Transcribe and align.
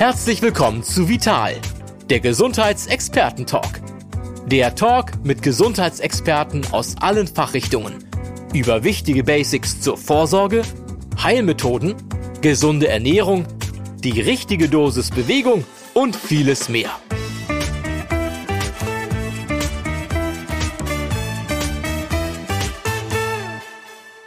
Herzlich 0.00 0.40
willkommen 0.40 0.82
zu 0.82 1.10
Vital, 1.10 1.60
der 2.08 2.20
Gesundheitsexperten-Talk. 2.20 3.82
Der 4.46 4.74
Talk 4.74 5.22
mit 5.24 5.42
Gesundheitsexperten 5.42 6.72
aus 6.72 6.96
allen 7.02 7.26
Fachrichtungen 7.26 8.02
über 8.54 8.82
wichtige 8.82 9.24
Basics 9.24 9.82
zur 9.82 9.98
Vorsorge, 9.98 10.62
Heilmethoden, 11.22 11.96
gesunde 12.40 12.88
Ernährung, 12.88 13.46
die 13.98 14.18
richtige 14.22 14.70
Dosis 14.70 15.10
Bewegung 15.10 15.66
und 15.92 16.16
vieles 16.16 16.70
mehr. 16.70 16.98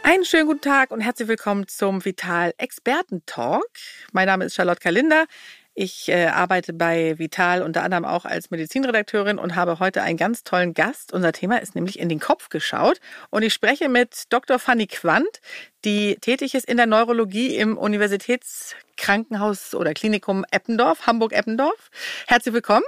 Einen 0.04 0.24
schönen 0.24 0.46
guten 0.46 0.60
Tag 0.60 0.92
und 0.92 1.00
herzlich 1.00 1.26
willkommen 1.26 1.66
zum 1.66 2.04
Vital 2.04 2.54
Experten 2.58 3.24
Talk. 3.26 3.66
Mein 4.12 4.26
Name 4.26 4.44
ist 4.44 4.54
Charlotte 4.54 4.78
Kalinder. 4.80 5.24
Ich 5.76 6.08
äh, 6.08 6.26
arbeite 6.26 6.72
bei 6.72 7.18
Vital 7.18 7.60
unter 7.62 7.82
anderem 7.82 8.04
auch 8.04 8.24
als 8.24 8.52
Medizinredakteurin 8.52 9.38
und 9.38 9.56
habe 9.56 9.80
heute 9.80 10.02
einen 10.02 10.16
ganz 10.16 10.44
tollen 10.44 10.72
Gast. 10.72 11.12
Unser 11.12 11.32
Thema 11.32 11.60
ist 11.60 11.74
nämlich 11.74 11.98
in 11.98 12.08
den 12.08 12.20
Kopf 12.20 12.48
geschaut. 12.48 13.00
Und 13.30 13.42
ich 13.42 13.52
spreche 13.52 13.88
mit 13.88 14.32
Dr. 14.32 14.60
Fanny 14.60 14.86
Quandt, 14.86 15.40
die 15.84 16.14
tätig 16.20 16.54
ist 16.54 16.68
in 16.68 16.76
der 16.76 16.86
Neurologie 16.86 17.56
im 17.56 17.76
Universitätskrankenhaus 17.76 19.74
oder 19.74 19.94
Klinikum 19.94 20.44
Eppendorf, 20.52 21.08
Hamburg-Eppendorf. 21.08 21.90
Herzlich 22.28 22.54
willkommen. 22.54 22.84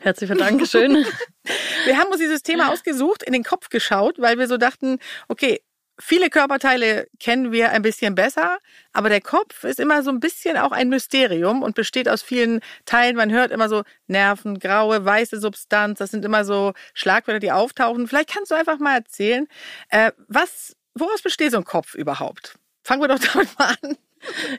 Herzlichen 0.00 0.36
Dankeschön. 0.36 1.06
wir 1.86 1.96
haben 1.96 2.10
uns 2.10 2.18
dieses 2.18 2.42
Thema 2.42 2.70
ausgesucht, 2.70 3.22
in 3.22 3.32
den 3.32 3.44
Kopf 3.44 3.70
geschaut, 3.70 4.18
weil 4.18 4.38
wir 4.38 4.46
so 4.46 4.58
dachten, 4.58 4.98
okay, 5.28 5.62
Viele 5.98 6.28
Körperteile 6.28 7.08
kennen 7.20 7.52
wir 7.52 7.70
ein 7.70 7.80
bisschen 7.80 8.14
besser, 8.14 8.58
aber 8.92 9.08
der 9.08 9.22
Kopf 9.22 9.64
ist 9.64 9.80
immer 9.80 10.02
so 10.02 10.10
ein 10.10 10.20
bisschen 10.20 10.58
auch 10.58 10.72
ein 10.72 10.90
Mysterium 10.90 11.62
und 11.62 11.74
besteht 11.74 12.06
aus 12.08 12.22
vielen 12.22 12.60
Teilen. 12.84 13.16
Man 13.16 13.32
hört 13.32 13.50
immer 13.50 13.70
so 13.70 13.82
Nerven, 14.06 14.58
graue, 14.58 15.04
weiße 15.04 15.40
Substanz. 15.40 15.98
Das 15.98 16.10
sind 16.10 16.24
immer 16.24 16.44
so 16.44 16.74
Schlagwörter, 16.92 17.40
die 17.40 17.50
auftauchen. 17.52 18.06
Vielleicht 18.08 18.30
kannst 18.30 18.50
du 18.50 18.54
einfach 18.54 18.78
mal 18.78 18.96
erzählen, 18.96 19.48
äh, 19.88 20.12
was, 20.28 20.76
woraus 20.94 21.22
besteht 21.22 21.52
so 21.52 21.58
ein 21.58 21.64
Kopf 21.64 21.94
überhaupt? 21.94 22.56
Fangen 22.82 23.00
wir 23.00 23.08
doch 23.08 23.18
damit 23.32 23.58
mal 23.58 23.74
an. 23.82 23.96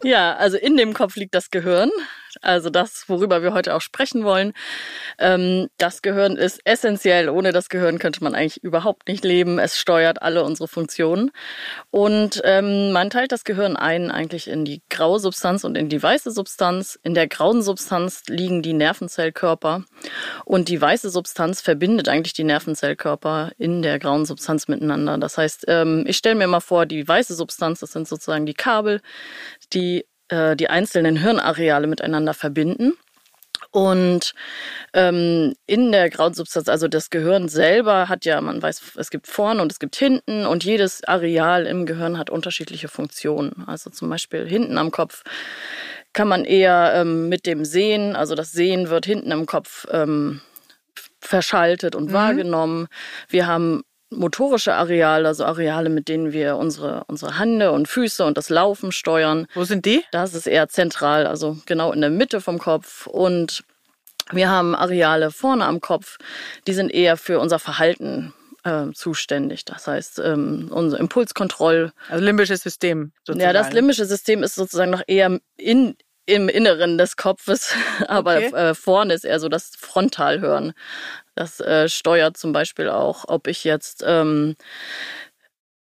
Ja, 0.04 0.36
also 0.36 0.58
in 0.58 0.76
dem 0.76 0.94
Kopf 0.94 1.16
liegt 1.18 1.36
das 1.36 1.52
Gehirn 1.52 1.92
also 2.42 2.70
das, 2.70 3.08
worüber 3.08 3.42
wir 3.42 3.54
heute 3.54 3.76
auch 3.76 3.82
sprechen 3.82 4.24
wollen. 4.24 4.54
Ähm, 5.20 5.68
das 5.78 6.02
Gehirn 6.02 6.36
ist 6.36 6.62
essentiell. 6.66 7.30
Ohne 7.30 7.52
das 7.52 7.70
Gehirn 7.70 8.00
könnte 8.00 8.24
man 8.24 8.36
eigentlich 8.36 8.64
überhaupt 8.64 9.08
nicht 9.08 9.24
leben. 9.24 9.60
Es 9.60 9.78
steuert 9.78 10.22
alle 10.22 10.44
unsere 10.44 10.68
Funktionen. 10.68 11.32
Und 11.92 12.42
ähm, 12.44 12.92
man 12.92 13.10
teilt 13.10 13.32
das 13.32 13.44
Gehirn 13.44 13.76
ein 13.76 14.12
eigentlich 14.12 14.48
in 14.48 14.66
die 14.66 14.82
graue 14.90 15.20
Substanz 15.20 15.64
und 15.64 15.78
in 15.78 15.90
die 15.90 16.02
weiße 16.02 16.32
Substanz. 16.32 17.00
In 17.04 17.14
der 17.14 17.28
grauen 17.28 17.62
Substanz 17.62 18.24
liegen 18.28 18.62
die 18.62 18.74
Nervenzellkörper. 18.74 19.84
Und 20.46 20.70
die 20.70 20.82
weiße 20.82 21.10
Substanz 21.10 21.62
verbindet 21.62 22.10
eigentlich 22.10 22.34
die 22.34 22.44
Nervenzellkörper 22.44 23.52
in 23.58 23.82
der 23.82 24.00
grauen 24.00 24.26
Substanz 24.26 24.68
miteinander. 24.68 25.18
Das 25.18 25.38
heißt, 25.38 25.66
ähm, 25.68 26.04
ich 26.08 26.18
stelle 26.18 26.36
mir 26.36 26.48
mal 26.48 26.60
vor, 26.60 26.86
die 26.86 27.08
weiße 27.08 27.36
Substanz, 27.36 27.80
das 27.80 27.92
sind 27.92 28.08
sozusagen 28.08 28.46
die 28.46 28.54
Kabel, 28.54 29.02
die 29.74 30.06
äh, 30.30 30.56
die 30.56 30.70
einzelnen 30.70 31.18
Hirnareale 31.18 31.88
miteinander 31.88 32.34
verbinden. 32.34 32.94
Und 33.72 34.34
ähm, 34.94 35.54
in 35.66 35.92
der 35.92 36.10
Grauensubstanz, 36.10 36.70
also 36.70 36.88
das 36.88 37.10
Gehirn 37.10 37.50
selber 37.50 38.08
hat 38.08 38.26
ja, 38.26 38.40
man 38.42 38.62
weiß, 38.62 38.94
es 38.98 39.10
gibt 39.10 39.28
vorne 39.28 39.62
und 39.62 39.72
es 39.72 39.80
gibt 39.80 39.96
hinten 39.96 40.46
und 40.46 40.64
jedes 40.64 41.04
Areal 41.04 41.66
im 41.66 41.86
Gehirn 41.86 42.18
hat 42.18 42.30
unterschiedliche 42.30 42.88
Funktionen. 42.88 43.66
Also 43.68 43.90
zum 43.90 44.10
Beispiel 44.10 44.48
hinten 44.48 44.78
am 44.78 44.92
Kopf 44.92 45.24
kann 46.14 46.28
man 46.28 46.46
eher 46.46 46.94
ähm, 46.96 47.30
mit 47.30 47.46
dem 47.46 47.66
Sehen, 47.66 48.16
also 48.16 48.36
das 48.36 48.52
Sehen 48.52 48.90
wird 48.90 49.06
hinten 49.06 49.32
im 49.32 49.46
Kopf 49.46 49.86
ähm, 49.92 50.42
verschaltet 51.20 51.96
und 51.96 52.10
mhm. 52.10 52.14
wahrgenommen. 52.14 52.88
Wir 53.28 53.48
haben 53.48 53.84
motorische 54.10 54.74
Areale, 54.74 55.28
also 55.28 55.46
Areale, 55.46 55.90
mit 55.90 56.08
denen 56.08 56.32
wir 56.32 56.58
unsere, 56.58 57.04
unsere 57.08 57.40
Hände 57.40 57.72
und 57.72 57.88
Füße 57.88 58.26
und 58.26 58.38
das 58.38 58.50
Laufen 58.50 58.92
steuern. 58.92 59.48
Wo 59.54 59.64
sind 59.64 59.86
die? 59.86 60.04
Das 60.12 60.34
ist 60.34 60.48
eher 60.48 60.68
zentral, 60.70 61.28
also 61.28 61.58
genau 61.66 61.92
in 61.92 62.02
der 62.02 62.10
Mitte 62.10 62.42
vom 62.42 62.58
Kopf. 62.58 63.08
Und 63.08 63.64
wir 64.32 64.50
haben 64.50 64.76
Areale 64.76 65.32
vorne 65.32 65.66
am 65.66 65.82
Kopf, 65.82 66.18
die 66.68 66.74
sind 66.74 66.90
eher 66.90 67.18
für 67.18 67.40
unser 67.40 67.60
Verhalten 67.60 68.34
äh, 68.64 68.92
zuständig. 68.94 69.66
Das 69.66 69.88
heißt, 69.88 70.20
ähm, 70.20 70.70
unser 70.72 71.00
Impulskontroll. 71.00 71.92
Also 72.10 72.24
limbisches 72.24 72.62
System. 72.62 73.12
Sozusagen. 73.24 73.42
Ja, 73.42 73.54
das 73.54 73.74
limbische 73.74 74.06
System 74.06 74.44
ist 74.44 74.56
sozusagen 74.56 74.92
noch 74.92 75.04
eher 75.08 75.40
in, 75.58 75.96
im 76.28 76.50
Inneren 76.50 76.98
des 76.98 77.16
Kopfes, 77.16 77.74
aber 78.08 78.38
okay. 78.38 78.54
äh, 78.54 78.76
vorne 78.76 79.16
ist 79.16 79.26
eher 79.26 79.40
so 79.40 79.50
das 79.50 79.72
Frontalhören. 79.76 80.74
Das 81.34 81.60
äh, 81.60 81.90
steuert 81.90 82.38
zum 82.38 82.52
Beispiel 82.52 82.90
auch, 82.90 83.26
ob 83.28 83.48
ich 83.48 83.64
jetzt, 83.64 84.04
ähm, 84.06 84.56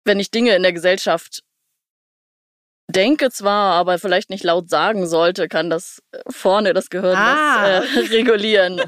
wenn 0.04 0.20
ich 0.20 0.30
Dinge 0.30 0.54
in 0.54 0.62
der 0.62 0.72
Gesellschaft 0.72 1.42
denke 2.88 3.30
zwar, 3.30 3.74
aber 3.74 3.98
vielleicht 3.98 4.30
nicht 4.30 4.44
laut 4.44 4.68
sagen 4.68 5.06
sollte, 5.06 5.48
kann 5.48 5.70
das 5.70 6.02
äh, 6.12 6.18
vorne 6.28 6.74
das 6.74 6.90
Gehirn 6.90 7.16
ah. 7.16 7.80
das, 7.80 7.96
äh, 7.96 7.98
regulieren. 8.14 8.80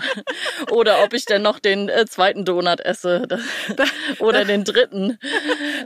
oder 0.70 1.02
ob 1.02 1.14
ich 1.14 1.24
denn 1.24 1.42
noch 1.42 1.58
den 1.58 1.88
äh, 1.88 2.04
zweiten 2.06 2.44
Donut 2.44 2.80
esse 2.80 3.26
oder 4.18 4.44
den 4.44 4.64
dritten. 4.64 5.18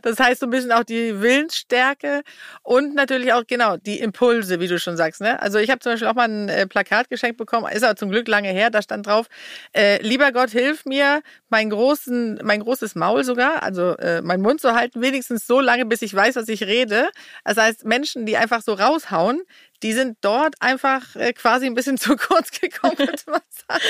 Das 0.03 0.19
heißt 0.19 0.41
so 0.41 0.47
ein 0.47 0.51
bisschen 0.51 0.73
auch 0.73 0.85
die 0.85 1.21
Willensstärke 1.21 2.23
und 2.63 2.95
natürlich 2.95 3.33
auch 3.33 3.45
genau 3.47 3.77
die 3.77 4.01
Impulse, 4.01 4.61
wie 4.61 4.69
du 4.69 4.79
schon 4.79 4.97
sagst. 4.97 5.21
Ne? 5.21 5.41
Also 5.41 5.59
ich 5.59 5.71
habe 5.71 5.81
zum 5.81 5.93
Beispiel 5.93 6.09
auch 6.09 6.15
mal 6.15 6.29
ein 6.29 6.49
äh, 6.49 6.67
Plakat 6.67 7.11
geschenkt 7.11 7.39
bekommen, 7.39 7.71
ist 7.73 7.85
aber 7.85 7.97
zum 7.97 8.11
Glück 8.11 8.27
lange 8.27 8.49
her, 8.49 8.71
da 8.71 8.83
stand 8.83 9.07
drauf, 9.07 9.27
äh, 9.73 10.03
lieber 10.03 10.33
Gott, 10.33 10.51
hilf 10.51 10.85
mir, 10.85 11.23
mein, 11.49 11.71
großen, 11.71 12.41
mein 12.43 12.61
großes 12.61 12.95
Maul 12.97 13.25
sogar, 13.25 13.63
also 13.63 13.97
äh, 13.99 14.21
meinen 14.21 14.43
Mund 14.43 14.61
zu 14.61 14.75
halten, 14.75 15.01
wenigstens 15.01 15.47
so 15.47 15.61
lange, 15.61 15.87
bis 15.87 16.03
ich 16.03 16.15
weiß, 16.15 16.37
was 16.37 16.49
ich 16.49 16.65
rede. 16.65 17.09
Das 17.45 17.57
heißt, 17.57 17.85
Menschen 17.85 18.10
Menschen, 18.11 18.27
die 18.27 18.37
einfach 18.37 18.63
so 18.63 18.73
raushauen, 18.75 19.43
die 19.83 19.93
sind 19.93 20.19
dort 20.21 20.55
einfach 20.61 21.17
äh, 21.17 21.33
quasi 21.33 21.67
ein 21.67 21.75
bisschen 21.75 21.99
zu 21.99 22.17
kurz 22.17 22.51
gekommen, 22.51 22.97
könnte 22.97 23.31
man 23.31 23.41
sagen. 23.69 23.81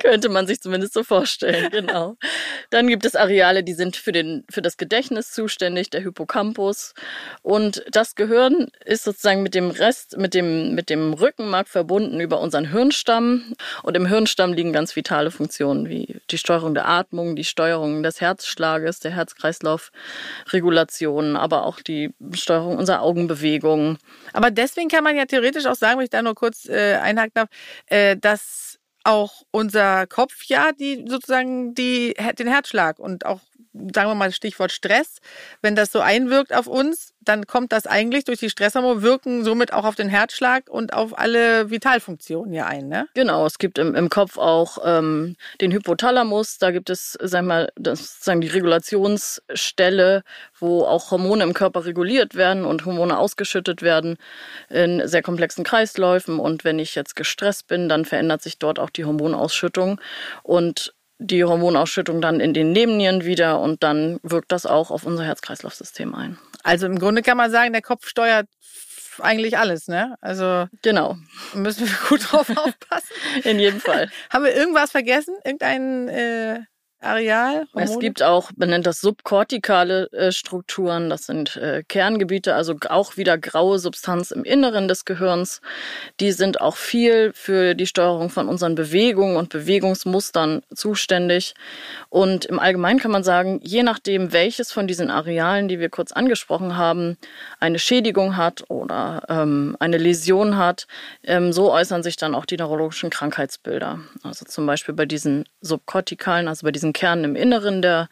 könnte 0.00 0.28
man 0.28 0.46
sich 0.46 0.60
zumindest 0.60 0.94
so 0.94 1.02
vorstellen, 1.02 1.70
genau. 1.72 2.16
Dann 2.70 2.86
gibt 2.86 3.04
es 3.04 3.16
Areale, 3.16 3.64
die 3.64 3.74
sind 3.74 3.96
für, 3.96 4.12
den, 4.12 4.44
für 4.50 4.62
das 4.62 4.76
Gedächtnis 4.76 5.32
zuständig, 5.32 5.90
der 5.90 6.02
Hippocampus. 6.02 6.94
Und 7.42 7.84
das 7.90 8.14
Gehirn 8.14 8.68
ist 8.84 9.02
sozusagen 9.04 9.42
mit 9.42 9.54
dem 9.54 9.70
Rest, 9.70 10.16
mit 10.16 10.34
dem, 10.34 10.74
mit 10.74 10.90
dem 10.90 11.12
Rückenmark 11.12 11.68
verbunden 11.68 12.20
über 12.20 12.40
unseren 12.40 12.70
Hirnstamm. 12.70 13.54
Und 13.82 13.96
im 13.96 14.06
Hirnstamm 14.06 14.52
liegen 14.52 14.72
ganz 14.72 14.94
vitale 14.94 15.30
Funktionen 15.30 15.88
wie 15.88 16.20
die 16.30 16.38
Steuerung 16.38 16.74
der 16.74 16.88
Atmung, 16.88 17.36
die 17.36 17.44
Steuerung 17.44 18.02
des 18.02 18.20
Herzschlages, 18.20 18.98
der 19.00 19.12
Herzkreislaufregulation, 19.12 21.36
aber 21.36 21.64
auch 21.64 21.80
die 21.80 22.10
Steuerung 22.32 22.78
unserer 22.78 23.02
Augenbewegungen. 23.02 23.98
Aber 24.32 24.50
deswegen 24.50 24.88
kann 24.88 25.04
man 25.04 25.16
ja 25.16 25.26
theoretisch 25.26 25.39
auch 25.66 25.76
sagen, 25.76 25.98
wenn 25.98 26.04
ich 26.04 26.10
da 26.10 26.22
nur 26.22 26.34
kurz 26.34 26.68
äh, 26.68 26.96
einhaken 26.96 27.32
darf, 27.34 27.48
äh, 27.86 28.16
dass 28.16 28.78
auch 29.04 29.42
unser 29.50 30.06
Kopf 30.06 30.44
ja 30.44 30.72
die 30.72 31.04
sozusagen 31.08 31.74
die 31.74 32.14
den 32.38 32.48
Herzschlag 32.48 32.98
und 32.98 33.24
auch 33.24 33.40
sagen 33.72 34.10
wir 34.10 34.14
mal 34.14 34.32
Stichwort 34.32 34.72
Stress, 34.72 35.18
wenn 35.62 35.76
das 35.76 35.92
so 35.92 36.00
einwirkt 36.00 36.52
auf 36.52 36.66
uns, 36.66 37.14
dann 37.20 37.46
kommt 37.46 37.72
das 37.72 37.86
eigentlich 37.86 38.24
durch 38.24 38.38
die 38.38 38.50
Stresshormone, 38.50 39.02
wirken 39.02 39.44
somit 39.44 39.72
auch 39.72 39.84
auf 39.84 39.94
den 39.94 40.08
Herzschlag 40.08 40.68
und 40.68 40.94
auf 40.94 41.18
alle 41.18 41.70
Vitalfunktionen 41.70 42.52
hier 42.52 42.66
ein. 42.66 42.88
Ne? 42.88 43.06
Genau, 43.14 43.46
es 43.46 43.58
gibt 43.58 43.78
im, 43.78 43.94
im 43.94 44.08
Kopf 44.08 44.38
auch 44.38 44.78
ähm, 44.84 45.36
den 45.60 45.70
Hypothalamus, 45.70 46.58
da 46.58 46.70
gibt 46.70 46.90
es, 46.90 47.16
sag 47.20 47.44
mal, 47.44 47.70
das 47.76 48.14
sozusagen 48.14 48.40
die 48.40 48.48
Regulationsstelle, 48.48 50.22
wo 50.58 50.84
auch 50.84 51.10
Hormone 51.10 51.44
im 51.44 51.54
Körper 51.54 51.84
reguliert 51.84 52.34
werden 52.34 52.64
und 52.64 52.84
Hormone 52.86 53.18
ausgeschüttet 53.18 53.82
werden 53.82 54.16
in 54.68 55.06
sehr 55.06 55.22
komplexen 55.22 55.62
Kreisläufen. 55.62 56.38
Und 56.38 56.64
wenn 56.64 56.78
ich 56.78 56.94
jetzt 56.94 57.16
gestresst 57.16 57.66
bin, 57.66 57.88
dann 57.88 58.04
verändert 58.04 58.42
sich 58.42 58.58
dort 58.58 58.78
auch 58.78 58.90
die 58.90 59.04
Hormonausschüttung. 59.04 60.00
Und 60.42 60.94
die 61.20 61.44
Hormonausschüttung 61.44 62.20
dann 62.20 62.40
in 62.40 62.54
den 62.54 62.72
Nebennieren 62.72 63.24
wieder 63.24 63.60
und 63.60 63.82
dann 63.82 64.18
wirkt 64.22 64.50
das 64.52 64.66
auch 64.66 64.90
auf 64.90 65.04
unser 65.04 65.24
Herz-Kreislauf-System 65.24 66.14
ein. 66.14 66.38
Also 66.62 66.86
im 66.86 66.98
Grunde 66.98 67.22
kann 67.22 67.36
man 67.36 67.50
sagen, 67.50 67.72
der 67.72 67.82
Kopf 67.82 68.08
steuert 68.08 68.46
eigentlich 69.18 69.58
alles, 69.58 69.86
ne? 69.86 70.16
Also 70.20 70.66
genau. 70.82 71.16
Müssen 71.54 71.86
wir 71.86 72.08
gut 72.08 72.32
drauf 72.32 72.48
aufpassen. 72.56 73.14
in 73.44 73.58
jedem 73.58 73.80
Fall. 73.80 74.10
Haben 74.30 74.44
wir 74.44 74.54
irgendwas 74.54 74.90
vergessen? 74.90 75.36
Irgendein 75.44 76.08
äh, 76.08 76.60
Areal? 77.00 77.66
Hormone? 77.72 77.84
Es 77.84 77.98
gibt 77.98 78.22
auch, 78.22 78.50
man 78.56 78.70
nennt 78.70 78.86
das 78.86 79.00
subkortikale 79.00 80.12
äh, 80.12 80.32
Strukturen, 80.32 81.08
das 81.08 81.26
sind 81.26 81.56
äh, 81.56 81.82
Kerngebiete, 81.86 82.54
also 82.54 82.76
auch 82.88 83.16
wieder 83.16 83.38
graue 83.38 83.78
Substanz 83.78 84.30
im 84.30 84.44
Inneren 84.44 84.86
des 84.86 85.04
Gehirns. 85.04 85.60
Die 86.20 86.32
sind 86.32 86.60
auch 86.60 86.76
viel 86.76 87.32
für 87.34 87.74
die 87.74 87.86
Steuerung 87.86 88.28
von 88.28 88.48
unseren 88.48 88.74
Bewegungen 88.74 89.36
und 89.36 89.48
Bewegungsmustern 89.48 90.62
zuständig. 90.74 91.54
Und 92.10 92.44
im 92.44 92.58
Allgemeinen 92.58 92.98
kann 92.98 93.10
man 93.10 93.24
sagen, 93.24 93.60
je 93.62 93.82
nachdem, 93.82 94.32
welches 94.32 94.70
von 94.70 94.86
diesen 94.86 95.10
Arealen, 95.10 95.68
die 95.68 95.80
wir 95.80 95.88
kurz 95.88 96.12
angesprochen 96.12 96.76
haben, 96.76 97.16
eine 97.60 97.78
Schädigung 97.78 98.36
hat 98.36 98.64
oder 98.68 99.22
ähm, 99.28 99.76
eine 99.80 99.96
Läsion 99.96 100.58
hat, 100.58 100.86
ähm, 101.24 101.52
so 101.52 101.72
äußern 101.72 102.02
sich 102.02 102.16
dann 102.16 102.34
auch 102.34 102.44
die 102.44 102.56
neurologischen 102.56 103.10
Krankheitsbilder. 103.10 104.00
Also 104.22 104.44
zum 104.44 104.66
Beispiel 104.66 104.94
bei 104.94 105.06
diesen 105.06 105.44
subkortikalen, 105.60 106.48
also 106.48 106.64
bei 106.64 106.72
diesen 106.72 106.89
diesen 106.90 106.92
Kern 106.92 107.24
im 107.24 107.36
Inneren 107.36 107.82
der, 107.82 108.08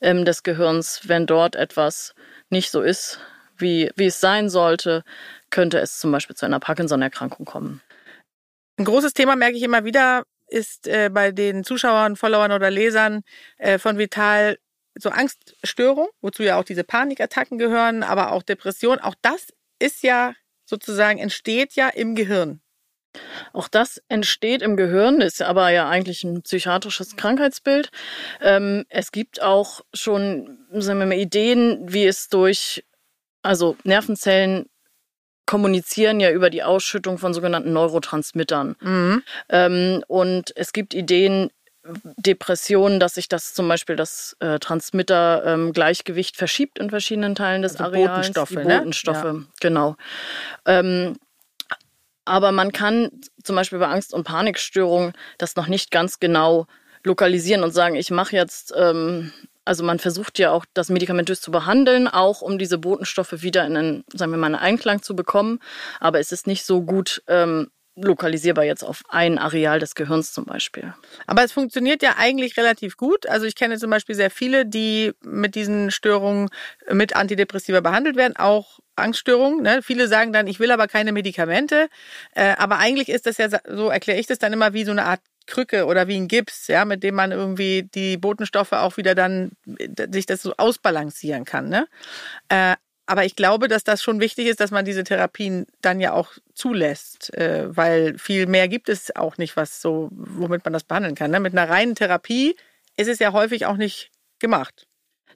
ähm, 0.00 0.24
des 0.24 0.42
Gehirns, 0.42 1.08
wenn 1.08 1.26
dort 1.26 1.56
etwas 1.56 2.14
nicht 2.50 2.70
so 2.70 2.82
ist, 2.82 3.18
wie, 3.56 3.90
wie 3.96 4.06
es 4.06 4.20
sein 4.20 4.48
sollte, 4.48 5.02
könnte 5.50 5.78
es 5.78 5.98
zum 5.98 6.12
Beispiel 6.12 6.36
zu 6.36 6.46
einer 6.46 6.60
Parkinson-Erkrankung 6.60 7.46
kommen. 7.46 7.80
Ein 8.78 8.84
großes 8.84 9.14
Thema 9.14 9.36
merke 9.36 9.56
ich 9.56 9.62
immer 9.62 9.84
wieder, 9.84 10.24
ist 10.48 10.86
äh, 10.86 11.10
bei 11.12 11.32
den 11.32 11.64
Zuschauern, 11.64 12.16
Followern 12.16 12.52
oder 12.52 12.70
Lesern 12.70 13.22
äh, 13.58 13.78
von 13.78 13.98
Vital 13.98 14.58
so 14.94 15.08
Angststörung, 15.08 16.08
wozu 16.20 16.42
ja 16.42 16.58
auch 16.58 16.64
diese 16.64 16.84
Panikattacken 16.84 17.58
gehören, 17.58 18.02
aber 18.02 18.32
auch 18.32 18.42
Depression. 18.42 18.98
Auch 18.98 19.14
das 19.22 19.48
ist 19.78 20.02
ja 20.02 20.34
sozusagen, 20.66 21.18
entsteht 21.18 21.74
ja 21.74 21.88
im 21.88 22.14
Gehirn. 22.14 22.60
Auch 23.52 23.68
das 23.68 24.02
entsteht 24.08 24.62
im 24.62 24.76
Gehirn, 24.76 25.20
ist 25.20 25.42
aber 25.42 25.70
ja 25.70 25.88
eigentlich 25.88 26.24
ein 26.24 26.42
psychiatrisches 26.42 27.16
Krankheitsbild. 27.16 27.90
Ähm, 28.40 28.84
es 28.88 29.12
gibt 29.12 29.42
auch 29.42 29.82
schon 29.92 30.58
sagen 30.80 30.98
wir 30.98 31.06
mal, 31.06 31.18
Ideen, 31.18 31.80
wie 31.92 32.06
es 32.06 32.28
durch, 32.28 32.84
also 33.42 33.76
Nervenzellen 33.84 34.66
kommunizieren 35.46 36.20
ja 36.20 36.30
über 36.30 36.50
die 36.50 36.62
Ausschüttung 36.62 37.18
von 37.18 37.34
sogenannten 37.34 37.72
Neurotransmittern. 37.72 38.76
Mhm. 38.80 39.22
Ähm, 39.48 40.04
und 40.06 40.52
es 40.56 40.72
gibt 40.72 40.94
Ideen, 40.94 41.50
Depressionen, 42.16 43.00
dass 43.00 43.14
sich 43.14 43.28
das 43.28 43.54
zum 43.54 43.66
Beispiel 43.66 43.96
das 43.96 44.36
äh, 44.38 44.60
Transmitter-Gleichgewicht 44.60 46.36
ähm, 46.36 46.38
verschiebt 46.38 46.78
in 46.78 46.90
verschiedenen 46.90 47.34
Teilen 47.34 47.62
des 47.62 47.72
also 47.72 47.84
Areals. 47.84 48.10
Botenstoffe, 48.10 48.48
die 48.50 48.56
Botenstoffe, 48.56 49.24
ne? 49.24 49.46
genau. 49.60 49.96
Ähm, 50.64 51.16
aber 52.24 52.52
man 52.52 52.72
kann 52.72 53.10
zum 53.42 53.56
Beispiel 53.56 53.78
bei 53.78 53.88
Angst- 53.88 54.14
und 54.14 54.24
Panikstörungen 54.24 55.12
das 55.38 55.56
noch 55.56 55.66
nicht 55.66 55.90
ganz 55.90 56.20
genau 56.20 56.66
lokalisieren 57.04 57.64
und 57.64 57.72
sagen, 57.72 57.96
ich 57.96 58.10
mache 58.10 58.36
jetzt, 58.36 58.72
ähm, 58.76 59.32
also 59.64 59.84
man 59.84 59.98
versucht 59.98 60.38
ja 60.38 60.52
auch, 60.52 60.64
das 60.74 60.88
medikamentös 60.88 61.40
zu 61.40 61.50
behandeln, 61.50 62.08
auch 62.08 62.42
um 62.42 62.58
diese 62.58 62.78
Botenstoffe 62.78 63.42
wieder 63.42 63.66
in 63.66 63.76
einen, 63.76 64.04
sagen 64.12 64.32
wir 64.32 64.38
mal, 64.38 64.46
einen 64.46 64.54
Einklang 64.56 65.02
zu 65.02 65.16
bekommen. 65.16 65.58
Aber 66.00 66.20
es 66.20 66.32
ist 66.32 66.46
nicht 66.46 66.64
so 66.64 66.82
gut 66.82 67.22
ähm, 67.26 67.70
lokalisierbar 67.94 68.64
jetzt 68.64 68.84
auf 68.84 69.02
ein 69.08 69.38
Areal 69.38 69.78
des 69.78 69.94
Gehirns 69.94 70.32
zum 70.32 70.46
Beispiel. 70.46 70.94
Aber 71.26 71.44
es 71.44 71.52
funktioniert 71.52 72.02
ja 72.02 72.14
eigentlich 72.16 72.56
relativ 72.56 72.96
gut. 72.96 73.26
Also 73.26 73.46
ich 73.46 73.54
kenne 73.54 73.78
zum 73.78 73.90
Beispiel 73.90 74.14
sehr 74.14 74.30
viele, 74.30 74.64
die 74.64 75.12
mit 75.22 75.54
diesen 75.54 75.90
Störungen 75.90 76.48
mit 76.90 77.14
Antidepressiva 77.14 77.80
behandelt 77.80 78.16
werden, 78.16 78.36
auch 78.36 78.78
Angststörungen. 78.96 79.62
Ne? 79.62 79.80
Viele 79.82 80.08
sagen 80.08 80.32
dann, 80.32 80.46
ich 80.46 80.58
will 80.58 80.70
aber 80.70 80.86
keine 80.86 81.12
Medikamente. 81.12 81.88
Äh, 82.34 82.54
aber 82.56 82.78
eigentlich 82.78 83.08
ist 83.08 83.26
das 83.26 83.36
ja, 83.38 83.48
so 83.68 83.88
erkläre 83.88 84.18
ich 84.18 84.26
das 84.26 84.38
dann 84.38 84.52
immer 84.52 84.72
wie 84.72 84.84
so 84.84 84.92
eine 84.92 85.04
Art 85.04 85.20
Krücke 85.46 85.86
oder 85.86 86.08
wie 86.08 86.16
ein 86.16 86.28
Gips, 86.28 86.68
ja, 86.68 86.84
mit 86.84 87.02
dem 87.02 87.16
man 87.16 87.32
irgendwie 87.32 87.88
die 87.94 88.16
Botenstoffe 88.16 88.72
auch 88.72 88.96
wieder 88.96 89.14
dann 89.14 89.50
sich 90.10 90.26
das 90.26 90.42
so 90.42 90.54
ausbalancieren 90.56 91.44
kann. 91.44 91.68
Ne? 91.68 91.88
Äh, 92.48 92.76
aber 93.06 93.24
ich 93.24 93.36
glaube, 93.36 93.68
dass 93.68 93.84
das 93.84 94.02
schon 94.02 94.20
wichtig 94.20 94.46
ist, 94.46 94.60
dass 94.60 94.70
man 94.70 94.84
diese 94.84 95.04
Therapien 95.04 95.66
dann 95.80 96.00
ja 96.00 96.12
auch 96.12 96.30
zulässt, 96.54 97.34
äh, 97.34 97.76
weil 97.76 98.16
viel 98.18 98.46
mehr 98.46 98.68
gibt 98.68 98.88
es 98.88 99.14
auch 99.16 99.38
nicht, 99.38 99.56
was 99.56 99.82
so, 99.82 100.08
womit 100.12 100.64
man 100.64 100.72
das 100.72 100.84
behandeln 100.84 101.14
kann. 101.14 101.30
Ne? 101.30 101.40
Mit 101.40 101.52
einer 101.52 101.68
reinen 101.68 101.94
Therapie 101.94 102.56
ist 102.96 103.08
es 103.08 103.18
ja 103.18 103.32
häufig 103.32 103.66
auch 103.66 103.76
nicht 103.76 104.10
gemacht. 104.38 104.86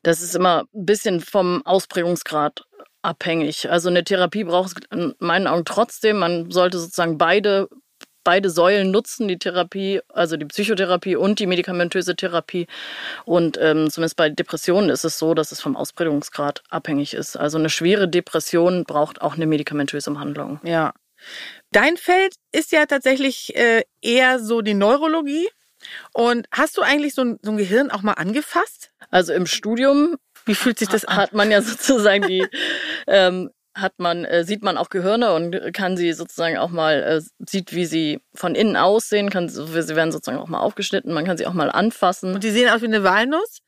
Das 0.03 0.23
ist 0.23 0.37
immer 0.37 0.67
ein 0.75 0.87
bisschen 0.87 1.21
vom 1.21 1.65
Ausprägungsgrad 1.67 2.65
abhängig. 3.03 3.71
Also 3.71 3.89
eine 3.89 4.05
Therapie 4.05 4.45
braucht 4.45 4.79
es 4.79 4.99
in 4.99 5.15
meinen 5.19 5.47
Augen 5.47 5.65
trotzdem. 5.65 6.19
Man 6.19 6.51
sollte 6.51 6.79
sozusagen 6.79 7.19
beide 7.19 7.69
beide 8.27 8.51
Säulen 8.51 8.91
nutzen, 8.91 9.29
die 9.29 9.39
Therapie, 9.39 10.01
also 10.13 10.37
die 10.37 10.47
Psychotherapie 10.47 11.15
und 11.15 11.39
die 11.39 11.47
medikamentöse 11.47 12.17
Therapie. 12.17 12.67
Und 13.25 13.57
ähm, 13.61 13.89
zumindest 13.89 14.17
bei 14.17 14.29
Depressionen 14.29 14.91
ist 14.91 15.05
es 15.05 15.17
so, 15.21 15.33
dass 15.33 15.53
es 15.53 15.61
vom 15.61 15.77
Ausprägungsgrad 15.77 16.65
abhängig 16.69 17.15
ist. 17.15 17.37
Also 17.37 17.57
eine 17.57 17.71
schwere 17.71 18.09
Depression 18.09 18.83
braucht 18.83 19.23
auch 19.23 19.37
eine 19.37 19.47
medikamentöse 19.47 20.11
Behandlung. 20.11 20.59
Ja. 20.65 20.93
Dein 21.71 21.97
Feld 21.97 22.35
ist 22.51 22.73
ja 22.73 22.87
tatsächlich 22.87 23.55
äh, 23.55 23.85
eher 24.03 24.41
so 24.41 24.61
die 24.61 24.75
Neurologie. 24.75 25.49
Und 26.13 26.49
hast 26.51 26.77
du 26.79 26.83
eigentlich 26.83 27.15
so 27.15 27.23
ein, 27.23 27.39
so 27.43 27.53
ein 27.53 27.59
Gehirn 27.59 27.93
auch 27.93 28.03
mal 28.03 28.15
angefasst? 28.15 28.91
Also 29.09 29.35
im 29.35 29.47
Studium 29.47 30.17
wie 30.47 30.55
fühlt 30.55 30.79
sich 30.79 30.89
das 30.89 31.05
an? 31.05 31.17
Hat 31.17 31.33
man 31.33 31.51
ja 31.51 31.61
sozusagen 31.61 32.27
die 32.27 32.47
ähm, 33.07 33.51
hat 33.77 33.99
man, 33.99 34.25
äh, 34.25 34.45
sieht 34.45 34.63
man 34.63 34.79
auch 34.79 34.89
Gehirne 34.89 35.35
und 35.35 35.73
kann 35.73 35.97
sie 35.97 36.13
sozusagen 36.13 36.57
auch 36.57 36.71
mal, 36.71 37.03
äh, 37.03 37.21
sieht, 37.47 37.75
wie 37.75 37.87
sie 37.87 38.21
von 38.35 38.55
innen 38.55 38.77
aussehen, 38.77 39.31
kann, 39.31 39.49
sie 39.49 39.97
werden 39.97 40.13
sozusagen 40.13 40.39
auch 40.39 40.49
mal 40.49 40.61
aufgeschnitten, 40.61 41.13
man 41.13 41.25
kann 41.25 41.37
sie 41.37 41.47
auch 41.47 41.53
mal 41.53 41.71
anfassen. 41.71 42.35
Und 42.35 42.43
die 42.43 42.51
sehen 42.51 42.71
aus 42.71 42.81
wie 42.81 42.87
eine 42.87 43.05
Walnuss? 43.05 43.59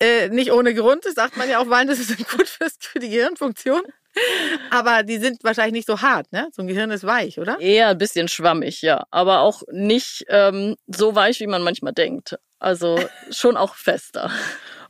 Äh, 0.00 0.28
nicht 0.28 0.52
ohne 0.52 0.74
Grund, 0.74 1.06
das 1.06 1.14
sagt 1.14 1.36
man 1.36 1.48
ja 1.48 1.60
auch, 1.60 1.70
Walnüsse 1.70 2.02
sind 2.02 2.28
gut 2.36 2.48
fürs, 2.48 2.76
für 2.78 2.98
die 2.98 3.08
Gehirnfunktion. 3.08 3.82
Aber 4.70 5.02
die 5.02 5.18
sind 5.18 5.42
wahrscheinlich 5.42 5.72
nicht 5.72 5.88
so 5.88 6.00
hart, 6.00 6.30
ne? 6.32 6.48
So 6.52 6.62
ein 6.62 6.68
Gehirn 6.68 6.90
ist 6.92 7.04
weich, 7.04 7.40
oder? 7.40 7.58
Eher 7.58 7.88
ein 7.88 7.98
bisschen 7.98 8.28
schwammig, 8.28 8.80
ja. 8.82 9.04
Aber 9.10 9.40
auch 9.40 9.62
nicht 9.72 10.24
ähm, 10.28 10.76
so 10.86 11.16
weich, 11.16 11.40
wie 11.40 11.48
man 11.48 11.62
manchmal 11.62 11.92
denkt. 11.92 12.38
Also 12.60 12.98
schon 13.30 13.56
auch 13.56 13.74
fester. 13.74 14.30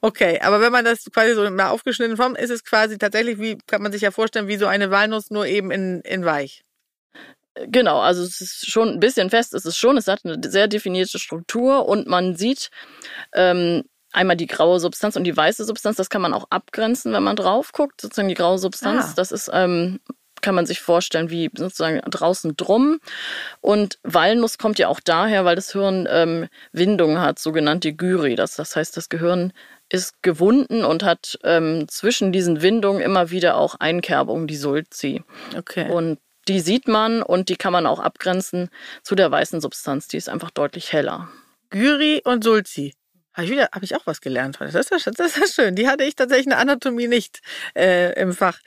Okay, 0.05 0.39
aber 0.43 0.61
wenn 0.61 0.71
man 0.71 0.85
das 0.85 1.11
quasi 1.11 1.35
so 1.35 1.49
mal 1.51 1.71
aufgeschnitten 1.71 2.19
formt, 2.19 2.37
ist 2.37 2.51
es 2.51 2.62
quasi 2.62 2.99
tatsächlich, 2.99 3.39
wie 3.39 3.56
kann 3.67 3.81
man 3.81 3.91
sich 3.91 4.03
ja 4.03 4.11
vorstellen, 4.11 4.49
wie 4.49 4.59
so 4.59 4.67
eine 4.67 4.91
Walnuss, 4.91 5.31
nur 5.31 5.47
eben 5.47 5.71
in, 5.71 6.03
in 6.03 6.27
weich. 6.27 6.62
Genau, 7.69 8.01
also 8.01 8.23
es 8.23 8.43
ist 8.43 8.71
schon 8.71 8.91
ein 8.91 9.01
bisschen 9.01 9.31
fest, 9.31 9.55
es 9.55 9.65
ist 9.65 9.79
schon, 9.79 9.97
es 9.97 10.06
hat 10.06 10.21
eine 10.27 10.39
sehr 10.47 10.69
definierte 10.69 11.19
Struktur 11.19 11.89
und 11.89 12.06
man 12.06 12.37
sieht 12.37 12.69
ähm, 13.33 13.85
einmal 14.12 14.37
die 14.37 14.47
graue 14.47 14.79
Substanz 14.79 15.17
und 15.17 15.25
die 15.25 15.35
weiße 15.35 15.65
Substanz, 15.65 15.97
das 15.97 16.11
kann 16.11 16.21
man 16.21 16.35
auch 16.35 16.49
abgrenzen, 16.51 17.15
wenn 17.15 17.23
man 17.23 17.37
drauf 17.37 17.73
guckt, 17.73 18.03
sozusagen 18.03 18.29
die 18.29 18.35
graue 18.35 18.59
Substanz, 18.59 19.05
ah. 19.06 19.12
das 19.17 19.33
ist 19.33 19.51
ähm, 19.55 20.01
kann 20.43 20.55
man 20.55 20.67
sich 20.67 20.81
vorstellen, 20.81 21.31
wie 21.31 21.51
sozusagen 21.56 22.03
draußen 22.03 22.55
drum. 22.55 23.01
Und 23.62 23.99
Walnuss 24.03 24.59
kommt 24.59 24.79
ja 24.79 24.89
auch 24.89 25.01
daher, 25.01 25.47
weil 25.47 25.56
das 25.56 25.73
Hirn 25.73 26.06
ähm, 26.11 26.49
Windungen 26.71 27.19
hat, 27.23 27.39
sogenannte 27.39 27.95
Gyri. 27.95 28.37
Das, 28.37 28.56
das 28.56 28.77
heißt, 28.77 28.95
das 28.95 29.09
Gehirn 29.09 29.55
ist 29.94 30.23
gewunden 30.23 30.85
und 30.85 31.05
hat 31.05 31.38
ähm, 31.44 31.87
zwischen 31.88 32.32
diesen 32.32 32.63
Windungen 32.63 33.01
immer 33.01 33.31
wieder 33.31 33.56
auch 33.56 33.77
Einkerbungen, 33.77 34.48
die 34.48 34.56
Sulzi. 34.56 35.22
Okay. 35.56 35.89
Und 35.89 36.19
die 36.48 36.58
sieht 36.58 36.89
man 36.89 37.22
und 37.22 37.48
die 37.48 37.55
kann 37.56 37.72
man 37.72 37.86
auch 37.86 38.01
abgrenzen 38.01 38.70
zu 39.05 39.15
der 39.15 39.31
weißen 39.31 39.60
Substanz. 39.60 40.08
Die 40.08 40.17
ist 40.17 40.29
einfach 40.29 40.51
deutlich 40.51 40.93
heller. 40.93 41.29
Gyri 41.70 42.22
und 42.24 42.43
Sulzi. 42.43 42.94
Habe 43.34 43.46
ich, 43.46 43.53
wieder, 43.53 43.69
hab 43.72 43.82
ich 43.84 43.94
auch 43.94 44.06
was 44.06 44.20
gelernt 44.20 44.58
heute. 44.58 44.72
Das 44.72 44.91
ist, 44.91 45.19
das 45.19 45.36
ist 45.36 45.55
schön. 45.55 45.77
Die 45.77 45.89
hatte 45.89 46.05
ich 46.05 46.17
tatsächlich 46.17 46.46
in 46.46 46.51
der 46.51 46.58
Anatomie 46.58 47.08
nicht 47.08 47.41
äh, 47.77 48.20
im 48.20 48.32
Fach. 48.32 48.58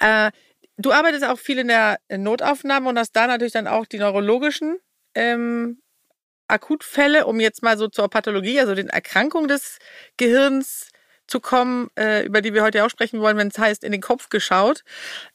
Äh, 0.00 0.30
du 0.76 0.92
arbeitest 0.92 1.24
auch 1.24 1.38
viel 1.38 1.58
in 1.58 1.68
der 1.68 1.98
Notaufnahme 2.14 2.90
und 2.90 2.98
hast 2.98 3.12
da 3.12 3.26
natürlich 3.26 3.54
dann 3.54 3.66
auch 3.66 3.86
die 3.86 3.98
neurologischen 3.98 4.76
ähm, 5.14 5.78
Akutfälle, 6.48 7.26
um 7.26 7.40
jetzt 7.40 7.62
mal 7.62 7.78
so 7.78 7.88
zur 7.88 8.08
Pathologie, 8.08 8.60
also 8.60 8.74
den 8.74 8.88
Erkrankungen 8.88 9.48
des 9.48 9.78
Gehirns 10.16 10.88
zu 11.26 11.40
kommen, 11.40 11.88
äh, 11.98 12.24
über 12.24 12.42
die 12.42 12.54
wir 12.54 12.62
heute 12.62 12.84
auch 12.84 12.90
sprechen 12.90 13.20
wollen, 13.20 13.36
wenn 13.36 13.48
es 13.48 13.58
heißt, 13.58 13.84
in 13.84 13.92
den 13.92 14.00
Kopf 14.00 14.28
geschaut. 14.28 14.84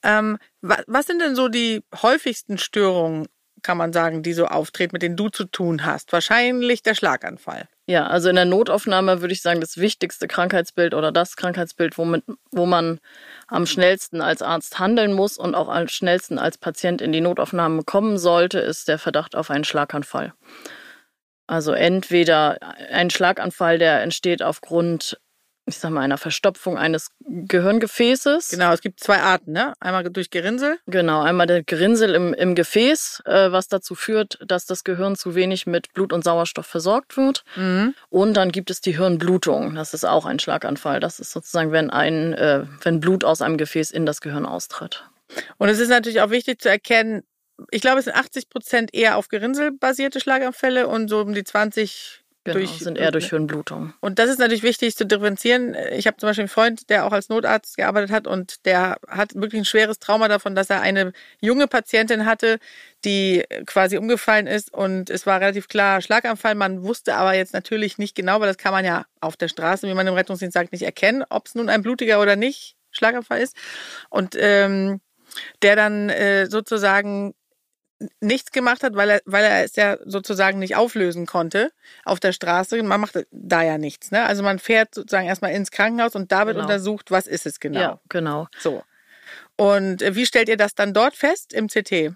Ähm, 0.03 0.37
was, 0.61 0.83
was 0.87 1.07
sind 1.07 1.19
denn 1.21 1.35
so 1.35 1.47
die 1.47 1.83
häufigsten 2.01 2.57
Störungen, 2.57 3.27
kann 3.61 3.77
man 3.77 3.91
sagen, 3.91 4.23
die 4.23 4.33
so 4.33 4.45
auftreten, 4.45 4.93
mit 4.93 5.01
denen 5.01 5.17
du 5.17 5.29
zu 5.29 5.45
tun 5.45 5.85
hast? 5.85 6.13
Wahrscheinlich 6.13 6.83
der 6.83 6.95
Schlaganfall. 6.95 7.67
Ja, 7.87 8.05
also 8.07 8.29
in 8.29 8.35
der 8.35 8.45
Notaufnahme 8.45 9.21
würde 9.21 9.33
ich 9.33 9.41
sagen, 9.41 9.61
das 9.61 9.77
wichtigste 9.77 10.27
Krankheitsbild 10.27 10.93
oder 10.93 11.11
das 11.11 11.35
Krankheitsbild, 11.35 11.97
womit, 11.97 12.23
wo 12.51 12.65
man 12.65 12.99
am 13.47 13.65
schnellsten 13.65 14.21
als 14.21 14.41
Arzt 14.41 14.79
handeln 14.79 15.11
muss 15.13 15.37
und 15.37 15.55
auch 15.55 15.69
am 15.69 15.87
schnellsten 15.87 16.37
als 16.37 16.57
Patient 16.57 17.01
in 17.01 17.11
die 17.11 17.21
Notaufnahme 17.21 17.83
kommen 17.83 18.17
sollte, 18.17 18.59
ist 18.59 18.87
der 18.87 18.99
Verdacht 18.99 19.35
auf 19.35 19.49
einen 19.49 19.63
Schlaganfall. 19.63 20.33
Also 21.49 21.71
entweder 21.71 22.59
ein 22.91 23.09
Schlaganfall, 23.09 23.79
der 23.79 24.03
entsteht 24.03 24.43
aufgrund 24.43 25.19
ich 25.65 25.77
sag 25.77 25.91
mal, 25.91 26.01
einer 26.01 26.17
Verstopfung 26.17 26.79
eines 26.79 27.09
Gehirngefäßes. 27.27 28.49
Genau, 28.49 28.73
es 28.73 28.81
gibt 28.81 28.99
zwei 28.99 29.19
Arten, 29.19 29.51
ne? 29.51 29.73
Einmal 29.79 30.03
durch 30.05 30.31
Gerinnsel. 30.31 30.79
Genau, 30.87 31.21
einmal 31.21 31.45
der 31.45 31.61
Gerinnsel 31.61 32.15
im, 32.15 32.33
im 32.33 32.55
Gefäß, 32.55 33.21
äh, 33.25 33.51
was 33.51 33.67
dazu 33.67 33.93
führt, 33.93 34.39
dass 34.47 34.65
das 34.65 34.83
Gehirn 34.83 35.15
zu 35.15 35.35
wenig 35.35 35.67
mit 35.67 35.93
Blut 35.93 36.11
und 36.11 36.23
Sauerstoff 36.23 36.65
versorgt 36.65 37.17
wird. 37.17 37.43
Mhm. 37.55 37.93
Und 38.09 38.33
dann 38.33 38.51
gibt 38.51 38.71
es 38.71 38.81
die 38.81 38.97
Hirnblutung. 38.97 39.75
Das 39.75 39.93
ist 39.93 40.05
auch 40.05 40.25
ein 40.25 40.39
Schlaganfall. 40.39 40.99
Das 40.99 41.19
ist 41.19 41.31
sozusagen, 41.31 41.71
wenn 41.71 41.91
ein, 41.91 42.33
äh, 42.33 42.63
wenn 42.81 42.99
Blut 42.99 43.23
aus 43.23 43.43
einem 43.43 43.57
Gefäß 43.57 43.91
in 43.91 44.07
das 44.07 44.21
Gehirn 44.21 44.47
austritt. 44.47 45.03
Und 45.57 45.69
es 45.69 45.79
ist 45.79 45.89
natürlich 45.89 46.21
auch 46.21 46.31
wichtig 46.31 46.59
zu 46.61 46.69
erkennen, 46.69 47.21
ich 47.71 47.81
glaube, 47.81 47.99
es 47.99 48.05
sind 48.05 48.15
80 48.15 48.49
Prozent 48.49 48.93
eher 48.93 49.17
auf 49.17 49.29
Gerinnsel 49.29 49.71
basierte 49.71 50.19
Schlaganfälle 50.19 50.87
und 50.87 51.07
so 51.09 51.21
um 51.21 51.33
die 51.33 51.43
20 51.43 52.23
Genau, 52.45 52.59
durch, 52.59 52.79
sind 52.79 52.97
eher 52.97 53.11
durch 53.11 53.29
Hirnblutung. 53.29 53.93
Und 53.99 54.17
das 54.17 54.29
ist 54.29 54.39
natürlich 54.39 54.63
wichtig 54.63 54.95
zu 54.95 55.05
differenzieren. 55.05 55.75
Ich 55.91 56.07
habe 56.07 56.17
zum 56.17 56.29
Beispiel 56.29 56.43
einen 56.43 56.49
Freund, 56.49 56.89
der 56.89 57.05
auch 57.05 57.11
als 57.11 57.27
Notarzt 57.27 57.75
gearbeitet 57.75 58.11
hat 58.11 58.27
und 58.27 58.65
der 58.65 58.97
hat 59.07 59.35
wirklich 59.35 59.61
ein 59.61 59.65
schweres 59.65 59.99
Trauma 59.99 60.29
davon, 60.29 60.55
dass 60.55 60.69
er 60.69 60.81
eine 60.81 61.11
junge 61.41 61.67
Patientin 61.67 62.25
hatte, 62.25 62.59
die 63.03 63.43
quasi 63.65 63.97
umgefallen 63.97 64.47
ist 64.47 64.73
und 64.73 65.09
es 65.09 65.25
war 65.25 65.41
relativ 65.41 65.67
klar 65.67 66.01
Schlaganfall. 66.01 66.55
Man 66.55 66.83
wusste 66.83 67.15
aber 67.15 67.35
jetzt 67.35 67.53
natürlich 67.53 67.97
nicht 67.97 68.15
genau, 68.15 68.39
weil 68.39 68.47
das 68.47 68.57
kann 68.57 68.71
man 68.71 68.85
ja 68.85 69.05
auf 69.19 69.35
der 69.35 69.49
Straße, 69.49 69.87
wie 69.87 69.93
man 69.93 70.07
im 70.07 70.13
Rettungsdienst 70.13 70.53
sagt, 70.53 70.71
nicht 70.71 70.83
erkennen, 70.83 71.25
ob 71.29 71.47
es 71.47 71.55
nun 71.55 71.69
ein 71.69 71.81
blutiger 71.81 72.21
oder 72.21 72.37
nicht 72.37 72.77
Schlaganfall 72.91 73.41
ist. 73.41 73.55
Und 74.09 74.35
ähm, 74.39 75.01
der 75.61 75.75
dann 75.75 76.09
äh, 76.09 76.47
sozusagen 76.47 77.33
nichts 78.21 78.51
gemacht 78.51 78.83
hat, 78.83 78.95
weil 78.95 79.09
er, 79.09 79.21
weil 79.25 79.43
er 79.43 79.63
es 79.63 79.75
ja 79.75 79.97
sozusagen 80.05 80.59
nicht 80.59 80.75
auflösen 80.75 81.25
konnte 81.25 81.71
auf 82.05 82.19
der 82.19 82.31
Straße. 82.31 82.81
Man 82.83 83.01
macht 83.01 83.25
da 83.31 83.61
ja 83.61 83.77
nichts. 83.77 84.11
Ne? 84.11 84.23
Also 84.23 84.41
man 84.43 84.59
fährt 84.59 84.95
sozusagen 84.95 85.27
erstmal 85.27 85.51
ins 85.51 85.71
Krankenhaus 85.71 86.15
und 86.15 86.31
da 86.31 86.45
wird 86.45 86.55
Genau. 86.55 86.65
untersucht, 86.67 87.11
was 87.11 87.27
ist 87.27 87.45
es 87.45 87.59
genau. 87.59 87.79
Ja, 87.79 87.99
genau. 88.09 88.47
So. 88.59 88.83
Und 89.57 90.01
äh, 90.01 90.15
wie 90.15 90.25
stellt 90.25 90.47
ihr 90.49 90.57
das 90.57 90.75
dann 90.75 90.93
dort 90.93 91.15
fest 91.15 91.53
im 91.53 91.67
CT? 91.67 92.13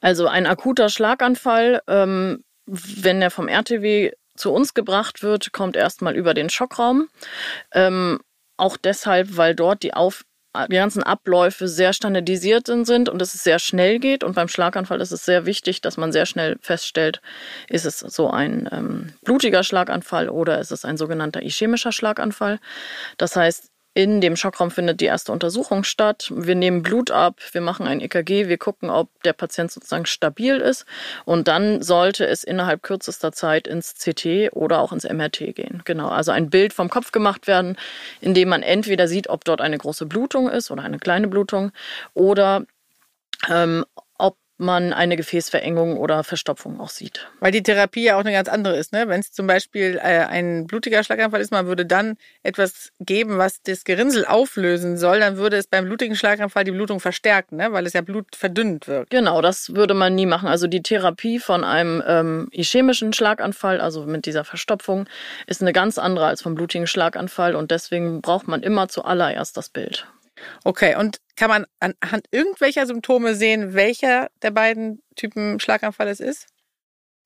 Also 0.00 0.28
ein 0.28 0.46
akuter 0.46 0.88
Schlaganfall, 0.88 1.82
ähm, 1.88 2.44
wenn 2.66 3.20
er 3.20 3.30
vom 3.30 3.48
RTW 3.48 4.12
zu 4.36 4.52
uns 4.52 4.74
gebracht 4.74 5.22
wird, 5.22 5.52
kommt 5.52 5.76
erstmal 5.76 6.16
über 6.16 6.34
den 6.34 6.48
Schockraum. 6.50 7.08
Ähm, 7.72 8.20
auch 8.56 8.76
deshalb, 8.76 9.36
weil 9.36 9.54
dort 9.54 9.82
die, 9.82 9.94
Auf 9.94 10.24
die 10.68 10.76
ganzen 10.76 11.02
Abläufe 11.02 11.68
sehr 11.68 11.92
standardisiert 11.92 12.66
sind 12.66 13.08
und 13.08 13.20
es 13.20 13.32
sehr 13.32 13.58
schnell 13.58 13.98
geht. 13.98 14.22
Und 14.24 14.34
beim 14.34 14.48
Schlaganfall 14.48 15.00
ist 15.00 15.10
es 15.10 15.24
sehr 15.24 15.46
wichtig, 15.46 15.80
dass 15.80 15.96
man 15.96 16.12
sehr 16.12 16.26
schnell 16.26 16.56
feststellt, 16.60 17.20
ist 17.68 17.84
es 17.84 17.98
so 17.98 18.30
ein 18.30 18.68
ähm, 18.72 19.14
blutiger 19.24 19.64
Schlaganfall 19.64 20.28
oder 20.28 20.60
ist 20.60 20.70
es 20.70 20.84
ein 20.84 20.96
sogenannter 20.96 21.42
ischämischer 21.42 21.92
Schlaganfall. 21.92 22.60
Das 23.18 23.36
heißt, 23.36 23.73
in 23.94 24.20
dem 24.20 24.34
Schockraum 24.34 24.72
findet 24.72 25.00
die 25.00 25.04
erste 25.04 25.30
Untersuchung 25.30 25.84
statt. 25.84 26.32
Wir 26.34 26.56
nehmen 26.56 26.82
Blut 26.82 27.12
ab, 27.12 27.40
wir 27.52 27.60
machen 27.60 27.86
ein 27.86 28.00
EKG, 28.00 28.48
wir 28.48 28.58
gucken, 28.58 28.90
ob 28.90 29.08
der 29.22 29.32
Patient 29.32 29.70
sozusagen 29.70 30.04
stabil 30.04 30.56
ist. 30.56 30.84
Und 31.24 31.46
dann 31.46 31.80
sollte 31.80 32.26
es 32.26 32.42
innerhalb 32.42 32.82
kürzester 32.82 33.30
Zeit 33.30 33.68
ins 33.68 33.94
CT 33.94 34.52
oder 34.52 34.80
auch 34.80 34.92
ins 34.92 35.04
MRT 35.04 35.54
gehen. 35.54 35.82
Genau, 35.84 36.08
also 36.08 36.32
ein 36.32 36.50
Bild 36.50 36.72
vom 36.72 36.90
Kopf 36.90 37.12
gemacht 37.12 37.46
werden, 37.46 37.76
in 38.20 38.34
dem 38.34 38.48
man 38.48 38.62
entweder 38.62 39.06
sieht, 39.06 39.28
ob 39.28 39.44
dort 39.44 39.60
eine 39.60 39.78
große 39.78 40.06
Blutung 40.06 40.50
ist 40.50 40.72
oder 40.72 40.82
eine 40.82 40.98
kleine 40.98 41.28
Blutung 41.28 41.70
oder 42.14 42.64
ähm, 43.48 43.84
man 44.56 44.92
eine 44.92 45.16
Gefäßverengung 45.16 45.96
oder 45.96 46.22
Verstopfung 46.22 46.80
auch 46.80 46.88
sieht. 46.88 47.28
Weil 47.40 47.50
die 47.50 47.62
Therapie 47.62 48.04
ja 48.04 48.16
auch 48.16 48.20
eine 48.20 48.32
ganz 48.32 48.48
andere 48.48 48.76
ist. 48.76 48.92
Ne? 48.92 49.08
Wenn 49.08 49.20
es 49.20 49.32
zum 49.32 49.46
Beispiel 49.46 49.96
äh, 49.96 50.20
ein 50.26 50.66
blutiger 50.66 51.02
Schlaganfall 51.02 51.40
ist, 51.40 51.50
man 51.50 51.66
würde 51.66 51.84
dann 51.84 52.16
etwas 52.42 52.92
geben, 53.00 53.38
was 53.38 53.62
das 53.62 53.84
Gerinnsel 53.84 54.24
auflösen 54.24 54.96
soll, 54.96 55.18
dann 55.20 55.36
würde 55.38 55.56
es 55.56 55.66
beim 55.66 55.86
blutigen 55.86 56.14
Schlaganfall 56.14 56.64
die 56.64 56.70
Blutung 56.70 57.00
verstärken, 57.00 57.56
ne? 57.56 57.72
weil 57.72 57.86
es 57.86 57.94
ja 57.94 58.00
Blut 58.00 58.36
verdünnt 58.36 58.86
wirkt. 58.86 59.10
Genau, 59.10 59.42
das 59.42 59.74
würde 59.74 59.94
man 59.94 60.14
nie 60.14 60.26
machen. 60.26 60.48
Also 60.48 60.68
die 60.68 60.82
Therapie 60.82 61.40
von 61.40 61.64
einem 61.64 62.02
ähm, 62.06 62.48
ischämischen 62.52 63.12
Schlaganfall, 63.12 63.80
also 63.80 64.06
mit 64.06 64.24
dieser 64.26 64.44
Verstopfung, 64.44 65.06
ist 65.46 65.62
eine 65.62 65.72
ganz 65.72 65.98
andere 65.98 66.26
als 66.26 66.42
vom 66.42 66.54
blutigen 66.54 66.86
Schlaganfall 66.86 67.56
und 67.56 67.72
deswegen 67.72 68.20
braucht 68.20 68.46
man 68.46 68.62
immer 68.62 68.88
zuallererst 68.88 69.56
das 69.56 69.68
Bild. 69.68 70.06
Okay, 70.64 70.96
und 70.96 71.18
kann 71.36 71.48
man 71.48 71.66
anhand 71.80 72.26
irgendwelcher 72.30 72.86
Symptome 72.86 73.34
sehen, 73.34 73.74
welcher 73.74 74.28
der 74.42 74.50
beiden 74.50 75.02
Typen 75.16 75.60
Schlaganfall 75.60 76.08
es 76.08 76.20
ist? 76.20 76.46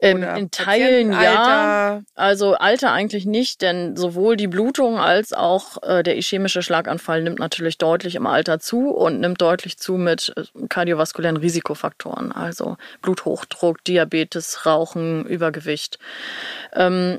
Ähm, 0.00 0.22
in 0.22 0.50
Teilen 0.52 1.10
ja. 1.10 2.02
Also 2.14 2.54
Alter 2.54 2.92
eigentlich 2.92 3.26
nicht, 3.26 3.62
denn 3.62 3.96
sowohl 3.96 4.36
die 4.36 4.46
Blutung 4.46 4.98
als 4.98 5.32
auch 5.32 5.82
äh, 5.82 6.04
der 6.04 6.16
ischämische 6.16 6.62
Schlaganfall 6.62 7.22
nimmt 7.22 7.40
natürlich 7.40 7.78
deutlich 7.78 8.14
im 8.14 8.26
Alter 8.26 8.60
zu 8.60 8.90
und 8.90 9.18
nimmt 9.18 9.40
deutlich 9.40 9.76
zu 9.76 9.94
mit 9.94 10.32
äh, 10.36 10.44
kardiovaskulären 10.68 11.36
Risikofaktoren, 11.36 12.30
also 12.30 12.76
Bluthochdruck, 13.02 13.82
Diabetes, 13.82 14.66
Rauchen, 14.66 15.26
Übergewicht. 15.26 15.98
Ähm, 16.74 17.18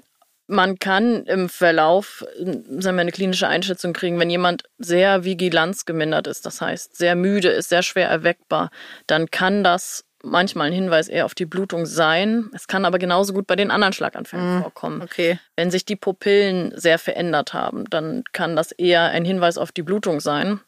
man 0.49 0.79
kann 0.79 1.23
im 1.25 1.47
Verlauf 1.47 2.25
sagen 2.37 2.97
wir, 2.97 3.01
eine 3.01 3.11
klinische 3.11 3.47
Einschätzung 3.47 3.93
kriegen, 3.93 4.19
wenn 4.19 4.29
jemand 4.29 4.63
sehr 4.79 5.23
vigilanzgemindert 5.23 6.27
ist, 6.27 6.45
das 6.45 6.59
heißt 6.59 6.97
sehr 6.97 7.15
müde 7.15 7.49
ist, 7.49 7.69
sehr 7.69 7.83
schwer 7.83 8.09
erweckbar, 8.09 8.71
dann 9.07 9.29
kann 9.29 9.63
das 9.63 10.03
manchmal 10.23 10.67
ein 10.67 10.73
Hinweis 10.73 11.07
eher 11.07 11.25
auf 11.25 11.33
die 11.35 11.45
Blutung 11.45 11.85
sein. 11.85 12.49
Es 12.53 12.67
kann 12.67 12.83
aber 12.83 12.99
genauso 12.99 13.31
gut 13.31 13.47
bei 13.47 13.55
den 13.55 13.71
anderen 13.71 13.93
Schlaganfällen 13.93 14.57
Mhm. 14.57 14.61
vorkommen. 14.63 15.01
Okay. 15.01 15.39
Wenn 15.55 15.71
sich 15.71 15.85
die 15.85 15.95
Pupillen 15.95 16.73
sehr 16.75 16.99
verändert 16.99 17.53
haben, 17.53 17.85
dann 17.89 18.23
kann 18.33 18.55
das 18.55 18.71
eher 18.73 19.03
ein 19.03 19.23
Hinweis 19.23 19.57
auf 19.57 19.71
die 19.71 19.83
Blutung 19.83 20.19
sein. 20.19 20.59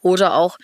Oder 0.00 0.34
auch, 0.34 0.58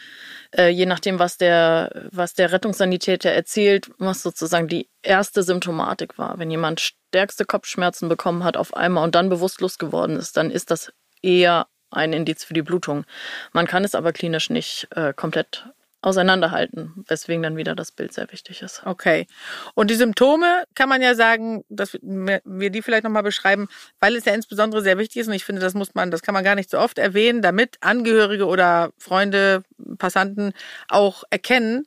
äh, 0.56 0.68
je 0.68 0.86
nachdem, 0.86 1.18
was 1.18 1.36
der, 1.38 2.08
was 2.12 2.34
der 2.34 2.52
Rettungssanitäter 2.52 3.30
erzählt, 3.30 3.90
was 3.98 4.22
sozusagen 4.22 4.68
die 4.68 4.88
erste 5.02 5.42
Symptomatik 5.42 6.18
war. 6.18 6.38
Wenn 6.38 6.50
jemand 6.50 6.80
stärkste 6.80 7.44
Kopfschmerzen 7.44 8.08
bekommen 8.08 8.44
hat 8.44 8.56
auf 8.56 8.74
einmal 8.74 9.04
und 9.04 9.14
dann 9.14 9.28
bewusstlos 9.28 9.78
geworden 9.78 10.16
ist, 10.16 10.36
dann 10.36 10.50
ist 10.50 10.70
das 10.70 10.92
eher 11.22 11.66
ein 11.90 12.12
Indiz 12.12 12.44
für 12.44 12.54
die 12.54 12.62
Blutung. 12.62 13.04
Man 13.52 13.66
kann 13.66 13.84
es 13.84 13.94
aber 13.94 14.12
klinisch 14.12 14.50
nicht 14.50 14.88
äh, 14.90 15.12
komplett 15.14 15.66
auseinanderhalten, 16.04 17.04
weswegen 17.08 17.42
dann 17.42 17.56
wieder 17.56 17.74
das 17.74 17.92
Bild 17.92 18.12
sehr 18.12 18.30
wichtig 18.30 18.62
ist. 18.62 18.82
Okay. 18.84 19.26
Und 19.74 19.90
die 19.90 19.94
Symptome 19.94 20.64
kann 20.74 20.88
man 20.88 21.00
ja 21.02 21.14
sagen, 21.14 21.64
dass 21.68 21.94
wir 22.02 22.70
die 22.70 22.82
vielleicht 22.82 23.04
nochmal 23.04 23.22
beschreiben, 23.22 23.68
weil 24.00 24.14
es 24.16 24.24
ja 24.24 24.34
insbesondere 24.34 24.82
sehr 24.82 24.98
wichtig 24.98 25.22
ist 25.22 25.28
und 25.28 25.34
ich 25.34 25.44
finde, 25.44 25.62
das 25.62 25.74
muss 25.74 25.94
man, 25.94 26.10
das 26.10 26.22
kann 26.22 26.34
man 26.34 26.44
gar 26.44 26.54
nicht 26.54 26.70
so 26.70 26.78
oft 26.78 26.98
erwähnen, 26.98 27.42
damit 27.42 27.76
Angehörige 27.80 28.46
oder 28.46 28.90
Freunde, 28.98 29.62
Passanten 29.98 30.52
auch 30.88 31.24
erkennen, 31.30 31.86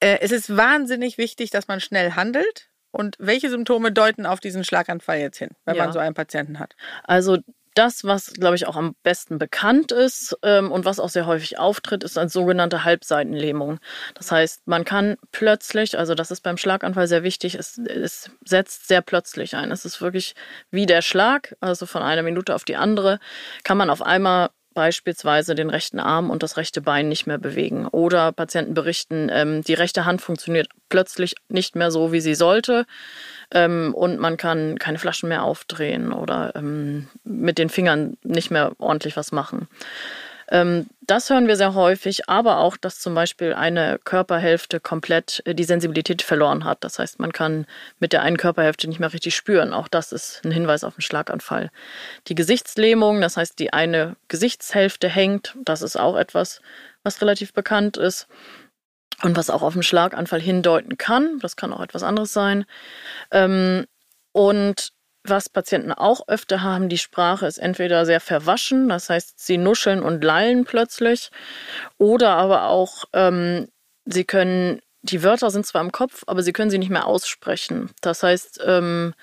äh, 0.00 0.18
es 0.20 0.32
ist 0.32 0.56
wahnsinnig 0.56 1.18
wichtig, 1.18 1.50
dass 1.50 1.68
man 1.68 1.80
schnell 1.80 2.12
handelt. 2.12 2.68
Und 2.90 3.16
welche 3.18 3.50
Symptome 3.50 3.92
deuten 3.92 4.24
auf 4.24 4.40
diesen 4.40 4.64
Schlaganfall 4.64 5.18
jetzt 5.18 5.36
hin, 5.36 5.50
wenn 5.66 5.76
Ja. 5.76 5.84
man 5.84 5.92
so 5.92 5.98
einen 5.98 6.14
Patienten 6.14 6.58
hat? 6.58 6.74
Also 7.04 7.36
das, 7.78 8.02
was, 8.02 8.32
glaube 8.32 8.56
ich, 8.56 8.66
auch 8.66 8.76
am 8.76 8.96
besten 9.04 9.38
bekannt 9.38 9.92
ist 9.92 10.36
ähm, 10.42 10.72
und 10.72 10.84
was 10.84 10.98
auch 10.98 11.08
sehr 11.08 11.26
häufig 11.26 11.58
auftritt, 11.58 12.02
ist 12.02 12.18
eine 12.18 12.28
sogenannte 12.28 12.82
Halbseitenlähmung. 12.82 13.78
Das 14.14 14.32
heißt, 14.32 14.66
man 14.66 14.84
kann 14.84 15.16
plötzlich, 15.30 15.96
also 15.96 16.16
das 16.16 16.32
ist 16.32 16.40
beim 16.40 16.56
Schlaganfall 16.56 17.06
sehr 17.06 17.22
wichtig, 17.22 17.54
es, 17.54 17.78
es 17.78 18.30
setzt 18.44 18.88
sehr 18.88 19.00
plötzlich 19.00 19.54
ein. 19.54 19.70
Es 19.70 19.84
ist 19.84 20.00
wirklich 20.00 20.34
wie 20.72 20.86
der 20.86 21.02
Schlag, 21.02 21.56
also 21.60 21.86
von 21.86 22.02
einer 22.02 22.22
Minute 22.22 22.54
auf 22.54 22.64
die 22.64 22.76
andere, 22.76 23.20
kann 23.62 23.78
man 23.78 23.90
auf 23.90 24.02
einmal 24.02 24.50
beispielsweise 24.78 25.56
den 25.56 25.70
rechten 25.70 25.98
Arm 25.98 26.30
und 26.30 26.44
das 26.44 26.56
rechte 26.56 26.80
Bein 26.80 27.08
nicht 27.08 27.26
mehr 27.26 27.38
bewegen. 27.38 27.88
Oder 27.88 28.30
Patienten 28.30 28.74
berichten, 28.74 29.28
ähm, 29.28 29.62
die 29.64 29.74
rechte 29.74 30.04
Hand 30.04 30.22
funktioniert 30.22 30.68
plötzlich 30.88 31.34
nicht 31.48 31.74
mehr 31.74 31.90
so, 31.90 32.12
wie 32.12 32.20
sie 32.20 32.36
sollte. 32.36 32.86
Ähm, 33.50 33.92
und 33.92 34.20
man 34.20 34.36
kann 34.36 34.78
keine 34.78 35.00
Flaschen 35.00 35.30
mehr 35.30 35.42
aufdrehen 35.42 36.12
oder 36.12 36.52
ähm, 36.54 37.08
mit 37.24 37.58
den 37.58 37.70
Fingern 37.70 38.16
nicht 38.22 38.52
mehr 38.52 38.70
ordentlich 38.78 39.16
was 39.16 39.32
machen. 39.32 39.66
Ähm, 40.50 40.86
das 41.02 41.28
hören 41.30 41.46
wir 41.46 41.56
sehr 41.56 41.74
häufig, 41.74 42.28
aber 42.28 42.58
auch, 42.58 42.76
dass 42.76 43.00
zum 43.00 43.14
Beispiel 43.14 43.52
eine 43.52 43.98
Körperhälfte 44.04 44.80
komplett 44.80 45.42
äh, 45.44 45.54
die 45.54 45.64
Sensibilität 45.64 46.22
verloren 46.22 46.64
hat. 46.64 46.84
Das 46.84 46.98
heißt, 46.98 47.18
man 47.18 47.32
kann 47.32 47.66
mit 47.98 48.12
der 48.12 48.22
einen 48.22 48.38
Körperhälfte 48.38 48.88
nicht 48.88 48.98
mehr 48.98 49.12
richtig 49.12 49.36
spüren. 49.36 49.72
Auch 49.74 49.88
das 49.88 50.12
ist 50.12 50.42
ein 50.44 50.50
Hinweis 50.50 50.84
auf 50.84 50.94
einen 50.94 51.02
Schlaganfall. 51.02 51.70
Die 52.28 52.34
Gesichtslähmung, 52.34 53.20
das 53.20 53.36
heißt, 53.36 53.58
die 53.58 53.72
eine 53.72 54.16
Gesichtshälfte 54.28 55.08
hängt, 55.08 55.54
das 55.64 55.82
ist 55.82 55.96
auch 55.96 56.16
etwas, 56.16 56.60
was 57.02 57.20
relativ 57.20 57.52
bekannt 57.52 57.96
ist 57.96 58.26
und 59.22 59.36
was 59.36 59.50
auch 59.50 59.62
auf 59.62 59.74
einen 59.74 59.82
Schlaganfall 59.82 60.40
hindeuten 60.40 60.96
kann. 60.96 61.38
Das 61.40 61.56
kann 61.56 61.72
auch 61.72 61.80
etwas 61.80 62.02
anderes 62.02 62.32
sein. 62.32 62.64
Ähm, 63.30 63.86
und 64.32 64.92
was 65.28 65.48
Patienten 65.48 65.92
auch 65.92 66.28
öfter 66.28 66.62
haben, 66.62 66.88
die 66.88 66.98
Sprache 66.98 67.46
ist 67.46 67.58
entweder 67.58 68.06
sehr 68.06 68.20
verwaschen, 68.20 68.88
das 68.88 69.10
heißt, 69.10 69.38
sie 69.38 69.58
nuscheln 69.58 70.02
und 70.02 70.22
lallen 70.22 70.64
plötzlich, 70.64 71.30
oder 71.98 72.30
aber 72.30 72.68
auch, 72.68 73.04
ähm, 73.12 73.68
sie 74.04 74.24
können, 74.24 74.80
die 75.02 75.22
Wörter 75.22 75.50
sind 75.50 75.66
zwar 75.66 75.82
im 75.82 75.92
Kopf, 75.92 76.24
aber 76.26 76.42
sie 76.42 76.52
können 76.52 76.70
sie 76.70 76.78
nicht 76.78 76.90
mehr 76.90 77.06
aussprechen. 77.06 77.90
Das 78.00 78.22
heißt, 78.22 78.60
ähm, 78.64 79.14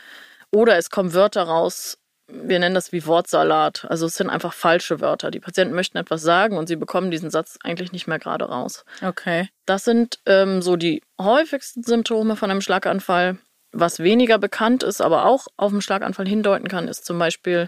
oder 0.52 0.78
es 0.78 0.90
kommen 0.90 1.14
Wörter 1.14 1.44
raus, 1.44 1.98
wir 2.28 2.60
nennen 2.60 2.76
das 2.76 2.92
wie 2.92 3.06
Wortsalat. 3.06 3.86
Also 3.90 4.08
es 4.08 4.16
sind 4.16 4.30
einfach 4.30 4.54
falsche 4.54 5.00
Wörter. 5.00 5.32
Die 5.32 5.40
Patienten 5.40 5.76
möchten 5.76 5.98
etwas 5.98 6.22
sagen 6.22 6.58
und 6.58 6.68
sie 6.68 6.76
bekommen 6.76 7.12
diesen 7.12 7.30
Satz 7.30 7.58
eigentlich 7.64 7.92
nicht 7.92 8.08
mehr 8.08 8.20
gerade 8.20 8.46
raus. 8.46 8.84
Okay. 9.04 9.50
Das 9.66 9.84
sind 9.84 10.20
ähm, 10.26 10.62
so 10.62 10.76
die 10.76 11.02
häufigsten 11.20 11.84
Symptome 11.84 12.36
von 12.36 12.50
einem 12.50 12.62
Schlaganfall. 12.62 13.38
Was 13.77 14.00
weniger 14.00 14.39
bekannt 14.39 14.84
ist, 14.84 15.01
aber 15.01 15.25
auch 15.25 15.48
auf 15.58 15.74
einen 15.74 15.82
Schlaganfall 15.82 16.25
hindeuten 16.25 16.70
kann, 16.70 16.88
ist 16.88 17.05
zum 17.05 17.20
Beispiel 17.20 17.67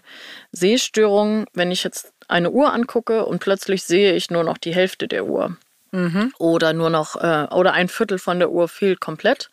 Sehstörungen. 0.54 1.46
Wenn 1.54 1.70
ich 1.70 1.84
jetzt 1.84 2.14
eine 2.30 2.50
Uhr 2.50 2.74
angucke 2.74 3.26
und 3.26 3.40
plötzlich 3.40 3.84
sehe 3.84 4.14
ich 4.14 4.32
nur 4.32 4.46
noch 4.46 4.58
die 4.58 4.74
Hälfte 4.74 5.10
der 5.10 5.26
Uhr. 5.26 5.58
Mhm. 5.92 6.32
Oder 6.40 6.72
nur 6.72 6.90
noch, 6.90 7.18
äh, 7.18 7.48
oder 7.54 7.74
ein 7.74 7.90
Viertel 7.90 8.20
von 8.20 8.40
der 8.40 8.52
Uhr 8.52 8.70
fehlt 8.70 9.02
komplett. 9.02 9.50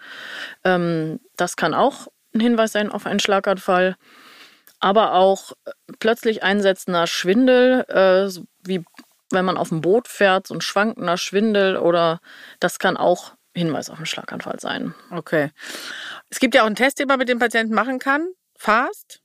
Ähm, 0.62 1.18
das 1.36 1.56
kann 1.56 1.74
auch 1.74 2.06
ein 2.32 2.40
Hinweis 2.40 2.70
sein 2.70 2.92
auf 2.92 3.04
einen 3.04 3.18
Schlaganfall. 3.18 3.96
Aber 4.78 5.14
auch 5.14 5.52
äh, 5.64 5.72
plötzlich 5.98 6.44
einsetzender 6.44 7.08
Schwindel, 7.08 7.84
äh, 7.88 8.30
wie 8.62 8.84
wenn 9.32 9.44
man 9.44 9.56
auf 9.56 9.70
dem 9.70 9.80
Boot 9.80 10.06
fährt, 10.06 10.46
so 10.46 10.54
ein 10.54 10.60
schwankender 10.60 11.16
Schwindel 11.16 11.76
oder 11.76 12.20
das 12.60 12.78
kann 12.78 12.96
auch 12.96 13.32
Hinweis 13.54 13.90
auf 13.90 13.96
einen 13.98 14.06
Schlaganfall 14.06 14.58
sein. 14.60 14.94
Okay. 15.10 15.50
Es 16.28 16.40
gibt 16.40 16.54
ja 16.54 16.62
auch 16.62 16.66
einen 16.66 16.76
Test, 16.76 16.98
den 16.98 17.08
man 17.08 17.18
mit 17.18 17.28
dem 17.28 17.38
Patienten 17.38 17.74
machen 17.74 17.98
kann. 17.98 18.28
Fast. 18.56 19.20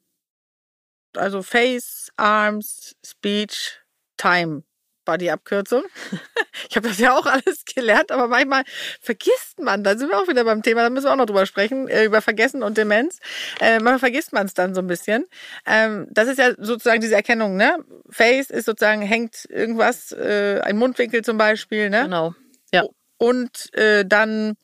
Also 1.15 1.41
Face, 1.41 2.11
Arms, 2.17 2.95
Speech, 3.03 3.79
Time 4.17 4.63
war 5.05 5.17
die 5.17 5.31
Abkürzung. 5.31 5.83
Ich 6.69 6.75
habe 6.75 6.89
das 6.89 6.99
ja 6.99 7.17
auch 7.17 7.25
alles 7.25 7.63
gelernt, 7.63 8.11
aber 8.11 8.27
manchmal 8.27 8.63
vergisst 9.01 9.59
man, 9.59 9.83
da 9.83 9.97
sind 9.97 10.09
wir 10.09 10.19
auch 10.19 10.27
wieder 10.27 10.43
beim 10.43 10.61
Thema, 10.61 10.83
da 10.83 10.89
müssen 10.89 11.05
wir 11.05 11.13
auch 11.13 11.15
noch 11.15 11.25
drüber 11.25 11.45
sprechen, 11.45 11.87
äh, 11.87 12.03
über 12.03 12.21
Vergessen 12.21 12.63
und 12.63 12.77
Demenz. 12.77 13.19
Äh, 13.61 13.75
manchmal 13.75 13.99
vergisst 13.99 14.33
man 14.33 14.45
es 14.45 14.53
dann 14.55 14.75
so 14.75 14.81
ein 14.81 14.87
bisschen. 14.87 15.25
Ähm, 15.65 16.07
das 16.11 16.27
ist 16.27 16.37
ja 16.37 16.51
sozusagen 16.57 16.99
diese 16.99 17.15
Erkennung, 17.15 17.55
ne? 17.55 17.77
Face 18.09 18.49
ist 18.49 18.65
sozusagen, 18.65 19.01
hängt 19.01 19.45
irgendwas, 19.49 20.11
äh, 20.11 20.59
ein 20.61 20.77
Mundwinkel 20.77 21.23
zum 21.23 21.37
Beispiel, 21.37 21.89
ne? 21.89 22.03
Genau. 22.03 22.35
Ja. 22.73 22.83
Und 23.19 23.71
äh, 23.75 24.03
dann 24.05 24.55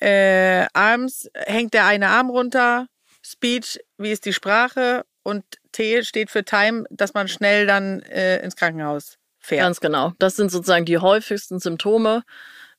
äh, 0.00 0.66
Arms 0.72 1.28
hängt 1.34 1.74
der 1.74 1.84
eine 1.84 2.08
Arm 2.08 2.30
runter, 2.30 2.86
Speech, 3.22 3.78
wie 3.98 4.10
ist 4.10 4.24
die 4.24 4.32
Sprache 4.32 5.04
und 5.22 5.44
T 5.72 6.02
steht 6.02 6.30
für 6.30 6.44
Time, 6.44 6.84
dass 6.90 7.14
man 7.14 7.28
schnell 7.28 7.66
dann 7.66 8.00
äh, 8.02 8.42
ins 8.42 8.56
Krankenhaus 8.56 9.18
fährt. 9.38 9.62
Ganz 9.62 9.80
genau. 9.80 10.12
Das 10.18 10.36
sind 10.36 10.50
sozusagen 10.50 10.84
die 10.84 10.98
häufigsten 10.98 11.60
Symptome 11.60 12.24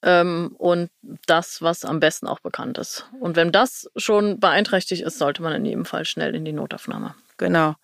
ähm, 0.02 0.56
und 0.58 0.90
das, 1.26 1.62
was 1.62 1.86
am 1.86 2.00
besten 2.00 2.28
auch 2.28 2.40
bekannt 2.40 2.78
ist. 2.78 3.08
Und 3.20 3.36
wenn 3.36 3.52
das 3.52 3.90
schon 3.96 4.40
beeinträchtigt 4.40 5.04
ist, 5.04 5.18
sollte 5.18 5.42
man 5.42 5.54
in 5.54 5.66
jedem 5.66 5.86
Fall 5.86 6.06
schnell 6.06 6.36
in 6.36 6.46
die 6.46 6.54
Notaufnahme. 6.54 7.16
Genau. 7.38 7.76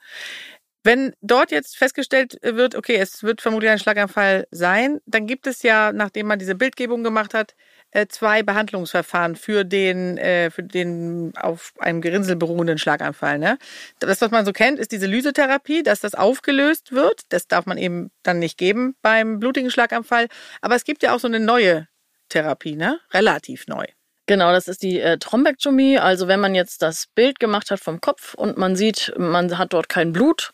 Wenn 0.84 1.14
dort 1.22 1.52
jetzt 1.52 1.78
festgestellt 1.78 2.38
wird, 2.42 2.76
okay, 2.76 2.96
es 2.96 3.22
wird 3.22 3.42
vermutlich 3.42 3.70
ein 3.70 3.80
Schlaganfall 3.80 4.48
sein, 4.50 5.00
dann 5.06 5.28
gibt 5.28 5.46
es 5.46 5.62
ja, 5.62 5.92
nachdem 5.92 6.28
man 6.28 6.40
diese 6.40 6.56
Bildgebung 6.56 7.04
gemacht 7.04 7.34
hat, 7.34 7.56
äh, 7.92 8.08
zwei 8.08 8.44
Behandlungsverfahren 8.44 9.36
für 9.36 9.66
den, 9.66 10.18
äh, 10.18 10.50
für 10.52 10.64
den 10.64 11.34
auf 11.36 11.74
einem 11.80 12.00
Gerinnsel 12.02 12.38
beruhenden 12.38 12.78
Schlaganfall. 12.78 13.40
Ne? 13.40 13.58
Das, 14.00 14.22
was 14.22 14.32
man 14.32 14.46
so 14.46 14.54
kennt, 14.54 14.80
ist 14.80 14.94
diese 14.94 15.08
Lysetherapie, 15.08 15.84
dass 15.84 16.00
das 16.00 16.16
aufgelöst 16.16 16.94
wird. 16.94 17.24
Das 17.30 17.48
darf 17.48 17.66
man 17.66 17.78
eben 17.78 18.12
dann 18.24 18.40
nicht 18.40 18.58
geben 18.58 18.96
beim 19.02 19.40
blutigen 19.40 19.72
Schlaganfall. 19.72 20.28
Aber 20.62 20.76
es 20.76 20.86
gibt 20.86 21.04
ja 21.04 21.14
auch 21.14 21.20
so 21.20 21.28
eine 21.28 21.42
neue 21.42 21.88
Therapie, 22.30 22.76
ne? 22.76 23.00
Relativ 23.12 23.68
neu. 23.68 23.86
Genau, 24.30 24.52
das 24.52 24.68
ist 24.68 24.84
die 24.84 25.00
äh, 25.00 25.18
Thrombektomie. 25.18 25.98
Also 25.98 26.28
wenn 26.28 26.40
man 26.40 26.54
jetzt 26.54 26.84
das 26.84 27.08
Bild 27.08 27.40
gemacht 27.40 27.72
hat 27.72 27.80
vom 27.80 28.00
Kopf 28.00 28.36
und 28.36 28.58
man 28.58 28.76
sieht, 28.76 29.12
man 29.18 29.58
hat 29.58 29.74
dort 29.74 29.90
kein 29.90 30.14
Blut 30.14 30.52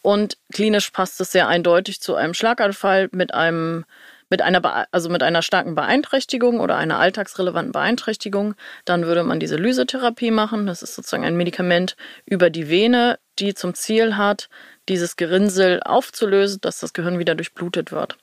und 0.00 0.38
klinisch 0.50 0.90
passt 0.92 1.20
es 1.20 1.32
sehr 1.32 1.46
eindeutig 1.46 2.00
zu 2.00 2.14
einem 2.14 2.32
Schlaganfall 2.32 3.10
mit 3.12 3.34
einem 3.34 3.84
mit 4.30 4.40
einer, 4.40 4.86
also 4.92 5.10
mit 5.10 5.22
einer 5.22 5.42
starken 5.42 5.74
Beeinträchtigung 5.74 6.58
oder 6.58 6.76
einer 6.76 6.98
alltagsrelevanten 6.98 7.72
Beeinträchtigung, 7.72 8.54
dann 8.86 9.04
würde 9.04 9.24
man 9.24 9.40
diese 9.40 9.56
Lysetherapie 9.56 10.30
machen. 10.30 10.66
Das 10.66 10.82
ist 10.82 10.94
sozusagen 10.94 11.26
ein 11.26 11.36
Medikament 11.36 11.96
über 12.24 12.48
die 12.48 12.70
Vene, 12.70 13.18
die 13.38 13.52
zum 13.52 13.74
Ziel 13.74 14.16
hat, 14.16 14.48
dieses 14.88 15.16
Gerinnsel 15.16 15.82
aufzulösen, 15.84 16.62
dass 16.62 16.80
das 16.80 16.94
Gehirn 16.94 17.18
wieder 17.18 17.34
durchblutet 17.34 17.92
wird. 17.92 18.16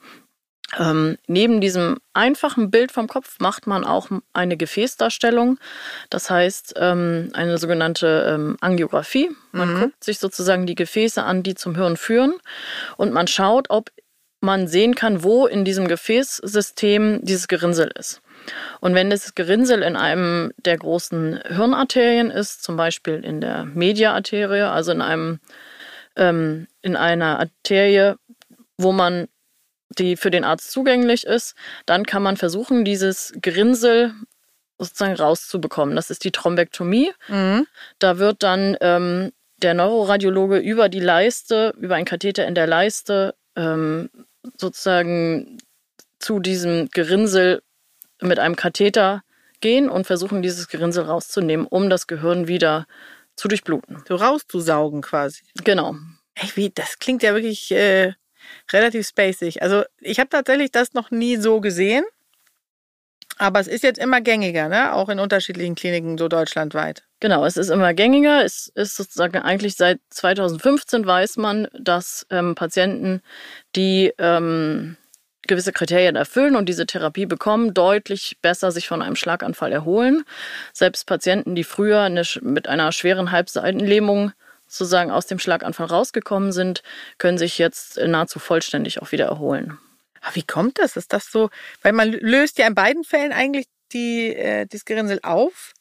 Ähm, 0.77 1.17
neben 1.27 1.61
diesem 1.61 1.97
einfachen 2.13 2.69
Bild 2.69 2.91
vom 2.91 3.07
Kopf 3.07 3.39
macht 3.39 3.67
man 3.67 3.85
auch 3.85 4.09
eine 4.33 4.57
Gefäßdarstellung, 4.57 5.57
das 6.09 6.29
heißt 6.29 6.75
ähm, 6.77 7.29
eine 7.33 7.57
sogenannte 7.57 8.33
ähm, 8.33 8.57
Angiografie. 8.61 9.31
Man 9.51 9.73
mhm. 9.73 9.79
guckt 9.79 10.03
sich 10.03 10.19
sozusagen 10.19 10.65
die 10.65 10.75
Gefäße 10.75 11.23
an, 11.23 11.43
die 11.43 11.55
zum 11.55 11.75
Hirn 11.75 11.97
führen 11.97 12.33
und 12.97 13.13
man 13.13 13.27
schaut, 13.27 13.69
ob 13.69 13.91
man 14.41 14.67
sehen 14.67 14.95
kann, 14.95 15.23
wo 15.23 15.47
in 15.47 15.65
diesem 15.65 15.87
Gefäßsystem 15.87 17.19
dieses 17.23 17.47
Gerinnsel 17.47 17.91
ist. 17.97 18.21
Und 18.79 18.93
wenn 18.93 19.09
das 19.09 19.33
Gerinnsel 19.33 19.81
in 19.81 19.95
einem 19.95 20.51
der 20.57 20.77
großen 20.77 21.41
Hirnarterien 21.47 22.29
ist, 22.29 22.63
zum 22.63 22.77
Beispiel 22.77 23.23
in 23.23 23.41
der 23.41 23.65
Mediaarterie, 23.65 24.69
also 24.69 24.91
in 24.91 25.01
einem 25.01 25.39
ähm, 26.15 26.67
in 26.81 26.95
einer 26.95 27.39
Arterie, 27.39 28.15
wo 28.77 28.91
man 28.91 29.27
die 29.89 30.17
für 30.17 30.31
den 30.31 30.43
Arzt 30.43 30.71
zugänglich 30.71 31.25
ist, 31.25 31.55
dann 31.85 32.05
kann 32.05 32.23
man 32.23 32.37
versuchen, 32.37 32.85
dieses 32.85 33.33
Gerinnsel 33.41 34.13
sozusagen 34.77 35.15
rauszubekommen. 35.15 35.95
Das 35.95 36.09
ist 36.09 36.23
die 36.23 36.31
Thrombektomie. 36.31 37.11
Mhm. 37.27 37.67
Da 37.99 38.17
wird 38.17 38.43
dann 38.43 38.75
ähm, 38.81 39.31
der 39.57 39.73
Neuroradiologe 39.73 40.57
über 40.57 40.89
die 40.89 40.99
Leiste, 40.99 41.73
über 41.79 41.95
einen 41.95 42.05
Katheter 42.05 42.45
in 42.45 42.55
der 42.55 42.67
Leiste 42.67 43.35
ähm, 43.55 44.09
sozusagen 44.57 45.59
zu 46.19 46.39
diesem 46.39 46.89
Gerinnsel 46.89 47.61
mit 48.21 48.39
einem 48.39 48.55
Katheter 48.55 49.23
gehen 49.61 49.89
und 49.89 50.05
versuchen, 50.05 50.41
dieses 50.41 50.67
Gerinnsel 50.67 51.05
rauszunehmen, 51.05 51.65
um 51.65 51.89
das 51.89 52.07
Gehirn 52.07 52.47
wieder 52.47 52.85
zu 53.35 53.47
durchbluten. 53.47 54.03
So 54.07 54.15
rauszusaugen 54.15 55.01
quasi. 55.01 55.43
Genau. 55.63 55.95
Ey, 56.35 56.49
wie, 56.55 56.69
das 56.69 56.99
klingt 56.99 57.23
ja 57.23 57.33
wirklich 57.33 57.71
äh, 57.71 58.13
relativ 58.71 59.07
spacig. 59.07 59.61
Also 59.61 59.83
ich 59.99 60.19
habe 60.19 60.29
tatsächlich 60.29 60.71
das 60.71 60.93
noch 60.93 61.11
nie 61.11 61.37
so 61.37 61.61
gesehen. 61.61 62.05
Aber 63.37 63.59
es 63.59 63.67
ist 63.67 63.83
jetzt 63.83 63.99
immer 63.99 64.21
gängiger, 64.21 64.69
ne? 64.69 64.93
Auch 64.93 65.09
in 65.09 65.19
unterschiedlichen 65.19 65.75
Kliniken 65.75 66.17
so 66.17 66.29
deutschlandweit. 66.29 67.03
Genau, 67.19 67.45
es 67.45 67.57
ist 67.57 67.69
immer 67.69 67.93
gängiger. 67.93 68.45
Es 68.45 68.71
ist 68.75 68.95
sozusagen 68.95 69.37
eigentlich 69.39 69.75
seit 69.75 69.99
2015 70.09 71.05
weiß 71.05 71.37
man, 71.37 71.67
dass 71.77 72.25
ähm, 72.29 72.55
Patienten, 72.55 73.21
die 73.75 74.13
ähm, 74.19 74.95
gewisse 75.47 75.73
Kriterien 75.73 76.15
erfüllen 76.15 76.55
und 76.55 76.67
diese 76.69 76.85
Therapie 76.85 77.25
bekommen, 77.25 77.73
deutlich 77.73 78.37
besser 78.41 78.71
sich 78.71 78.87
von 78.87 79.01
einem 79.01 79.15
Schlaganfall 79.15 79.71
erholen. 79.71 80.23
Selbst 80.73 81.05
Patienten, 81.05 81.55
die 81.55 81.63
früher 81.63 82.01
eine, 82.01 82.23
mit 82.41 82.67
einer 82.67 82.91
schweren 82.91 83.31
Halbseitenlähmung 83.31 84.31
sozusagen 84.77 85.11
aus 85.11 85.27
dem 85.27 85.39
Schlaganfall 85.39 85.87
rausgekommen 85.87 86.51
sind, 86.51 86.83
können 87.17 87.37
sich 87.37 87.57
jetzt 87.57 87.97
nahezu 87.97 88.39
vollständig 88.39 89.01
auch 89.01 89.11
wieder 89.11 89.25
erholen. 89.25 89.77
Aber 90.21 90.35
wie 90.35 90.43
kommt 90.43 90.79
das? 90.79 90.97
Ist 90.97 91.13
das 91.13 91.31
so? 91.31 91.49
Weil 91.81 91.93
man 91.93 92.11
löst 92.11 92.57
ja 92.57 92.67
in 92.67 92.75
beiden 92.75 93.03
Fällen 93.03 93.31
eigentlich 93.31 93.67
die, 93.93 94.35
äh, 94.35 94.65
das 94.65 94.85
Gerinnsel 94.85 95.19
auf. 95.23 95.73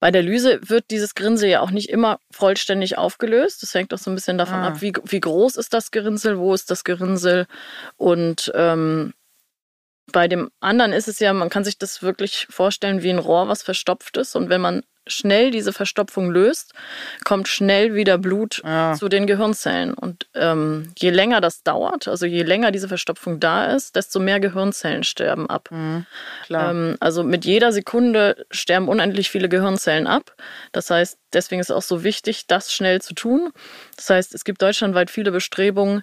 Bei 0.00 0.10
der 0.10 0.22
Lyse 0.22 0.60
wird 0.68 0.90
dieses 0.90 1.14
Gerinnsel 1.14 1.48
ja 1.48 1.60
auch 1.60 1.70
nicht 1.70 1.88
immer 1.88 2.18
vollständig 2.30 2.98
aufgelöst. 2.98 3.62
Das 3.62 3.72
hängt 3.72 3.94
auch 3.94 3.98
so 3.98 4.10
ein 4.10 4.14
bisschen 4.14 4.36
davon 4.36 4.58
ah. 4.58 4.68
ab, 4.68 4.82
wie, 4.82 4.92
wie 5.04 5.20
groß 5.20 5.56
ist 5.56 5.72
das 5.72 5.90
Gerinnsel, 5.90 6.38
wo 6.38 6.52
ist 6.52 6.70
das 6.70 6.84
Gerinnsel. 6.84 7.46
Und 7.96 8.52
ähm, 8.54 9.14
bei 10.12 10.28
dem 10.28 10.50
anderen 10.60 10.92
ist 10.92 11.08
es 11.08 11.20
ja, 11.20 11.32
man 11.32 11.48
kann 11.48 11.64
sich 11.64 11.78
das 11.78 12.02
wirklich 12.02 12.46
vorstellen 12.50 13.02
wie 13.02 13.10
ein 13.10 13.18
Rohr, 13.18 13.48
was 13.48 13.62
verstopft 13.62 14.16
ist. 14.16 14.36
Und 14.36 14.50
wenn 14.50 14.60
man 14.60 14.82
schnell 15.06 15.50
diese 15.50 15.72
Verstopfung 15.72 16.30
löst, 16.30 16.72
kommt 17.24 17.48
schnell 17.48 17.94
wieder 17.94 18.18
Blut 18.18 18.62
ja. 18.64 18.94
zu 18.94 19.08
den 19.08 19.26
Gehirnzellen. 19.26 19.94
Und 19.94 20.26
ähm, 20.34 20.92
je 20.98 21.10
länger 21.10 21.40
das 21.40 21.62
dauert, 21.62 22.08
also 22.08 22.26
je 22.26 22.42
länger 22.42 22.70
diese 22.70 22.88
Verstopfung 22.88 23.40
da 23.40 23.66
ist, 23.66 23.96
desto 23.96 24.20
mehr 24.20 24.40
Gehirnzellen 24.40 25.04
sterben 25.04 25.48
ab. 25.48 25.68
Mhm, 25.70 26.06
ähm, 26.50 26.96
also 27.00 27.22
mit 27.22 27.44
jeder 27.44 27.72
Sekunde 27.72 28.46
sterben 28.50 28.88
unendlich 28.88 29.30
viele 29.30 29.48
Gehirnzellen 29.48 30.06
ab. 30.06 30.34
Das 30.72 30.90
heißt, 30.90 31.18
deswegen 31.32 31.60
ist 31.60 31.70
es 31.70 31.76
auch 31.76 31.82
so 31.82 32.04
wichtig, 32.04 32.46
das 32.46 32.72
schnell 32.72 33.00
zu 33.00 33.14
tun. 33.14 33.52
Das 33.96 34.10
heißt, 34.10 34.34
es 34.34 34.44
gibt 34.44 34.62
deutschlandweit 34.62 35.10
viele 35.10 35.30
Bestrebungen, 35.30 36.02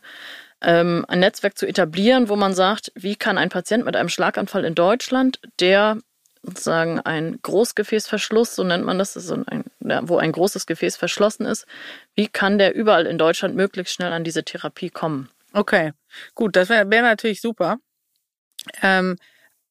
ähm, 0.62 1.06
ein 1.08 1.20
Netzwerk 1.20 1.58
zu 1.58 1.66
etablieren, 1.66 2.30
wo 2.30 2.36
man 2.36 2.54
sagt, 2.54 2.92
wie 2.96 3.16
kann 3.16 3.38
ein 3.38 3.50
Patient 3.50 3.84
mit 3.84 3.96
einem 3.96 4.10
Schlaganfall 4.10 4.64
in 4.64 4.76
Deutschland, 4.76 5.40
der 5.60 5.98
sozusagen 6.44 7.00
ein 7.00 7.40
Großgefäßverschluss, 7.42 8.56
so 8.56 8.64
nennt 8.64 8.86
man 8.86 8.98
das, 8.98 9.14
das 9.14 9.32
ein, 9.32 9.66
wo 9.80 10.18
ein 10.18 10.32
großes 10.32 10.66
Gefäß 10.66 10.98
verschlossen 10.98 11.46
ist. 11.46 11.66
Wie 12.16 12.28
kann 12.28 12.58
der 12.58 12.76
überall 12.76 13.06
in 13.06 13.18
Deutschland 13.18 13.56
möglichst 13.56 13.94
schnell 13.94 14.12
an 14.12 14.24
diese 14.24 14.44
Therapie 14.44 14.90
kommen? 14.90 15.30
Okay, 15.54 15.94
gut, 16.34 16.56
das 16.56 16.70
wäre 16.70 16.90
wär 16.90 17.02
natürlich 17.02 17.42
super. 17.42 17.78
Ähm, 18.82 19.18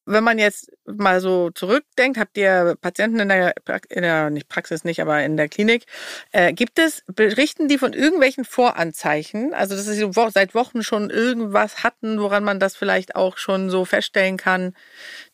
wenn 0.05 0.23
man 0.23 0.39
jetzt 0.39 0.71
mal 0.85 1.21
so 1.21 1.51
zurückdenkt, 1.51 2.17
habt 2.17 2.37
ihr 2.37 2.75
Patienten 2.81 3.19
in 3.19 3.29
der, 3.29 3.53
in 3.89 4.01
der 4.01 4.29
nicht 4.29 4.49
Praxis 4.49 4.83
nicht, 4.83 5.01
aber 5.01 5.23
in 5.23 5.37
der 5.37 5.47
Klinik, 5.49 5.85
äh, 6.31 6.53
gibt 6.53 6.79
es, 6.79 7.03
berichten 7.07 7.67
die 7.67 7.77
von 7.77 7.93
irgendwelchen 7.93 8.45
Voranzeichen? 8.45 9.53
Also, 9.53 9.75
dass 9.75 9.85
sie 9.85 10.11
seit 10.31 10.55
Wochen 10.55 10.83
schon 10.83 11.09
irgendwas 11.09 11.83
hatten, 11.83 12.19
woran 12.19 12.43
man 12.43 12.59
das 12.59 12.75
vielleicht 12.75 13.15
auch 13.15 13.37
schon 13.37 13.69
so 13.69 13.85
feststellen 13.85 14.37
kann, 14.37 14.75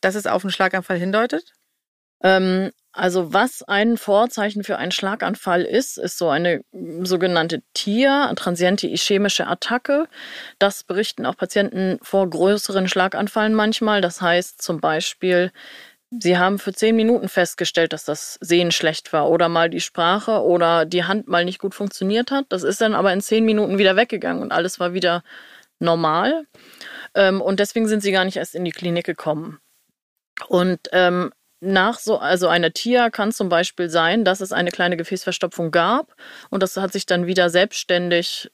dass 0.02 0.16
es 0.16 0.28
auf 0.28 0.44
einen 0.44 0.52
Schlaganfall 0.52 0.98
hindeutet? 0.98 1.57
Ähm, 2.24 2.72
also 2.92 3.32
was 3.32 3.62
ein 3.62 3.96
Vorzeichen 3.98 4.64
für 4.64 4.78
einen 4.78 4.92
Schlaganfall 4.92 5.62
ist, 5.62 6.00
ist 6.00 6.18
so 6.18 6.30
eine 6.30 6.62
sogenannte 7.04 7.62
TIA, 7.76 8.34
transiente 8.36 8.88
ischämische 8.88 9.46
Attacke. 9.46 10.08
Das 10.58 10.84
berichten 10.84 11.28
auch 11.28 11.38
Patienten 11.38 12.00
vor 12.02 12.28
größeren 12.28 12.88
Schlaganfallen 12.88 13.54
manchmal. 13.54 14.02
Das 14.02 14.20
heißt 14.20 14.62
zum 14.62 14.82
Beispiel, 14.82 15.52
Sie 16.10 16.38
haben 16.38 16.58
für 16.58 16.74
zehn 16.74 16.96
Minuten 16.96 17.28
festgestellt, 17.28 17.92
dass 17.92 18.06
das 18.06 18.38
Sehen 18.40 18.72
schlecht 18.72 19.12
war 19.12 19.30
oder 19.30 19.50
mal 19.50 19.70
die 19.70 19.82
Sprache 19.82 20.42
oder 20.42 20.86
die 20.86 21.04
Hand 21.04 21.28
mal 21.28 21.44
nicht 21.44 21.60
gut 21.60 21.76
funktioniert 21.76 22.32
hat. 22.32 22.46
Das 22.50 22.64
ist 22.64 22.80
dann 22.80 22.96
aber 22.96 23.12
in 23.12 23.20
zehn 23.22 23.44
Minuten 23.44 23.78
wieder 23.78 23.98
weggegangen 23.98 24.42
und 24.42 24.54
alles 24.54 24.80
war 24.80 24.94
wieder 24.94 25.24
normal. 25.80 26.48
Ähm, 27.14 27.42
und 27.42 27.60
deswegen 27.60 27.88
sind 27.88 28.02
sie 28.02 28.14
gar 28.14 28.24
nicht 28.24 28.38
erst 28.38 28.56
in 28.56 28.64
die 28.64 28.72
Klinik 28.72 29.06
gekommen. 29.06 29.60
Und 30.48 30.80
ähm, 30.94 31.32
nach 31.60 32.00
so, 32.00 32.18
also 32.18 32.48
einer 32.48 32.72
TIA 32.72 33.10
kann 33.10 33.32
zum 33.32 33.50
Beispiel 33.50 33.90
sein, 33.90 34.24
dass 34.24 34.42
es 34.42 34.52
eine 34.52 34.72
kleine 34.72 34.98
Gefäßverstopfung 34.98 35.72
gab 35.72 36.16
und 36.50 36.62
das 36.62 36.78
hat 36.78 36.94
sich 36.94 37.06
dann 37.06 37.26
wieder 37.28 37.50
selbstständig 37.50 38.52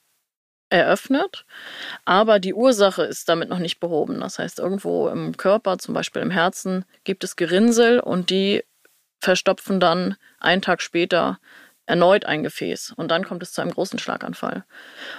eröffnet, 0.69 1.45
aber 2.05 2.39
die 2.39 2.53
Ursache 2.53 3.03
ist 3.03 3.29
damit 3.29 3.49
noch 3.49 3.59
nicht 3.59 3.79
behoben. 3.79 4.19
Das 4.21 4.39
heißt, 4.39 4.59
irgendwo 4.59 5.07
im 5.07 5.37
Körper, 5.37 5.77
zum 5.77 5.93
Beispiel 5.93 6.21
im 6.21 6.31
Herzen, 6.31 6.85
gibt 7.03 7.23
es 7.23 7.35
Gerinnsel 7.35 7.99
und 7.99 8.29
die 8.29 8.63
verstopfen 9.19 9.79
dann 9.79 10.15
einen 10.39 10.61
Tag 10.61 10.81
später 10.81 11.39
erneut 11.85 12.25
ein 12.25 12.43
Gefäß 12.43 12.93
und 12.95 13.11
dann 13.11 13.25
kommt 13.25 13.43
es 13.43 13.51
zu 13.51 13.61
einem 13.61 13.71
großen 13.71 13.99
Schlaganfall. 13.99 14.63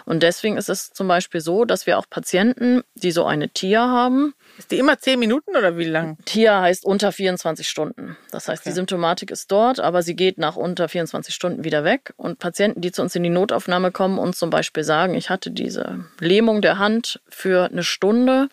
Und 0.06 0.22
deswegen 0.22 0.56
ist 0.56 0.70
es 0.70 0.92
zum 0.92 1.08
Beispiel 1.08 1.40
so, 1.40 1.64
dass 1.64 1.86
wir 1.86 1.98
auch 1.98 2.06
Patienten, 2.08 2.82
die 2.94 3.10
so 3.10 3.26
eine 3.26 3.50
TIA 3.50 3.86
haben. 3.86 4.34
Ist 4.56 4.70
die 4.70 4.78
immer 4.78 4.98
zehn 4.98 5.18
Minuten 5.18 5.56
oder 5.56 5.76
wie 5.76 5.84
lang? 5.84 6.16
TIA 6.24 6.62
heißt 6.62 6.84
unter 6.84 7.12
24 7.12 7.68
Stunden. 7.68 8.16
Das 8.30 8.48
heißt, 8.48 8.62
okay. 8.62 8.70
die 8.70 8.74
Symptomatik 8.74 9.30
ist 9.30 9.52
dort, 9.52 9.78
aber 9.78 10.02
sie 10.02 10.16
geht 10.16 10.38
nach 10.38 10.56
unter 10.56 10.88
24 10.88 11.34
Stunden 11.34 11.64
wieder 11.64 11.84
weg. 11.84 12.14
Und 12.16 12.38
Patienten, 12.38 12.80
die 12.80 12.92
zu 12.92 13.02
uns 13.02 13.14
in 13.14 13.22
die 13.22 13.30
Notaufnahme 13.30 13.92
kommen 13.92 14.18
und 14.18 14.34
zum 14.34 14.48
Beispiel 14.48 14.84
sagen, 14.84 15.14
ich 15.14 15.28
hatte 15.28 15.50
diese 15.50 16.06
Lähmung 16.18 16.62
der 16.62 16.78
Hand 16.78 17.20
für 17.28 17.66
eine 17.70 17.84
Stunde, 17.84 18.48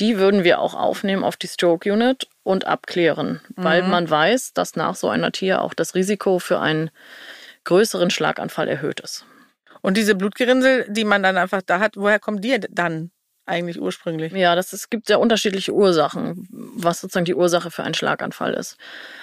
die 0.00 0.18
würden 0.18 0.42
wir 0.42 0.58
auch 0.58 0.74
aufnehmen 0.74 1.22
auf 1.22 1.36
die 1.36 1.48
Stroke 1.48 1.92
Unit 1.92 2.28
und 2.42 2.66
abklären, 2.66 3.40
mhm. 3.56 3.64
weil 3.64 3.82
man 3.82 4.10
weiß, 4.10 4.54
dass 4.54 4.74
nach 4.74 4.96
so 4.96 5.08
einer 5.08 5.30
TIA 5.30 5.60
auch 5.60 5.74
das 5.74 5.94
Risiko 5.94 6.38
für 6.38 6.60
einen 6.60 6.90
größeren 7.64 8.10
Schlaganfall 8.10 8.68
erhöht 8.68 9.00
ist. 9.00 9.26
Und 9.82 9.96
diese 9.96 10.14
Blutgerinnsel, 10.14 10.86
die 10.88 11.04
man 11.04 11.22
dann 11.22 11.36
einfach 11.36 11.62
da 11.62 11.78
hat, 11.78 11.96
woher 11.96 12.18
kommen 12.18 12.40
die 12.40 12.58
dann 12.70 13.10
eigentlich 13.46 13.80
ursprünglich? 13.80 14.32
Ja, 14.32 14.54
das 14.54 14.72
es 14.72 14.88
gibt 14.88 15.08
ja 15.10 15.18
unterschiedliche 15.18 15.72
Ursachen, 15.72 16.48
was 16.50 17.00
sozusagen 17.00 17.26
die 17.26 17.34
Ursache 17.34 17.70
für 17.70 17.82
einen 17.82 17.94
Schlaganfall 17.94 18.54
ist. 18.54 18.78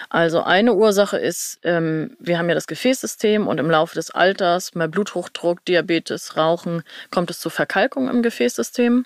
Also 0.10 0.44
eine 0.44 0.74
Ursache 0.74 1.18
ist, 1.18 1.60
ähm, 1.64 2.16
wir 2.20 2.38
haben 2.38 2.48
ja 2.48 2.56
das 2.56 2.68
Gefäßsystem 2.68 3.48
und 3.48 3.60
im 3.60 3.72
Laufe 3.72 3.96
des 3.96 4.12
Alters, 4.12 4.72
bei 4.76 4.88
Bluthochdruck, 4.88 5.66
Diabetes, 5.66 6.38
Rauchen, 6.38 6.84
kommt 7.10 7.32
es 7.32 7.40
zu 7.40 7.50
Verkalkung 7.50 8.10
im 8.10 8.22
Gefäßsystem. 8.22 9.06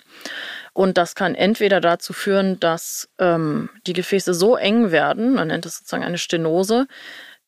Und 0.74 0.98
das 0.98 1.14
kann 1.14 1.34
entweder 1.34 1.80
dazu 1.80 2.12
führen, 2.12 2.60
dass 2.60 3.08
ähm, 3.18 3.70
die 3.86 3.94
Gefäße 3.94 4.34
so 4.34 4.56
eng 4.56 4.90
werden, 4.90 5.34
man 5.34 5.48
nennt 5.48 5.64
es 5.64 5.78
sozusagen 5.78 6.04
eine 6.04 6.18
Stenose, 6.18 6.86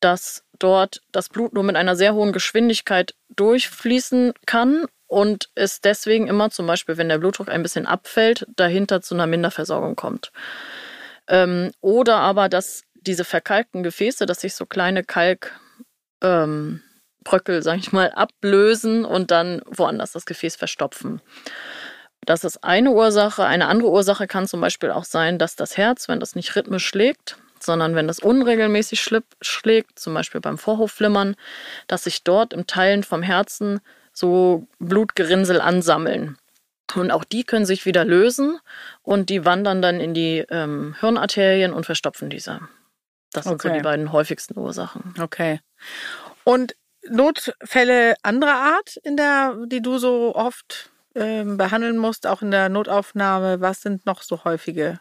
dass 0.00 0.44
dort 0.58 1.02
das 1.12 1.28
Blut 1.28 1.52
nur 1.52 1.64
mit 1.64 1.76
einer 1.76 1.96
sehr 1.96 2.14
hohen 2.14 2.32
Geschwindigkeit 2.32 3.14
durchfließen 3.30 4.32
kann 4.46 4.86
und 5.06 5.48
es 5.54 5.80
deswegen 5.80 6.26
immer 6.28 6.50
zum 6.50 6.66
Beispiel, 6.66 6.96
wenn 6.96 7.08
der 7.08 7.18
Blutdruck 7.18 7.48
ein 7.48 7.62
bisschen 7.62 7.86
abfällt, 7.86 8.46
dahinter 8.56 9.00
zu 9.00 9.14
einer 9.14 9.26
Minderversorgung 9.26 9.96
kommt. 9.96 10.32
Ähm, 11.28 11.72
oder 11.80 12.16
aber, 12.16 12.48
dass 12.48 12.82
diese 12.94 13.24
verkalkten 13.24 13.82
Gefäße, 13.82 14.26
dass 14.26 14.40
sich 14.40 14.54
so 14.54 14.66
kleine 14.66 15.04
Kalkbröckel, 15.04 15.52
ähm, 16.22 17.62
sag 17.62 17.78
ich 17.78 17.92
mal, 17.92 18.10
ablösen 18.10 19.04
und 19.04 19.30
dann 19.30 19.62
woanders 19.66 20.12
das 20.12 20.26
Gefäß 20.26 20.56
verstopfen. 20.56 21.22
Das 22.26 22.44
ist 22.44 22.62
eine 22.62 22.90
Ursache. 22.90 23.44
Eine 23.44 23.68
andere 23.68 23.90
Ursache 23.90 24.26
kann 24.26 24.46
zum 24.46 24.60
Beispiel 24.60 24.90
auch 24.90 25.04
sein, 25.04 25.38
dass 25.38 25.56
das 25.56 25.78
Herz, 25.78 26.08
wenn 26.08 26.20
das 26.20 26.34
nicht 26.34 26.54
rhythmisch 26.54 26.86
schlägt, 26.86 27.38
sondern 27.62 27.94
wenn 27.94 28.06
das 28.06 28.18
unregelmäßig 28.18 29.00
schlägt, 29.40 29.98
zum 29.98 30.14
Beispiel 30.14 30.40
beim 30.40 30.58
Vorhofflimmern, 30.58 31.36
dass 31.86 32.04
sich 32.04 32.24
dort 32.24 32.52
im 32.52 32.66
Teilen 32.66 33.02
vom 33.02 33.22
Herzen 33.22 33.80
so 34.12 34.66
Blutgerinnsel 34.78 35.60
ansammeln. 35.60 36.38
Und 36.94 37.10
auch 37.10 37.24
die 37.24 37.44
können 37.44 37.66
sich 37.66 37.84
wieder 37.84 38.04
lösen 38.04 38.58
und 39.02 39.28
die 39.28 39.44
wandern 39.44 39.82
dann 39.82 40.00
in 40.00 40.14
die 40.14 40.44
ähm, 40.50 40.96
Hirnarterien 41.00 41.72
und 41.72 41.84
verstopfen 41.84 42.30
diese. 42.30 42.60
Das 43.32 43.44
sind 43.44 43.54
okay. 43.54 43.68
so 43.68 43.74
die 43.74 43.82
beiden 43.82 44.10
häufigsten 44.10 44.58
Ursachen. 44.58 45.14
Okay. 45.20 45.60
Und 46.44 46.74
Notfälle 47.08 48.14
anderer 48.22 48.54
Art, 48.54 48.96
in 49.02 49.16
der, 49.16 49.56
die 49.66 49.82
du 49.82 49.98
so 49.98 50.34
oft 50.34 50.90
ähm, 51.14 51.56
behandeln 51.56 51.98
musst, 51.98 52.26
auch 52.26 52.42
in 52.42 52.50
der 52.50 52.68
Notaufnahme, 52.68 53.60
was 53.60 53.82
sind 53.82 54.06
noch 54.06 54.22
so 54.22 54.44
häufige 54.44 54.98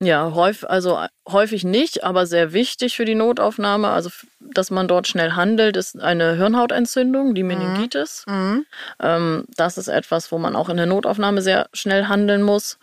ja, 0.00 0.32
häufig, 0.34 0.68
also 0.68 0.98
häufig 1.26 1.64
nicht, 1.64 2.04
aber 2.04 2.26
sehr 2.26 2.52
wichtig 2.52 2.96
für 2.96 3.06
die 3.06 3.14
Notaufnahme, 3.14 3.88
also 3.88 4.10
dass 4.40 4.70
man 4.70 4.88
dort 4.88 5.08
schnell 5.08 5.32
handelt, 5.32 5.76
ist 5.76 5.98
eine 5.98 6.36
Hirnhautentzündung, 6.36 7.34
die 7.34 7.42
mhm. 7.42 7.48
Meningitis. 7.48 8.24
Mhm. 8.26 8.66
Ähm, 9.00 9.44
das 9.56 9.78
ist 9.78 9.88
etwas, 9.88 10.30
wo 10.30 10.38
man 10.38 10.54
auch 10.54 10.68
in 10.68 10.76
der 10.76 10.86
Notaufnahme 10.86 11.40
sehr 11.40 11.68
schnell 11.72 12.08
handeln 12.08 12.42
muss. 12.42 12.78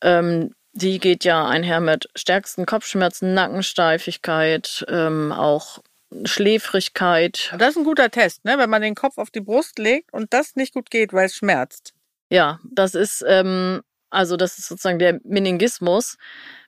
Ähm, 0.00 0.54
die 0.72 0.98
geht 1.00 1.24
ja 1.24 1.46
einher 1.46 1.80
mit 1.80 2.08
stärksten 2.16 2.64
Kopfschmerzen, 2.64 3.34
Nackensteifigkeit, 3.34 4.86
ähm, 4.88 5.32
auch 5.32 5.80
Schläfrigkeit. 6.24 7.54
Das 7.58 7.70
ist 7.70 7.76
ein 7.76 7.84
guter 7.84 8.10
Test, 8.10 8.44
ne? 8.44 8.56
wenn 8.56 8.70
man 8.70 8.80
den 8.80 8.94
Kopf 8.94 9.18
auf 9.18 9.30
die 9.30 9.40
Brust 9.40 9.78
legt 9.78 10.12
und 10.14 10.32
das 10.32 10.56
nicht 10.56 10.72
gut 10.72 10.90
geht, 10.90 11.12
weil 11.12 11.26
es 11.26 11.34
schmerzt. 11.34 11.92
Ja, 12.30 12.60
das 12.64 12.94
ist 12.94 13.24
ähm, 13.26 13.82
also 14.10 14.36
das 14.36 14.58
ist 14.58 14.68
sozusagen 14.68 14.98
der 14.98 15.20
Meningismus. 15.24 16.16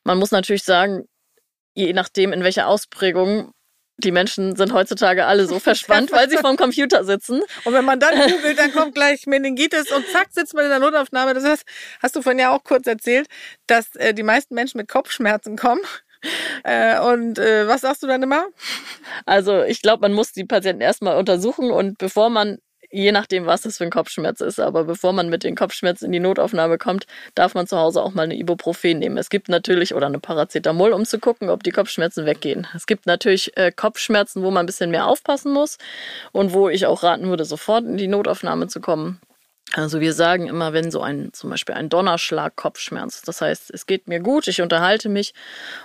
Man 0.05 0.19
muss 0.19 0.31
natürlich 0.31 0.65
sagen, 0.65 1.05
je 1.75 1.93
nachdem, 1.93 2.33
in 2.33 2.45
welcher 2.45 2.69
Ausprägung 2.69 3.53
die 4.01 4.13
Menschen 4.13 4.57
sind 4.57 4.73
heutzutage 4.73 5.27
alle 5.27 5.47
so 5.47 5.59
verspannt, 5.61 6.13
weil 6.13 6.29
sie 6.31 6.39
vorm 6.39 6.57
Computer 6.57 7.05
sitzen. 7.05 7.43
Und 7.65 7.75
wenn 7.75 7.85
man 7.85 8.01
dann 8.01 8.15
googelt, 8.31 8.59
dann 8.59 8.73
kommt 8.73 8.95
gleich 8.95 9.27
Meningitis 9.27 9.91
und 9.93 10.07
zack, 10.09 10.29
sitzt 10.31 10.55
man 10.55 10.65
in 10.65 10.71
der 10.71 10.79
Notaufnahme. 10.79 11.35
Das 11.35 11.45
heißt, 11.45 11.65
hast 12.03 12.17
du 12.17 12.23
vorhin 12.23 12.39
ja 12.39 12.55
auch 12.55 12.65
kurz 12.65 12.87
erzählt, 12.87 13.29
dass 13.67 13.95
äh, 13.97 14.15
die 14.15 14.23
meisten 14.23 14.55
Menschen 14.55 14.79
mit 14.79 14.89
Kopfschmerzen 14.89 15.57
kommen. 15.57 15.83
Äh, 16.65 17.01
und 17.01 17.39
äh, 17.39 17.67
was 17.67 17.81
sagst 17.81 18.03
du 18.03 18.07
dann 18.07 18.23
immer? 18.23 18.47
Also 19.25 19.63
ich 19.63 19.81
glaube, 19.81 20.03
man 20.03 20.13
muss 20.13 20.33
die 20.33 20.45
Patienten 20.45 20.83
erstmal 20.83 21.17
untersuchen 21.17 21.71
und 21.71 21.97
bevor 21.99 22.29
man 22.29 22.59
je 22.91 23.13
nachdem, 23.13 23.47
was 23.47 23.63
das 23.63 23.79
für 23.79 23.85
ein 23.85 23.91
Kopfschmerz 23.91 24.41
ist. 24.41 24.61
Aber 24.61 24.85
bevor 24.85 25.13
man 25.13 25.29
mit 25.29 25.45
den 25.45 25.55
Kopfschmerzen 25.55 26.07
in 26.07 26.13
die 26.13 26.21
Notaufnahme 26.21 26.79
kommt, 26.79 27.07
darf 27.35 27.55
man 27.55 27.67
zu 27.67 27.77
Hause 27.79 28.03
auch 28.03 28.15
mal 28.15 28.23
eine 28.23 28.37
Ibuprofen 28.37 28.99
nehmen. 28.99 29.17
Es 29.17 29.31
gibt 29.31 29.49
natürlich, 29.49 29.95
oder 29.95 30.07
eine 30.07 30.19
Paracetamol, 30.19 30.93
um 30.93 31.05
zu 31.05 31.19
gucken, 31.19 31.51
ob 31.51 31.63
die 31.63 31.71
Kopfschmerzen 31.71 32.27
weggehen. 32.27 32.67
Es 32.75 32.87
gibt 32.87 33.07
natürlich 33.07 33.57
äh, 33.57 33.73
Kopfschmerzen, 33.73 34.43
wo 34.43 34.51
man 34.51 34.65
ein 34.65 34.67
bisschen 34.67 34.91
mehr 34.91 35.07
aufpassen 35.07 35.53
muss 35.53 35.79
und 36.33 36.53
wo 36.53 36.69
ich 36.69 36.87
auch 36.87 37.03
raten 37.03 37.29
würde, 37.29 37.45
sofort 37.45 37.85
in 37.85 37.97
die 37.97 38.09
Notaufnahme 38.09 38.69
zu 38.69 38.81
kommen. 38.81 39.21
Also 39.75 40.01
wir 40.01 40.13
sagen 40.15 40.49
immer, 40.49 40.73
wenn 40.73 40.91
so 40.91 41.01
ein 41.01 41.33
zum 41.33 41.51
Beispiel 41.51 41.77
ein 41.77 41.89
Donnerschlag 41.89 42.57
Kopfschmerz, 42.57 43.23
das 43.23 43.41
heißt, 43.41 43.71
es 43.71 43.87
geht 43.87 44.09
mir 44.09 44.19
gut, 44.19 44.49
ich 44.49 44.63
unterhalte 44.63 45.09
mich 45.09 45.33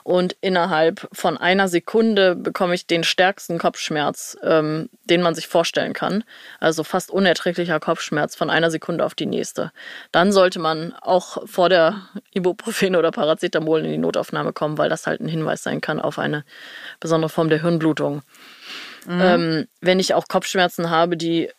und 0.04 0.36
innerhalb 0.42 1.08
von 1.12 1.38
einer 1.38 1.68
Sekunde 1.68 2.36
bekomme 2.36 2.74
ich 2.74 2.88
den 2.88 3.04
stärksten 3.04 3.60
Kopfschmerz, 3.60 4.38
ähm, 4.42 4.90
den 5.04 5.22
man 5.22 5.36
sich 5.36 5.48
vorstellen 5.48 5.94
kann. 5.94 6.24
Also 6.60 6.84
fast 6.84 7.12
unerträglicher 7.12 7.80
Kopfschmerz 7.80 8.36
von 8.36 8.50
einer 8.50 8.72
Sekunde 8.72 9.06
auf 9.06 9.14
die 9.14 9.28
nächste. 9.28 9.72
Dann 10.12 10.32
sollte 10.32 10.58
man 10.58 10.94
auch 11.02 11.48
vor 11.48 11.70
der 11.70 12.02
Ibuprofen 12.32 12.96
oder 12.96 13.12
Paracetamol 13.12 13.86
in 13.86 13.92
die 13.92 13.98
Notaufnahme 14.00 14.52
kommen, 14.52 14.80
weil 14.80 14.90
das 14.90 15.06
halt 15.06 15.22
ein 15.22 15.28
Hinweis 15.28 15.62
sein 15.62 15.80
kann 15.80 16.00
auf 16.00 16.18
eine 16.18 16.44
besondere 17.00 17.30
Form 17.30 17.50
der 17.50 17.62
Hirnblutung. 17.62 18.24
Mhm. 19.06 19.22
Ähm, 19.22 19.68
wenn 19.82 20.00
ich 20.00 20.16
auch 20.16 20.28
Kopfschmerzen 20.28 20.90
habe, 20.90 21.18
die 21.18 21.52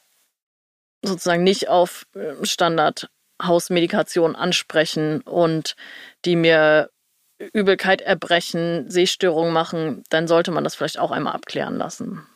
sozusagen 1.06 1.42
nicht 1.42 1.68
auf 1.68 2.06
ähm, 2.14 2.44
Standard-Hausmedikation 2.44 4.36
ansprechen 4.36 5.22
und 5.22 5.76
die 6.24 6.36
mir 6.36 6.90
Übelkeit 7.52 8.00
erbrechen, 8.00 8.90
Sehstörungen 8.90 9.52
machen, 9.52 10.04
dann 10.08 10.26
sollte 10.26 10.50
man 10.50 10.64
das 10.64 10.74
vielleicht 10.74 10.98
auch 10.98 11.10
einmal 11.10 11.34
abklären 11.34 11.76
lassen. 11.76 12.26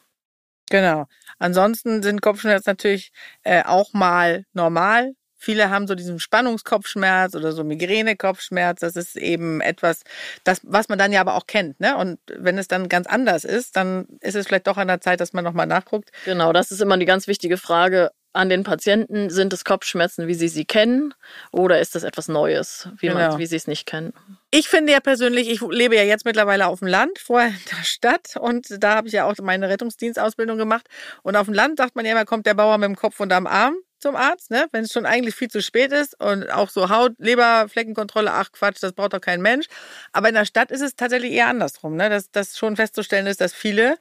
Genau. 0.70 1.06
Ansonsten 1.38 2.02
sind 2.02 2.22
Kopfschmerzen 2.22 2.70
natürlich 2.70 3.12
äh, 3.42 3.64
auch 3.64 3.92
mal 3.92 4.44
normal 4.52 5.14
Viele 5.42 5.70
haben 5.70 5.86
so 5.86 5.94
diesen 5.94 6.20
Spannungskopfschmerz 6.20 7.34
oder 7.34 7.52
so 7.52 7.64
Migräne-Kopfschmerz. 7.64 8.80
Das 8.80 8.94
ist 8.94 9.16
eben 9.16 9.62
etwas, 9.62 10.02
das, 10.44 10.60
was 10.64 10.90
man 10.90 10.98
dann 10.98 11.12
ja 11.12 11.22
aber 11.22 11.34
auch 11.34 11.46
kennt. 11.46 11.80
Ne? 11.80 11.96
Und 11.96 12.18
wenn 12.28 12.58
es 12.58 12.68
dann 12.68 12.90
ganz 12.90 13.06
anders 13.06 13.44
ist, 13.44 13.74
dann 13.74 14.06
ist 14.20 14.36
es 14.36 14.46
vielleicht 14.46 14.66
doch 14.66 14.76
an 14.76 14.88
der 14.88 15.00
Zeit, 15.00 15.18
dass 15.18 15.32
man 15.32 15.42
nochmal 15.42 15.66
nachguckt. 15.66 16.10
Genau, 16.26 16.52
das 16.52 16.70
ist 16.70 16.82
immer 16.82 16.98
die 16.98 17.06
ganz 17.06 17.26
wichtige 17.26 17.56
Frage 17.56 18.10
an 18.32 18.48
den 18.48 18.62
Patienten. 18.62 19.30
Sind 19.30 19.52
es 19.52 19.64
Kopfschmerzen, 19.64 20.26
wie 20.26 20.34
sie 20.34 20.48
sie 20.48 20.64
kennen, 20.64 21.14
oder 21.50 21.80
ist 21.80 21.94
das 21.94 22.04
etwas 22.04 22.28
Neues, 22.28 22.88
wie, 22.98 23.08
genau. 23.08 23.38
wie 23.38 23.46
sie 23.46 23.56
es 23.56 23.66
nicht 23.66 23.86
kennen? 23.86 24.12
Ich 24.50 24.68
finde 24.68 24.92
ja 24.92 25.00
persönlich, 25.00 25.48
ich 25.48 25.60
lebe 25.60 25.96
ja 25.96 26.02
jetzt 26.02 26.24
mittlerweile 26.24 26.66
auf 26.66 26.80
dem 26.80 26.88
Land, 26.88 27.18
vorher 27.18 27.48
in 27.48 27.78
der 27.78 27.84
Stadt 27.84 28.36
und 28.38 28.82
da 28.82 28.96
habe 28.96 29.08
ich 29.08 29.14
ja 29.14 29.24
auch 29.24 29.34
meine 29.42 29.68
Rettungsdienstausbildung 29.68 30.58
gemacht. 30.58 30.88
Und 31.22 31.36
auf 31.36 31.46
dem 31.46 31.54
Land 31.54 31.78
sagt 31.78 31.96
man 31.96 32.04
ja 32.04 32.12
immer, 32.12 32.24
kommt 32.24 32.46
der 32.46 32.54
Bauer 32.54 32.78
mit 32.78 32.88
dem 32.88 32.96
Kopf 32.96 33.20
unterm 33.20 33.46
Arm 33.46 33.76
zum 34.00 34.16
Arzt, 34.16 34.50
ne? 34.50 34.66
wenn 34.72 34.84
es 34.84 34.92
schon 34.92 35.06
eigentlich 35.06 35.34
viel 35.34 35.48
zu 35.48 35.60
spät 35.60 35.92
ist 35.92 36.18
und 36.20 36.50
auch 36.50 36.70
so 36.70 36.88
Haut, 36.88 37.12
Leberfleckenkontrolle, 37.18 38.32
ach 38.32 38.50
Quatsch, 38.50 38.78
das 38.82 38.94
braucht 38.94 39.12
doch 39.12 39.20
kein 39.20 39.42
Mensch. 39.42 39.66
Aber 40.12 40.28
in 40.28 40.34
der 40.34 40.46
Stadt 40.46 40.70
ist 40.70 40.80
es 40.80 40.96
tatsächlich 40.96 41.32
eher 41.32 41.48
andersrum, 41.48 41.96
ne? 41.96 42.08
dass 42.08 42.30
das 42.30 42.56
schon 42.56 42.76
festzustellen 42.76 43.26
ist, 43.26 43.40
dass 43.40 43.52
viele 43.52 43.98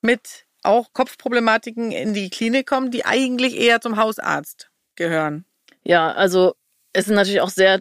mit 0.00 0.43
auch 0.64 0.92
Kopfproblematiken 0.92 1.92
in 1.92 2.14
die 2.14 2.30
Klinik 2.30 2.66
kommen, 2.66 2.90
die 2.90 3.04
eigentlich 3.04 3.56
eher 3.56 3.80
zum 3.80 3.96
Hausarzt 3.96 4.70
gehören. 4.96 5.44
Ja, 5.82 6.12
also 6.12 6.54
es 6.92 7.06
ist 7.06 7.14
natürlich 7.14 7.40
auch 7.40 7.50
sehr 7.50 7.80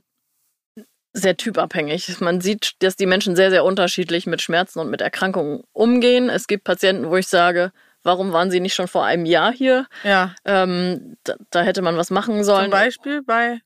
sehr 1.15 1.37
typabhängig. 1.37 2.19
Man 2.21 2.41
sieht, 2.41 2.71
dass 2.79 2.95
die 2.95 3.05
Menschen 3.05 3.35
sehr, 3.35 3.51
sehr 3.51 3.63
unterschiedlich 3.63 4.25
mit 4.25 4.41
Schmerzen 4.41 4.79
und 4.79 4.89
mit 4.89 4.99
Erkrankungen 4.99 5.61
umgehen. 5.71 6.27
Es 6.27 6.47
gibt 6.47 6.63
Patienten, 6.63 7.07
wo 7.07 7.17
ich 7.17 7.27
sage, 7.27 7.71
Warum 8.03 8.33
waren 8.33 8.51
Sie 8.51 8.59
nicht 8.59 8.75
schon 8.75 8.89
vor 8.89 9.05
einem 9.05 9.25
Jahr 9.25 9.53
hier? 9.53 9.87
Ja. 10.03 10.35
Ähm, 10.43 11.15
da, 11.23 11.35
da, 11.49 11.61
hätte 11.61 11.81
man 11.81 11.95
was 11.95 12.11
machen 12.11 12.43
sollen. 12.43 12.65
Zum 12.65 12.71
Beispiel 12.71 13.23
bei? 13.23 13.61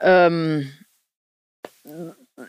Ähm, 0.00 0.72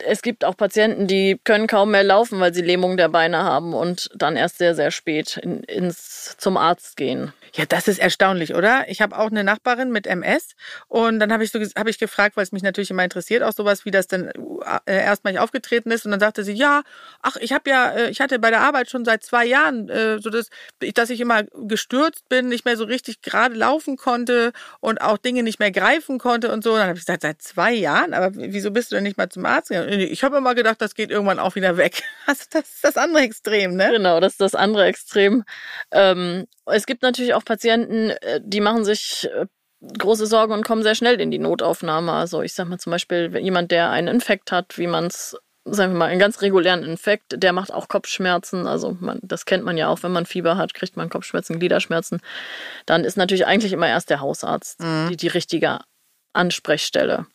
es 0.05 0.21
gibt 0.21 0.43
auch 0.43 0.57
Patienten, 0.57 1.07
die 1.07 1.39
können 1.43 1.67
kaum 1.67 1.91
mehr 1.91 2.03
laufen, 2.03 2.39
weil 2.39 2.53
sie 2.53 2.61
Lähmung 2.61 2.97
der 2.97 3.07
Beine 3.07 3.37
haben 3.37 3.73
und 3.73 4.09
dann 4.15 4.35
erst 4.35 4.57
sehr, 4.57 4.75
sehr 4.75 4.91
spät 4.91 5.37
in, 5.37 5.63
ins, 5.63 6.35
zum 6.37 6.57
Arzt 6.57 6.97
gehen. 6.97 7.31
Ja, 7.53 7.65
das 7.65 7.87
ist 7.87 7.99
erstaunlich, 7.99 8.53
oder? 8.53 8.85
Ich 8.89 9.01
habe 9.01 9.17
auch 9.17 9.31
eine 9.31 9.45
Nachbarin 9.45 9.91
mit 9.91 10.05
MS 10.05 10.55
und 10.89 11.19
dann 11.19 11.31
habe 11.31 11.43
ich 11.43 11.51
so 11.51 11.59
habe 11.77 11.89
ich 11.89 11.99
gefragt, 11.99 12.35
weil 12.35 12.43
es 12.43 12.51
mich 12.51 12.63
natürlich 12.63 12.91
immer 12.91 13.03
interessiert, 13.03 13.43
auch 13.43 13.53
sowas, 13.53 13.85
wie 13.85 13.91
das 13.91 14.07
denn 14.07 14.29
äh, 14.85 15.03
erstmalig 15.03 15.39
aufgetreten 15.39 15.89
ist 15.91 16.05
und 16.05 16.11
dann 16.11 16.19
sagte 16.19 16.43
sie, 16.43 16.53
ja, 16.53 16.83
ach, 17.21 17.37
ich 17.37 17.53
habe 17.53 17.69
ja 17.69 17.91
äh, 17.91 18.09
ich 18.09 18.19
hatte 18.19 18.39
bei 18.39 18.49
der 18.49 18.61
Arbeit 18.61 18.89
schon 18.89 19.05
seit 19.05 19.23
zwei 19.23 19.45
Jahren 19.45 19.87
äh, 19.89 20.19
so 20.19 20.29
das 20.29 20.49
dass 20.95 21.09
ich 21.09 21.21
immer 21.21 21.43
gestürzt 21.67 22.27
bin, 22.27 22.49
nicht 22.49 22.65
mehr 22.65 22.75
so 22.75 22.83
richtig 22.83 23.21
gerade 23.21 23.55
laufen 23.55 23.95
konnte 23.95 24.51
und 24.81 25.01
auch 25.01 25.17
Dinge 25.17 25.43
nicht 25.43 25.59
mehr 25.59 25.71
greifen 25.71 26.19
konnte 26.19 26.51
und 26.51 26.63
so. 26.63 26.73
Und 26.73 26.79
dann 26.79 26.89
habe 26.89 26.97
ich 26.97 27.05
gesagt, 27.05 27.21
seit 27.21 27.41
zwei 27.41 27.73
Jahren, 27.73 28.13
aber 28.13 28.31
wieso 28.35 28.71
bist 28.71 28.91
du 28.91 28.95
denn 28.95 29.03
nicht 29.03 29.17
mal 29.17 29.29
zum 29.29 29.45
Arzt 29.45 29.71
Ich 29.85 30.23
habe 30.23 30.37
immer 30.37 30.55
gedacht, 30.55 30.81
das 30.81 30.95
geht 30.95 31.11
irgendwann 31.11 31.39
auch 31.39 31.55
wieder 31.55 31.77
weg. 31.77 32.03
Also 32.25 32.43
das 32.51 32.63
ist 32.63 32.83
das 32.83 32.97
andere 32.97 33.21
Extrem, 33.21 33.75
ne? 33.75 33.91
Genau, 33.91 34.19
das 34.19 34.33
ist 34.33 34.41
das 34.41 34.55
andere 34.55 34.85
Extrem. 34.85 35.43
Ähm, 35.91 36.47
es 36.65 36.85
gibt 36.85 37.01
natürlich 37.03 37.33
auch 37.33 37.45
Patienten, 37.45 38.09
äh, 38.09 38.41
die 38.43 38.61
machen 38.61 38.85
sich 38.85 39.29
äh, 39.33 39.45
große 39.97 40.25
Sorgen 40.25 40.53
und 40.53 40.65
kommen 40.65 40.83
sehr 40.83 40.95
schnell 40.95 41.19
in 41.21 41.31
die 41.31 41.39
Notaufnahme. 41.39 42.11
Also 42.11 42.41
ich 42.41 42.53
sag 42.53 42.67
mal 42.67 42.79
zum 42.79 42.91
Beispiel 42.91 43.35
jemand, 43.37 43.71
der 43.71 43.91
einen 43.91 44.07
Infekt 44.07 44.51
hat, 44.51 44.77
wie 44.77 44.87
man 44.87 45.05
es 45.05 45.37
sagen 45.69 45.93
wir 45.93 45.99
mal, 45.99 46.05
einen 46.05 46.19
ganz 46.19 46.41
regulären 46.41 46.83
Infekt, 46.83 47.35
der 47.35 47.53
macht 47.53 47.73
auch 47.73 47.87
Kopfschmerzen. 47.87 48.67
Also 48.67 48.97
man, 48.99 49.19
das 49.21 49.45
kennt 49.45 49.65
man 49.65 49.77
ja 49.77 49.89
auch, 49.89 50.03
wenn 50.03 50.11
man 50.11 50.25
Fieber 50.25 50.57
hat, 50.57 50.73
kriegt 50.73 50.97
man 50.97 51.09
Kopfschmerzen, 51.09 51.59
Gliederschmerzen. 51.59 52.21
Dann 52.85 53.03
ist 53.03 53.17
natürlich 53.17 53.45
eigentlich 53.45 53.73
immer 53.73 53.87
erst 53.87 54.09
der 54.09 54.19
Hausarzt 54.19 54.81
mhm. 54.81 55.09
die, 55.09 55.17
die 55.17 55.27
richtige 55.27 55.79
Ansprechstelle. 56.33 57.25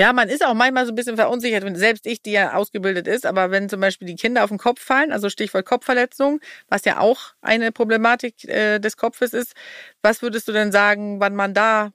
Ja, 0.00 0.12
man 0.12 0.28
ist 0.28 0.44
auch 0.44 0.54
manchmal 0.54 0.86
so 0.86 0.92
ein 0.92 0.94
bisschen 0.94 1.16
verunsichert, 1.16 1.64
selbst 1.76 2.06
ich, 2.06 2.22
die 2.22 2.32
ja 2.32 2.54
ausgebildet 2.54 3.06
ist, 3.06 3.26
aber 3.26 3.50
wenn 3.50 3.68
zum 3.68 3.80
Beispiel 3.80 4.08
die 4.08 4.16
Kinder 4.16 4.42
auf 4.42 4.48
den 4.48 4.58
Kopf 4.58 4.80
fallen, 4.80 5.12
also 5.12 5.28
Stichwort 5.28 5.66
Kopfverletzung, 5.66 6.40
was 6.68 6.84
ja 6.84 6.98
auch 6.98 7.34
eine 7.42 7.72
Problematik 7.72 8.44
äh, 8.44 8.78
des 8.78 8.96
Kopfes 8.96 9.34
ist, 9.34 9.54
was 10.00 10.22
würdest 10.22 10.48
du 10.48 10.52
denn 10.52 10.72
sagen, 10.72 11.20
wann 11.20 11.36
man 11.36 11.52
da, 11.52 11.92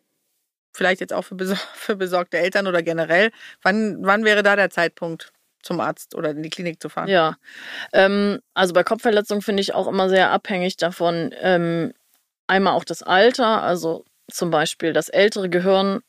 vielleicht 0.75 1.01
jetzt 1.01 1.13
auch 1.13 1.23
für, 1.23 1.35
besor 1.35 1.57
für 1.73 1.95
besorgte 1.95 2.37
Eltern 2.37 2.67
oder 2.67 2.83
generell, 2.83 3.31
wann, 3.63 3.97
wann 4.01 4.23
wäre 4.25 4.43
da 4.43 4.55
der 4.55 4.69
Zeitpunkt? 4.69 5.33
zum 5.63 5.81
Arzt 5.81 6.15
oder 6.15 6.29
in 6.29 6.43
die 6.43 6.49
Klinik 6.49 6.81
zu 6.81 6.87
fahren. 6.87 7.09
Ja, 7.09 7.35
ähm, 7.91 8.39
also 8.53 8.73
bei 8.73 8.83
Kopfverletzungen 8.83 9.41
finde 9.41 9.61
ich 9.61 9.73
auch 9.73 9.87
immer 9.87 10.07
sehr 10.07 10.31
abhängig 10.31 10.77
davon, 10.77 11.33
ähm, 11.41 11.93
einmal 12.47 12.73
auch 12.73 12.85
das 12.85 13.03
Alter, 13.03 13.63
also 13.63 14.05
zum 14.31 14.49
Beispiel 14.49 14.93
das 14.93 15.09
ältere 15.09 15.49
Gehirn 15.49 15.99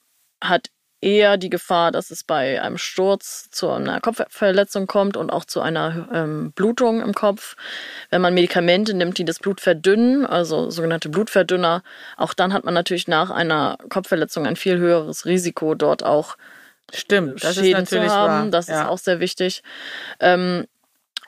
hat 0.43 0.69
eher 1.01 1.37
die 1.37 1.51
Gefahr, 1.51 1.93
dass 1.93 2.11
es 2.11 2.25
bei 2.25 2.61
einem 2.61 2.79
Sturz 2.79 3.49
zu 3.51 3.71
einer 3.71 4.01
Kopfverletzung 4.01 4.87
kommt 4.87 5.17
und 5.17 5.31
auch 5.31 5.45
zu 5.45 5.61
einer 5.61 6.09
ähm, 6.13 6.53
Blutung 6.53 7.01
im 7.03 7.15
Kopf. 7.15 7.57
Wenn 8.11 8.21
man 8.21 8.35
Medikamente 8.35 8.95
nimmt, 8.95 9.19
die 9.19 9.25
das 9.25 9.39
Blut 9.39 9.61
verdünnen, 9.61 10.27
also 10.27 10.71
sogenannte 10.71 11.09
Blutverdünner, 11.09 11.83
auch 12.17 12.35
dann 12.35 12.53
hat 12.53 12.65
man 12.65 12.75
natürlich 12.75 13.07
nach 13.07 13.31
einer 13.31 13.79
Kopfverletzung 13.89 14.47
ein 14.47 14.57
viel 14.57 14.79
höheres 14.79 15.25
Risiko, 15.25 15.75
dort 15.75 16.05
auch 16.05 16.37
Stimmt, 16.93 17.41
Schäden 17.43 17.87
zu 17.87 18.01
haben. 18.01 18.45
Wahr. 18.45 18.51
Das 18.51 18.69
ja. 18.69 18.83
ist 18.83 18.89
auch 18.89 18.99
sehr 18.99 19.21
wichtig. 19.21 19.63
Ähm, 20.21 20.67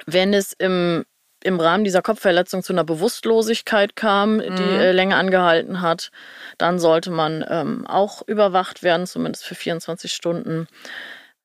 wenn 0.07 0.33
es 0.33 0.55
im 0.55 1.05
im 1.45 1.61
Rahmen 1.61 1.85
dieser 1.85 2.03
Kopfverletzung 2.03 2.63
zu 2.63 2.73
einer 2.73 2.85
Bewusstlosigkeit 2.85 3.97
kam, 3.97 4.41
die 4.41 4.49
mhm. 4.49 4.81
äh, 4.81 4.93
länger 4.93 5.17
angehalten 5.17 5.81
hat, 5.81 6.11
dann 6.59 6.79
sollte 6.79 7.11
man 7.11 7.45
ähm, 7.49 7.87
auch 7.87 8.23
überwacht 8.27 8.83
werden, 8.83 9.07
zumindest 9.07 9.45
für 9.45 9.55
24 9.55 10.13
Stunden. 10.13 10.67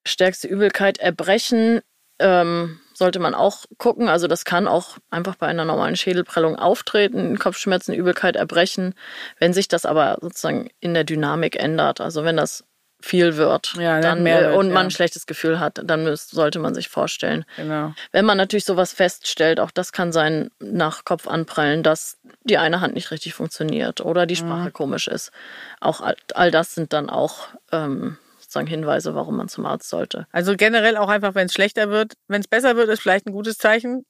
Stärkste 0.05 0.47
Übelkeit, 0.47 0.97
Erbrechen 0.97 1.81
ähm, 2.19 2.79
sollte 2.93 3.19
man 3.19 3.33
auch 3.33 3.65
gucken. 3.77 4.07
Also 4.07 4.27
das 4.27 4.45
kann 4.45 4.67
auch 4.67 4.97
einfach 5.09 5.35
bei 5.35 5.47
einer 5.47 5.65
normalen 5.65 5.95
Schädelprellung 5.95 6.55
auftreten, 6.55 7.37
Kopfschmerzen, 7.37 7.93
Übelkeit, 7.93 8.35
Erbrechen. 8.35 8.93
Wenn 9.39 9.53
sich 9.53 9.67
das 9.67 9.85
aber 9.85 10.17
sozusagen 10.21 10.69
in 10.79 10.93
der 10.93 11.03
Dynamik 11.03 11.57
ändert, 11.61 12.01
also 12.01 12.23
wenn 12.23 12.37
das 12.37 12.63
viel 13.05 13.37
wird 13.37 13.75
ja, 13.77 14.01
dann, 14.01 14.23
mehr 14.23 14.39
äh, 14.39 14.43
wird, 14.45 14.57
und 14.57 14.67
man 14.69 14.75
ja. 14.75 14.81
ein 14.85 14.91
schlechtes 14.91 15.27
Gefühl 15.27 15.59
hat, 15.59 15.79
dann 15.83 16.03
müsst, 16.03 16.31
sollte 16.31 16.57
man 16.57 16.73
sich 16.73 16.89
vorstellen. 16.89 17.45
Genau. 17.55 17.93
Wenn 18.11 18.25
man 18.25 18.35
natürlich 18.35 18.65
sowas 18.65 18.93
feststellt, 18.93 19.59
auch 19.59 19.69
das 19.69 19.91
kann 19.91 20.11
sein 20.11 20.49
nach 20.59 21.05
Kopf 21.05 21.27
anprallen, 21.27 21.83
dass 21.83 22.17
die 22.43 22.57
eine 22.57 22.81
Hand 22.81 22.95
nicht 22.95 23.11
richtig 23.11 23.35
funktioniert 23.35 24.01
oder 24.01 24.25
die 24.25 24.35
Sprache 24.35 24.69
mhm. 24.69 24.73
komisch 24.73 25.07
ist. 25.07 25.31
Auch 25.79 26.01
all, 26.01 26.15
all, 26.33 26.49
das 26.49 26.73
sind 26.73 26.93
dann 26.93 27.11
auch 27.11 27.49
ähm, 27.71 28.17
sozusagen 28.39 28.67
Hinweise, 28.67 29.13
warum 29.13 29.37
man 29.37 29.49
zum 29.49 29.67
Arzt 29.67 29.87
sollte. 29.87 30.25
Also 30.31 30.55
generell 30.55 30.97
auch 30.97 31.09
einfach, 31.09 31.35
wenn 31.35 31.45
es 31.45 31.53
schlechter 31.53 31.91
wird. 31.91 32.13
Wenn 32.27 32.41
es 32.41 32.47
besser 32.47 32.75
wird, 32.75 32.89
ist 32.89 33.01
vielleicht 33.01 33.27
ein 33.27 33.33
gutes 33.33 33.59
Zeichen. 33.59 34.03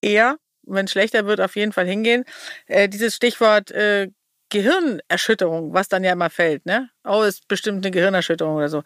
Eher. 0.00 0.36
Wenn 0.64 0.86
es 0.86 0.90
schlechter 0.90 1.26
wird, 1.26 1.40
auf 1.40 1.54
jeden 1.54 1.72
Fall 1.72 1.86
hingehen. 1.86 2.24
Äh, 2.66 2.88
dieses 2.88 3.14
Stichwort 3.14 3.70
äh, 3.70 4.08
Gehirnerschütterung, 4.52 5.72
was 5.72 5.88
dann 5.88 6.04
ja 6.04 6.12
immer 6.12 6.28
fällt, 6.28 6.66
ne? 6.66 6.90
Oh, 7.04 7.22
ist 7.22 7.48
bestimmt 7.48 7.84
eine 7.84 7.90
Gehirnerschütterung 7.90 8.56
oder 8.56 8.68
so. 8.68 8.82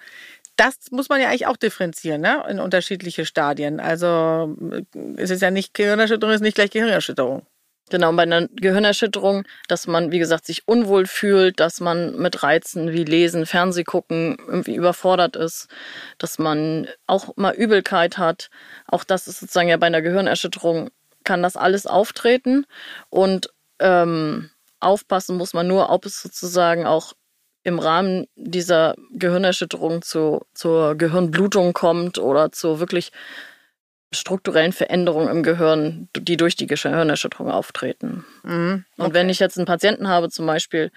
Das 0.55 0.77
muss 0.93 1.09
man 1.09 1.21
ja 1.21 1.29
eigentlich 1.29 1.49
auch 1.49 1.57
differenzieren, 1.57 2.21
ne? 2.21 2.45
In 2.49 2.61
unterschiedliche 2.61 3.27
Stadien. 3.27 3.81
Also 3.81 4.57
es 5.17 5.31
ist 5.31 5.43
ja 5.43 5.51
nicht 5.51 5.75
Gehirnerschütterung, 5.75 6.35
ist 6.35 6.41
nicht 6.41 6.55
gleich 6.55 6.71
Gehirnerschütterung. 6.71 7.45
Genau, 7.91 8.13
bei 8.13 8.23
einer 8.23 8.47
Gehirnerschütterung, 8.49 9.45
dass 9.67 9.89
man, 9.89 10.13
wie 10.13 10.21
gesagt, 10.21 10.47
sich 10.47 10.69
unwohl 10.69 11.07
fühlt, 11.07 11.59
dass 11.59 11.81
man 11.81 12.17
mit 12.17 12.45
Reizen 12.45 12.93
wie 12.93 13.05
Lesen, 13.05 13.45
Fernseh 13.45 13.85
gucken 13.85 14.37
irgendwie 14.47 14.75
überfordert 14.77 15.35
ist, 15.35 15.69
dass 16.19 16.39
man 16.39 16.87
auch 17.09 17.37
mal 17.37 17.55
Übelkeit 17.55 18.19
hat. 18.19 18.51
Auch 18.87 19.03
das 19.03 19.27
ist 19.27 19.41
sozusagen 19.41 19.69
ja 19.69 19.77
bei 19.79 19.87
einer 19.87 20.03
Gehirnerschütterung, 20.03 20.91
kann 21.25 21.43
das 21.43 21.57
alles 21.57 21.87
auftreten. 21.87 22.67
Und 23.11 23.51
ähm, 23.81 24.51
aufpassen 24.81 25.37
muss 25.37 25.55
man 25.55 25.67
nur, 25.67 25.91
ob 25.91 26.07
es 26.07 26.23
sozusagen 26.23 26.87
auch 26.87 27.13
im 27.63 27.79
Rahmen 27.79 28.27
dieser 28.37 28.95
Gehirnerschütterung 29.13 30.03
zu, 30.03 30.43
zur 30.55 30.95
Gehirnblutung 30.95 31.73
kommt 31.73 32.19
oder 32.19 32.53
zu 32.53 32.79
wirklich 32.79 33.11
strukturellen 34.15 34.73
Veränderungen 34.73 35.29
im 35.29 35.43
Gehirn, 35.43 36.09
die 36.17 36.37
durch 36.37 36.57
die 36.57 36.67
Gehirnerschütterung 36.67 37.51
auftreten. 37.51 38.25
Mhm, 38.45 38.85
okay. 38.97 39.07
Und 39.07 39.15
wenn 39.15 39.29
ich 39.29 39.41
jetzt 39.41 39.57
einen 39.57 39.67
Patienten 39.67 40.09
habe, 40.09 40.29
zum 40.29 40.47
Beispiel, 40.47 40.93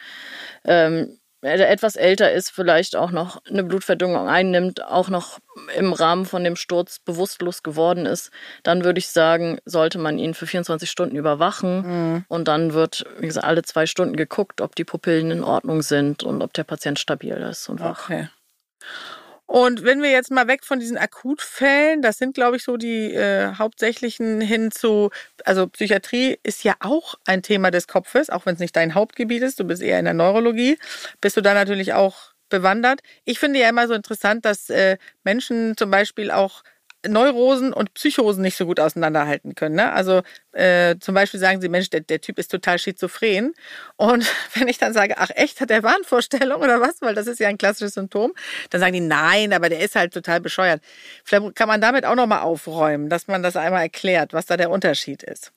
ähm, 0.64 1.19
der 1.42 1.70
etwas 1.70 1.96
älter 1.96 2.32
ist, 2.32 2.52
vielleicht 2.52 2.96
auch 2.96 3.12
noch 3.12 3.42
eine 3.46 3.64
Blutverdünnung 3.64 4.28
einnimmt, 4.28 4.84
auch 4.84 5.10
noch 5.10 5.40
im 5.76 5.94
Rahmen 5.94 6.26
von 6.26 6.44
dem 6.44 6.56
Sturz 6.56 7.00
bewusstlos 7.00 7.64
geworden 7.64 8.06
ist, 8.06 8.32
dann 8.64 8.84
würde 8.84 9.00
ich 9.00 9.10
sagen, 9.10 9.60
sollte 9.66 10.00
man 10.00 10.18
ihn 10.18 10.34
für 10.34 10.48
24 10.48 10.90
Stunden 10.90 11.16
überwachen 11.16 11.82
mhm. 12.14 12.26
und 12.28 12.48
dann 12.48 12.74
wird, 12.74 13.06
wie 13.20 13.28
gesagt, 13.28 13.46
alle 13.46 13.64
zwei 13.64 13.86
Stunden 13.86 14.16
geguckt, 14.16 14.62
ob 14.62 14.76
die 14.76 14.86
Pupillen 14.86 15.32
in 15.32 15.44
Ordnung 15.44 15.82
sind 15.82 16.24
und 16.24 16.42
ob 16.42 16.54
der 16.54 16.64
Patient 16.64 17.00
stabil 17.00 17.36
ist 17.36 17.70
und 17.70 17.80
wach. 17.80 18.10
Okay. 18.10 18.30
Und 19.50 19.84
wenn 19.84 20.04
wir 20.04 20.12
jetzt 20.12 20.30
mal 20.30 20.48
weg 20.48 20.64
von 20.64 20.80
diesen 20.80 20.96
Akutfällen, 20.96 22.04
das 22.04 22.20
sind, 22.20 22.36
glaube 22.36 22.58
ich, 22.58 22.64
so 22.64 22.78
die 22.78 23.12
äh, 23.16 23.56
hauptsächlichen 23.56 24.42
hin 24.42 24.70
zu, 24.70 25.10
also 25.44 25.66
Psychiatrie 25.66 26.38
ist 26.44 26.64
ja 26.64 26.76
auch 26.82 27.16
ein 27.26 27.42
Thema 27.42 27.72
des 27.72 27.88
Kopfes, 27.88 28.30
auch 28.30 28.46
wenn 28.46 28.54
es 28.54 28.60
nicht 28.60 28.76
dein 28.76 28.94
Hauptgebiet 28.94 29.42
ist, 29.42 29.60
du 29.60 29.64
bist 29.64 29.82
eher 29.82 29.98
in 29.98 30.06
der 30.06 30.14
Neurologie, 30.14 30.78
bist 31.20 31.36
du 31.36 31.42
da 31.42 31.56
natürlich 31.56 31.94
auch 31.94 32.34
bewandert. 32.50 33.02
Ich 33.26 33.40
finde 33.40 33.60
ja 33.60 33.70
immer 33.70 33.88
so 33.88 33.96
interessant, 33.96 34.46
dass 34.46 34.70
äh, 34.70 35.00
Menschen 35.24 35.76
zum 35.76 35.90
Beispiel 35.90 36.30
auch 36.30 36.62
Neurosen 37.08 37.72
und 37.72 37.94
Psychosen 37.94 38.42
nicht 38.42 38.58
so 38.58 38.66
gut 38.66 38.80
auseinanderhalten 38.80 39.56
können. 39.56 39.76
Ne? 39.76 39.92
Also 39.94 40.22
äh, 40.52 40.98
zum 41.00 41.16
Beispiel 41.16 41.40
sagen 41.40 41.62
sie, 41.62 41.70
Mensch, 41.70 41.90
der, 41.90 42.02
der 42.02 42.20
Typ 42.20 42.38
ist 42.40 42.52
total 42.52 42.78
schizophren. 42.78 43.54
Und 43.96 44.26
wenn 44.56 44.68
ich 44.68 44.78
dann 44.78 44.94
sage, 44.94 45.16
ach 45.18 45.30
echt, 45.36 45.62
hat 45.62 45.70
der 45.70 45.84
Wahnvorstellung 45.84 46.62
oder 46.62 46.82
was, 46.82 47.02
weil 47.02 47.16
das 47.16 47.28
ist 47.28 47.40
ja 47.40 47.48
ein 47.48 47.58
klassisches 47.58 47.94
Symptom, 47.94 48.34
dann 48.70 48.82
sagen 48.82 48.94
die, 48.94 49.00
nein, 49.00 49.54
aber 49.54 49.70
der 49.70 49.80
ist 49.80 49.96
halt 49.96 50.14
total 50.14 50.42
bescheuert. 50.42 50.82
Vielleicht 51.24 51.56
kann 51.56 51.68
man 51.68 51.82
damit 51.82 52.06
auch 52.06 52.16
nochmal 52.16 52.42
aufräumen, 52.42 53.10
dass 53.10 53.28
man 53.28 53.44
das 53.44 53.56
einmal 53.56 53.82
erklärt, 53.82 54.34
was 54.34 54.46
da 54.46 54.58
der 54.58 54.70
Unterschied 54.70 55.24
ist. 55.24 55.54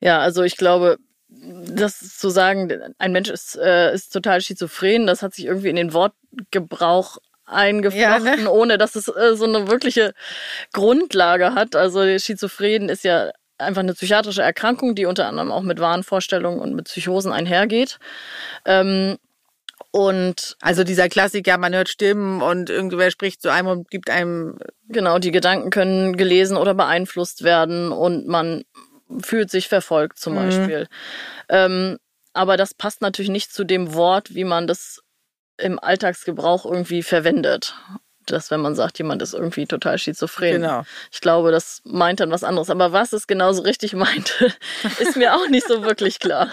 Ja, 0.00 0.18
also 0.18 0.42
ich 0.42 0.56
glaube, 0.56 0.98
das 1.28 2.18
zu 2.18 2.30
sagen, 2.30 2.94
ein 2.98 3.12
Mensch 3.12 3.30
ist, 3.30 3.56
äh, 3.56 3.94
ist 3.94 4.12
total 4.12 4.40
schizophren, 4.40 5.06
das 5.06 5.22
hat 5.22 5.34
sich 5.34 5.46
irgendwie 5.46 5.68
in 5.68 5.76
den 5.76 5.92
Wortgebrauch 5.92 7.18
eingeflochten, 7.46 8.26
ja, 8.26 8.36
ne? 8.36 8.50
ohne 8.50 8.78
dass 8.78 8.94
es 8.96 9.08
äh, 9.08 9.36
so 9.36 9.44
eine 9.44 9.68
wirkliche 9.68 10.14
Grundlage 10.72 11.54
hat. 11.54 11.76
Also 11.76 12.18
Schizophren 12.18 12.88
ist 12.88 13.04
ja 13.04 13.30
einfach 13.58 13.80
eine 13.80 13.94
psychiatrische 13.94 14.42
Erkrankung, 14.42 14.94
die 14.94 15.06
unter 15.06 15.26
anderem 15.26 15.52
auch 15.52 15.62
mit 15.62 15.80
Wahnvorstellungen 15.80 16.60
und 16.60 16.74
mit 16.74 16.86
Psychosen 16.86 17.32
einhergeht. 17.32 17.98
Ähm, 18.64 19.18
und 19.90 20.56
also 20.60 20.82
dieser 20.82 21.08
Klassiker, 21.08 21.56
man 21.56 21.74
hört 21.74 21.88
Stimmen 21.88 22.42
und 22.42 22.68
irgendwer 22.68 23.10
spricht 23.10 23.40
zu 23.40 23.50
einem 23.50 23.68
und 23.68 23.90
gibt 23.90 24.10
einem. 24.10 24.58
Genau, 24.88 25.18
die 25.18 25.30
Gedanken 25.30 25.70
können 25.70 26.16
gelesen 26.16 26.56
oder 26.56 26.74
beeinflusst 26.74 27.44
werden 27.44 27.92
und 27.92 28.26
man 28.26 28.64
fühlt 29.22 29.50
sich 29.50 29.68
verfolgt 29.68 30.18
zum 30.18 30.34
mhm. 30.34 30.38
Beispiel. 30.38 30.88
Ähm, 31.48 31.98
aber 32.32 32.56
das 32.56 32.74
passt 32.74 33.02
natürlich 33.02 33.30
nicht 33.30 33.52
zu 33.52 33.62
dem 33.62 33.94
Wort, 33.94 34.34
wie 34.34 34.44
man 34.44 34.66
das 34.66 35.03
im 35.58 35.78
Alltagsgebrauch 35.78 36.64
irgendwie 36.64 37.02
verwendet. 37.02 37.74
Dass, 38.26 38.50
wenn 38.50 38.60
man 38.60 38.74
sagt, 38.74 38.96
jemand 38.98 39.20
ist 39.20 39.34
irgendwie 39.34 39.66
total 39.66 39.98
schizophren. 39.98 40.62
Genau. 40.62 40.82
Ich 41.12 41.20
glaube, 41.20 41.50
das 41.50 41.82
meint 41.84 42.20
dann 42.20 42.30
was 42.30 42.42
anderes. 42.42 42.70
Aber 42.70 42.92
was 42.92 43.12
es 43.12 43.26
genauso 43.26 43.62
richtig 43.62 43.92
meinte, 43.94 44.52
ist 44.98 45.16
mir 45.16 45.34
auch 45.34 45.48
nicht 45.48 45.68
so 45.68 45.82
wirklich 45.82 46.20
klar. 46.20 46.48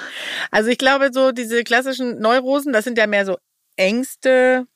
Also 0.51 0.69
ich 0.69 0.77
glaube, 0.77 1.11
so 1.13 1.31
diese 1.31 1.63
klassischen 1.63 2.19
Neurosen, 2.19 2.73
das 2.73 2.83
sind 2.83 2.97
ja 2.97 3.07
mehr 3.07 3.25
so 3.25 3.37
Ängste, 3.77 4.67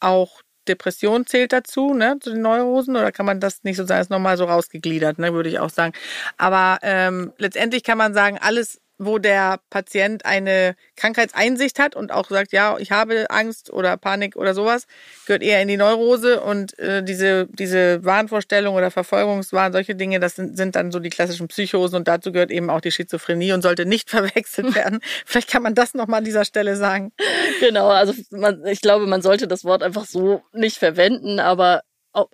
auch 0.00 0.40
Depression 0.68 1.26
zählt 1.26 1.52
dazu, 1.52 1.94
ne, 1.94 2.18
zu 2.20 2.30
den 2.30 2.42
Neurosen, 2.42 2.96
oder 2.96 3.12
kann 3.12 3.26
man 3.26 3.40
das 3.40 3.62
nicht 3.62 3.76
so 3.76 3.86
sagen, 3.86 4.00
ist 4.00 4.10
nochmal 4.10 4.36
so 4.36 4.44
rausgegliedert, 4.44 5.18
ne, 5.18 5.32
würde 5.32 5.48
ich 5.48 5.58
auch 5.58 5.70
sagen. 5.70 5.94
Aber 6.36 6.78
ähm, 6.82 7.32
letztendlich 7.38 7.84
kann 7.84 7.98
man 7.98 8.14
sagen, 8.14 8.38
alles 8.40 8.80
wo 8.98 9.18
der 9.18 9.60
Patient 9.70 10.24
eine 10.24 10.74
Krankheitseinsicht 10.96 11.78
hat 11.78 11.94
und 11.94 12.12
auch 12.12 12.28
sagt, 12.28 12.52
ja, 12.52 12.76
ich 12.78 12.92
habe 12.92 13.26
Angst 13.30 13.70
oder 13.72 13.96
Panik 13.96 14.36
oder 14.36 14.54
sowas, 14.54 14.86
gehört 15.26 15.42
eher 15.42 15.60
in 15.60 15.68
die 15.68 15.76
Neurose 15.76 16.40
und 16.40 16.78
äh, 16.78 17.02
diese, 17.02 17.46
diese 17.50 18.04
Wahnvorstellung 18.04 18.74
oder 18.74 18.90
Verfolgungswahn, 18.90 19.72
solche 19.72 19.94
Dinge, 19.94 20.20
das 20.20 20.36
sind, 20.36 20.56
sind 20.56 20.76
dann 20.76 20.92
so 20.92 20.98
die 20.98 21.10
klassischen 21.10 21.48
Psychosen 21.48 21.96
und 21.96 22.08
dazu 22.08 22.32
gehört 22.32 22.50
eben 22.50 22.70
auch 22.70 22.80
die 22.80 22.92
Schizophrenie 22.92 23.52
und 23.52 23.62
sollte 23.62 23.86
nicht 23.86 24.10
verwechselt 24.16 24.74
werden. 24.74 25.00
Vielleicht 25.24 25.50
kann 25.50 25.62
man 25.62 25.74
das 25.74 25.94
nochmal 25.94 26.18
an 26.18 26.24
dieser 26.24 26.44
Stelle 26.44 26.76
sagen. 26.76 27.12
Genau, 27.60 27.88
also 27.88 28.14
man, 28.30 28.64
ich 28.66 28.80
glaube, 28.80 29.06
man 29.06 29.22
sollte 29.22 29.46
das 29.46 29.64
Wort 29.64 29.82
einfach 29.82 30.04
so 30.04 30.42
nicht 30.52 30.78
verwenden, 30.78 31.40
aber 31.40 31.82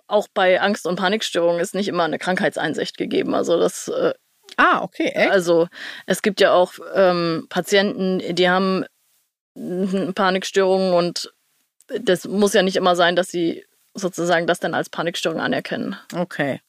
auch 0.07 0.27
bei 0.33 0.61
Angst- 0.61 0.87
und 0.87 0.95
Panikstörungen 0.95 1.59
ist 1.59 1.75
nicht 1.75 1.89
immer 1.89 2.05
eine 2.05 2.19
Krankheitseinsicht 2.19 2.97
gegeben. 2.97 3.35
Also 3.35 3.59
das 3.59 3.89
äh, 3.89 4.13
Ah, 4.57 4.81
okay, 4.81 5.11
echt? 5.13 5.31
Also 5.31 5.67
es 6.05 6.21
gibt 6.21 6.41
ja 6.41 6.53
auch 6.53 6.73
ähm, 6.93 7.47
Patienten, 7.49 8.19
die 8.35 8.49
haben 8.49 8.85
Panikstörungen 9.55 10.93
und 10.93 11.33
das 11.87 12.25
muss 12.25 12.53
ja 12.53 12.63
nicht 12.63 12.75
immer 12.75 12.95
sein, 12.95 13.15
dass 13.15 13.29
sie 13.29 13.65
sozusagen 13.93 14.47
das 14.47 14.59
dann 14.59 14.73
als 14.73 14.89
Panikstörung 14.89 15.39
anerkennen. 15.39 15.95
Okay. 16.15 16.61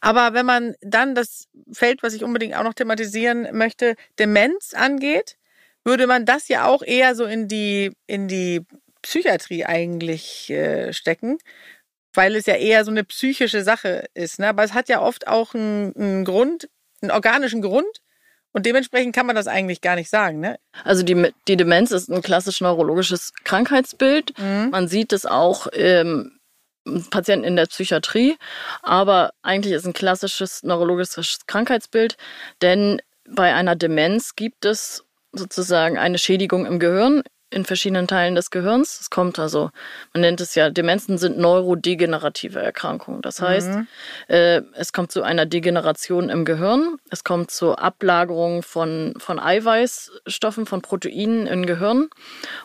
Aber 0.00 0.32
wenn 0.32 0.46
man 0.46 0.74
dann 0.80 1.14
das 1.14 1.48
Feld, 1.72 2.02
was 2.02 2.14
ich 2.14 2.24
unbedingt 2.24 2.56
auch 2.56 2.62
noch 2.62 2.74
thematisieren 2.74 3.48
möchte, 3.52 3.94
Demenz 4.18 4.74
angeht, 4.74 5.36
würde 5.84 6.06
man 6.06 6.24
das 6.24 6.48
ja 6.48 6.66
auch 6.66 6.82
eher 6.82 7.14
so 7.14 7.24
in 7.24 7.48
die, 7.48 7.92
in 8.06 8.28
die 8.28 8.62
Psychiatrie 9.02 9.64
eigentlich 9.64 10.50
äh, 10.50 10.92
stecken, 10.92 11.38
weil 12.14 12.34
es 12.36 12.46
ja 12.46 12.54
eher 12.54 12.84
so 12.84 12.90
eine 12.90 13.04
psychische 13.04 13.62
Sache 13.62 14.06
ist. 14.14 14.38
Ne? 14.38 14.48
Aber 14.48 14.64
es 14.64 14.74
hat 14.74 14.88
ja 14.88 15.00
oft 15.00 15.26
auch 15.28 15.54
einen, 15.54 15.94
einen 15.96 16.24
Grund, 16.24 16.68
einen 17.02 17.10
organischen 17.10 17.62
Grund. 17.62 18.00
Und 18.52 18.66
dementsprechend 18.66 19.14
kann 19.14 19.26
man 19.26 19.36
das 19.36 19.46
eigentlich 19.46 19.80
gar 19.80 19.94
nicht 19.94 20.10
sagen. 20.10 20.40
Ne? 20.40 20.58
Also 20.82 21.04
die, 21.04 21.32
die 21.46 21.56
Demenz 21.56 21.92
ist 21.92 22.08
ein 22.08 22.20
klassisch 22.20 22.60
neurologisches 22.60 23.32
Krankheitsbild. 23.44 24.36
Mhm. 24.38 24.70
Man 24.70 24.88
sieht 24.88 25.12
es 25.12 25.24
auch 25.24 25.68
im 25.68 26.40
Patienten 27.10 27.44
in 27.44 27.56
der 27.56 27.66
Psychiatrie, 27.66 28.36
aber 28.82 29.32
eigentlich 29.42 29.74
ist 29.74 29.86
ein 29.86 29.92
klassisches 29.92 30.62
neurologisches 30.62 31.40
Krankheitsbild, 31.46 32.16
denn 32.62 33.00
bei 33.28 33.54
einer 33.54 33.76
Demenz 33.76 34.34
gibt 34.34 34.64
es 34.64 35.04
sozusagen 35.32 35.98
eine 35.98 36.18
Schädigung 36.18 36.66
im 36.66 36.80
Gehirn 36.80 37.22
in 37.50 37.64
verschiedenen 37.64 38.06
Teilen 38.06 38.34
des 38.36 38.50
Gehirns. 38.50 39.00
Es 39.00 39.10
kommt 39.10 39.38
also, 39.38 39.70
man 40.12 40.20
nennt 40.22 40.40
es 40.40 40.54
ja, 40.54 40.70
Demenzen 40.70 41.18
sind 41.18 41.38
neurodegenerative 41.38 42.60
Erkrankungen. 42.60 43.22
Das 43.22 43.42
heißt, 43.42 43.68
mhm. 43.68 43.88
äh, 44.28 44.62
es 44.74 44.92
kommt 44.92 45.10
zu 45.12 45.22
einer 45.22 45.46
Degeneration 45.46 46.30
im 46.30 46.44
Gehirn, 46.44 46.96
es 47.10 47.24
kommt 47.24 47.50
zur 47.50 47.80
Ablagerung 47.80 48.62
von, 48.62 49.14
von 49.18 49.40
Eiweißstoffen, 49.40 50.66
von 50.66 50.80
Proteinen 50.80 51.46
im 51.46 51.66
Gehirn 51.66 52.08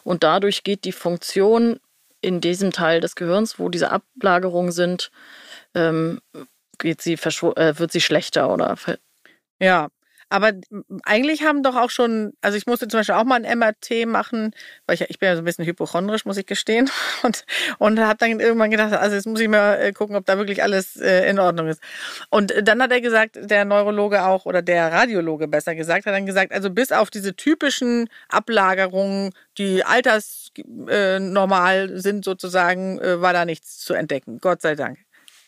und 0.04 0.24
dadurch 0.24 0.63
geht 0.63 0.86
die 0.86 0.91
Funktion 0.91 1.80
in 2.21 2.41
diesem 2.41 2.71
Teil 2.71 3.02
des 3.02 3.15
Gehirns, 3.15 3.60
wo 3.60 3.69
diese 3.69 3.91
Ablagerungen 3.91 4.71
sind, 4.71 5.12
ähm, 5.74 6.21
geht 6.78 7.02
sie 7.02 7.13
äh, 7.13 7.80
wird 7.80 7.91
sie 7.91 8.02
schlechter 8.02 8.52
oder 8.52 8.76
ja, 9.60 9.89
aber 10.29 10.53
eigentlich 11.03 11.43
haben 11.43 11.61
doch 11.61 11.75
auch 11.75 11.91
schon, 11.91 12.33
also 12.41 12.57
ich 12.57 12.65
musste 12.65 12.88
zum 12.88 12.99
Beispiel 12.99 13.15
auch 13.15 13.25
mal 13.25 13.43
ein 13.43 13.59
MRT 13.59 14.07
machen, 14.07 14.51
weil 14.88 14.95
ich, 14.95 15.01
ich 15.01 15.19
bin 15.19 15.29
ja 15.29 15.35
so 15.35 15.41
ein 15.41 15.45
bisschen 15.45 15.65
hypochondrisch, 15.65 16.25
muss 16.25 16.38
ich 16.38 16.45
gestehen. 16.45 16.89
Und, 17.23 17.45
und 17.79 17.99
habe 17.99 18.17
dann 18.19 18.39
irgendwann 18.39 18.69
gedacht, 18.69 18.93
also 18.93 19.15
jetzt 19.15 19.25
muss 19.25 19.39
ich 19.39 19.47
mal 19.47 19.75
äh, 19.75 19.91
gucken, 19.93 20.15
ob 20.15 20.25
da 20.25 20.38
wirklich 20.38 20.61
alles 20.61 20.95
äh, 20.97 21.27
in 21.29 21.39
Ordnung 21.39 21.67
ist. 21.67 21.81
Und 22.29 22.53
dann 22.61 22.79
hat 22.81 22.91
er 22.91 23.01
gesagt, 23.01 23.39
der 23.41 23.65
Neurologe 23.65 24.23
auch, 24.25 24.45
oder 24.45 24.61
der 24.61 24.91
Radiologe 24.91 25.47
besser 25.47 25.73
gesagt, 25.73 26.05
hat 26.05 26.13
dann 26.13 26.27
gesagt, 26.27 26.51
also 26.51 26.69
bis 26.69 26.91
auf 26.91 27.09
diese 27.09 27.35
typischen 27.35 28.09
Ablagerungen, 28.29 29.31
die 29.57 29.83
altersnormal 29.83 31.91
äh, 31.91 31.99
sind 31.99 32.25
sozusagen, 32.25 32.99
äh, 32.99 33.21
war 33.21 33.33
da 33.33 33.45
nichts 33.45 33.79
zu 33.79 33.95
entdecken. 33.95 34.38
Gott 34.39 34.61
sei 34.61 34.75
Dank. 34.75 34.99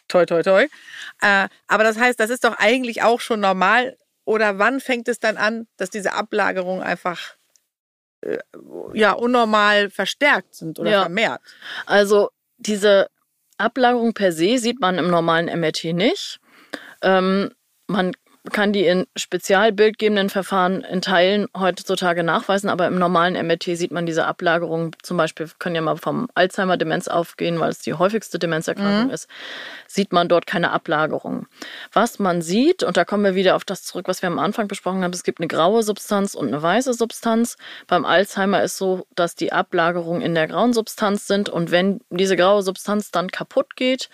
Toi, 0.08 0.26
toi, 0.26 0.42
toi. 0.42 0.68
Äh, 1.22 1.50
aber 1.68 1.84
das 1.84 2.00
heißt, 2.00 2.20
das 2.20 2.30
ist 2.30 2.44
doch 2.44 2.58
eigentlich 2.58 3.04
auch 3.04 3.20
schon 3.20 3.42
normal 3.42 3.98
oder 4.28 4.60
wann 4.60 4.82
fängt 4.82 5.08
es 5.08 5.20
dann 5.20 5.38
an, 5.38 5.68
dass 5.78 5.90
diese 5.90 6.12
Ablagerungen 6.12 6.84
einfach 6.84 7.36
äh, 8.20 8.40
ja 8.94 9.14
unnormal 9.14 9.90
verstärkt 9.90 10.54
sind 10.54 10.80
oder 10.80 10.92
ja. 10.92 11.02
vermehrt? 11.04 11.42
Also 11.86 12.32
diese 12.58 13.08
Ablagerung 13.58 14.14
per 14.14 14.34
se 14.34 14.58
sieht 14.58 14.82
man 14.82 14.98
im 14.98 15.10
normalen 15.10 15.46
MRT 15.46 15.94
nicht. 15.94 16.42
Ähm, 17.02 17.52
man 17.88 18.12
kann 18.52 18.74
die 18.74 18.86
in 18.86 19.06
spezialbildgebenden 19.16 20.30
Verfahren 20.30 20.82
in 20.82 21.02
Teilen 21.02 21.48
heutzutage 21.58 22.24
nachweisen, 22.24 22.70
aber 22.70 22.88
im 22.88 22.98
normalen 22.98 23.34
MRT 23.34 23.78
sieht 23.78 23.92
man 23.92 24.06
diese 24.06 24.26
Ablagerung. 24.26 24.96
Zum 25.02 25.18
Beispiel 25.18 25.50
können 25.60 25.76
ja 25.76 25.82
mal 25.82 25.98
vom 25.98 26.30
Alzheimer-Demenz 26.36 27.08
aufgehen, 27.08 27.60
weil 27.60 27.70
es 27.70 27.80
die 27.80 27.94
häufigste 27.94 28.40
Demenzerkrankung 28.40 29.08
mhm. 29.08 29.14
ist, 29.14 29.28
sieht 29.88 30.12
man 30.12 30.28
dort 30.28 30.48
keine 30.48 30.72
Ablagerung. 30.72 31.48
Was 31.94 32.20
man 32.20 32.42
sieht, 32.42 32.84
und 32.84 32.98
da 32.98 33.06
kommen 33.06 33.24
wir 33.24 33.36
wieder 33.36 33.56
auf 33.56 33.66
das 33.66 33.84
zurück, 33.84 34.08
was 34.08 34.22
wir 34.22 34.28
am 34.28 34.40
Anfang 34.40 34.68
besprochen 34.68 35.04
haben, 35.04 35.14
es 35.14 35.24
gibt 35.24 35.40
eine 35.40 35.48
graue 35.48 35.84
Substanz 35.84 36.36
und 36.36 36.48
eine 36.48 36.62
weiße 36.62 36.94
Substanz. 36.94 37.58
Beim 37.88 38.06
Alzheimer 38.06 38.64
ist 38.64 38.78
so, 38.78 39.08
dass 39.16 39.36
die 39.36 39.52
Ablagerungen 39.52 40.22
in 40.22 40.36
der 40.36 40.48
grauen 40.48 40.74
Substanz 40.74 41.28
sind 41.28 41.50
und 41.50 41.72
wenn 41.72 42.02
diese 42.10 42.36
graue 42.36 42.64
Substanz 42.64 43.12
dann 43.12 43.30
kaputt 43.30 43.76
geht, 43.76 44.10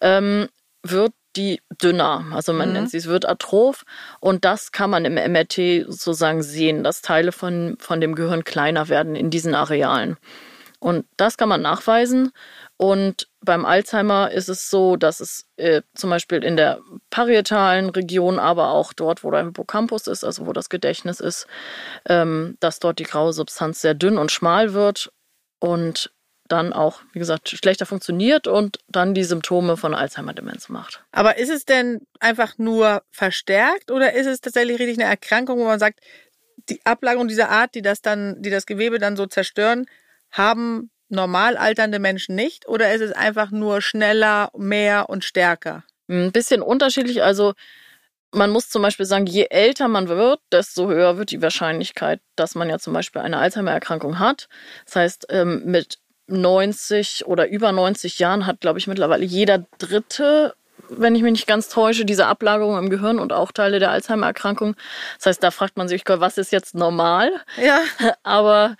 ähm, 0.00 0.48
wird 0.82 1.12
die 1.36 1.60
dünner. 1.82 2.26
Also 2.32 2.52
man 2.52 2.68
mhm. 2.68 2.74
nennt 2.74 2.90
sie, 2.90 2.98
es 2.98 3.06
wird 3.06 3.28
atroph 3.28 3.84
und 4.20 4.44
das 4.44 4.72
kann 4.72 4.90
man 4.90 5.04
im 5.04 5.14
MRT 5.14 5.86
sozusagen 5.86 6.42
sehen, 6.42 6.84
dass 6.84 7.02
Teile 7.02 7.32
von, 7.32 7.76
von 7.78 8.00
dem 8.00 8.14
Gehirn 8.14 8.44
kleiner 8.44 8.88
werden 8.88 9.16
in 9.16 9.30
diesen 9.30 9.54
Arealen. 9.54 10.16
Und 10.82 11.06
das 11.16 11.36
kann 11.36 11.48
man 11.48 11.62
nachweisen. 11.62 12.32
Und 12.76 13.28
beim 13.40 13.64
Alzheimer 13.64 14.32
ist 14.32 14.48
es 14.48 14.68
so, 14.68 14.96
dass 14.96 15.20
es 15.20 15.46
äh, 15.56 15.82
zum 15.94 16.10
Beispiel 16.10 16.42
in 16.42 16.56
der 16.56 16.80
parietalen 17.08 17.90
Region, 17.90 18.40
aber 18.40 18.70
auch 18.70 18.92
dort, 18.92 19.22
wo 19.22 19.30
der 19.30 19.44
Hippocampus 19.44 20.08
ist, 20.08 20.24
also 20.24 20.44
wo 20.48 20.52
das 20.52 20.68
Gedächtnis 20.68 21.20
ist, 21.20 21.46
ähm, 22.08 22.56
dass 22.58 22.80
dort 22.80 22.98
die 22.98 23.04
graue 23.04 23.32
Substanz 23.32 23.80
sehr 23.80 23.94
dünn 23.94 24.18
und 24.18 24.32
schmal 24.32 24.72
wird 24.72 25.12
und 25.60 26.10
dann 26.52 26.72
auch, 26.72 27.00
wie 27.12 27.18
gesagt, 27.18 27.48
schlechter 27.48 27.86
funktioniert 27.86 28.46
und 28.46 28.78
dann 28.86 29.14
die 29.14 29.24
Symptome 29.24 29.76
von 29.76 29.94
Alzheimer-Demenz 29.94 30.68
macht. 30.68 31.02
Aber 31.10 31.38
ist 31.38 31.48
es 31.48 31.64
denn 31.64 32.06
einfach 32.20 32.58
nur 32.58 33.02
verstärkt 33.10 33.90
oder 33.90 34.12
ist 34.12 34.26
es 34.26 34.40
tatsächlich 34.40 34.78
richtig 34.78 34.98
eine 34.98 35.08
Erkrankung, 35.08 35.58
wo 35.58 35.64
man 35.64 35.78
sagt, 35.78 36.00
die 36.68 36.80
Ablagerung 36.84 37.26
dieser 37.26 37.48
Art, 37.48 37.74
die 37.74 37.82
das 37.82 38.02
dann, 38.02 38.40
die 38.42 38.50
das 38.50 38.66
Gewebe 38.66 38.98
dann 38.98 39.16
so 39.16 39.26
zerstören, 39.26 39.86
haben 40.30 40.90
normal 41.08 41.56
alternde 41.56 41.98
Menschen 41.98 42.34
nicht? 42.34 42.68
Oder 42.68 42.94
ist 42.94 43.00
es 43.00 43.12
einfach 43.12 43.50
nur 43.50 43.80
schneller, 43.80 44.50
mehr 44.56 45.08
und 45.08 45.24
stärker? 45.24 45.84
Ein 46.08 46.32
bisschen 46.32 46.62
unterschiedlich. 46.62 47.22
Also 47.22 47.54
man 48.32 48.50
muss 48.50 48.68
zum 48.68 48.82
Beispiel 48.82 49.06
sagen, 49.06 49.26
je 49.26 49.46
älter 49.50 49.88
man 49.88 50.08
wird, 50.08 50.40
desto 50.50 50.88
höher 50.88 51.18
wird 51.18 51.30
die 51.30 51.42
Wahrscheinlichkeit, 51.42 52.20
dass 52.36 52.54
man 52.54 52.68
ja 52.68 52.78
zum 52.78 52.92
Beispiel 52.92 53.22
eine 53.22 53.38
Alzheimer-Erkrankung 53.38 54.18
hat. 54.18 54.48
Das 54.86 54.96
heißt, 54.96 55.26
ähm, 55.30 55.62
mit 55.64 55.98
90 56.32 57.26
oder 57.26 57.48
über 57.48 57.72
90 57.72 58.18
Jahren 58.18 58.46
hat, 58.46 58.60
glaube 58.60 58.78
ich, 58.78 58.86
mittlerweile 58.86 59.24
jeder 59.24 59.64
Dritte, 59.78 60.54
wenn 60.88 61.14
ich 61.14 61.22
mich 61.22 61.32
nicht 61.32 61.46
ganz 61.46 61.68
täusche, 61.68 62.04
diese 62.04 62.26
Ablagerung 62.26 62.78
im 62.78 62.90
Gehirn 62.90 63.18
und 63.18 63.32
auch 63.32 63.52
Teile 63.52 63.78
der 63.78 63.90
Alzheimer-Erkrankung. 63.90 64.74
Das 65.18 65.26
heißt, 65.26 65.42
da 65.42 65.50
fragt 65.50 65.76
man 65.76 65.88
sich, 65.88 66.02
was 66.06 66.38
ist 66.38 66.52
jetzt 66.52 66.74
normal? 66.74 67.30
Ja. 67.62 67.80
Aber 68.22 68.76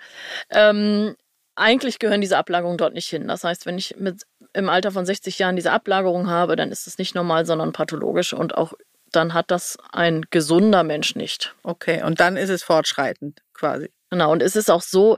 ähm, 0.49 1.15
eigentlich 1.55 1.99
gehören 1.99 2.21
diese 2.21 2.37
Ablagerungen 2.37 2.77
dort 2.77 2.93
nicht 2.93 3.07
hin. 3.07 3.27
Das 3.27 3.43
heißt, 3.43 3.65
wenn 3.65 3.77
ich 3.77 3.95
mit 3.97 4.23
im 4.53 4.69
Alter 4.69 4.91
von 4.91 5.05
60 5.05 5.39
Jahren 5.39 5.55
diese 5.55 5.71
Ablagerung 5.71 6.29
habe, 6.29 6.55
dann 6.55 6.71
ist 6.71 6.87
es 6.87 6.97
nicht 6.97 7.15
normal, 7.15 7.45
sondern 7.45 7.73
pathologisch 7.73 8.33
und 8.33 8.55
auch 8.55 8.73
dann 9.11 9.33
hat 9.33 9.51
das 9.51 9.77
ein 9.91 10.25
gesunder 10.29 10.83
Mensch 10.83 11.15
nicht. 11.15 11.55
Okay, 11.63 12.03
und 12.03 12.19
dann 12.19 12.37
ist 12.37 12.49
es 12.49 12.63
fortschreitend 12.63 13.41
quasi. 13.53 13.91
Genau, 14.09 14.31
und 14.31 14.41
es 14.41 14.55
ist 14.55 14.69
auch 14.69 14.81
so, 14.81 15.17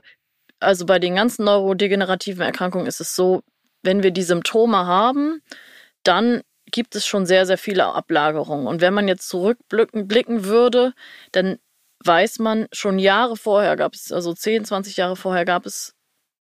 also 0.60 0.86
bei 0.86 0.98
den 0.98 1.16
ganzen 1.16 1.44
neurodegenerativen 1.44 2.42
Erkrankungen 2.42 2.86
ist 2.86 3.00
es 3.00 3.14
so, 3.14 3.42
wenn 3.82 4.02
wir 4.02 4.10
die 4.10 4.22
Symptome 4.22 4.86
haben, 4.86 5.42
dann 6.02 6.42
gibt 6.70 6.94
es 6.96 7.06
schon 7.06 7.26
sehr, 7.26 7.46
sehr 7.46 7.58
viele 7.58 7.86
Ablagerungen. 7.86 8.66
Und 8.66 8.80
wenn 8.80 8.94
man 8.94 9.08
jetzt 9.08 9.28
zurückblicken 9.28 10.44
würde, 10.44 10.92
dann 11.32 11.58
weiß 12.04 12.38
man, 12.40 12.66
schon 12.72 12.98
Jahre 12.98 13.36
vorher 13.36 13.76
gab 13.76 13.94
es, 13.94 14.12
also 14.12 14.34
10, 14.34 14.64
20 14.64 14.96
Jahre 14.96 15.16
vorher 15.16 15.44
gab 15.44 15.66
es 15.66 15.94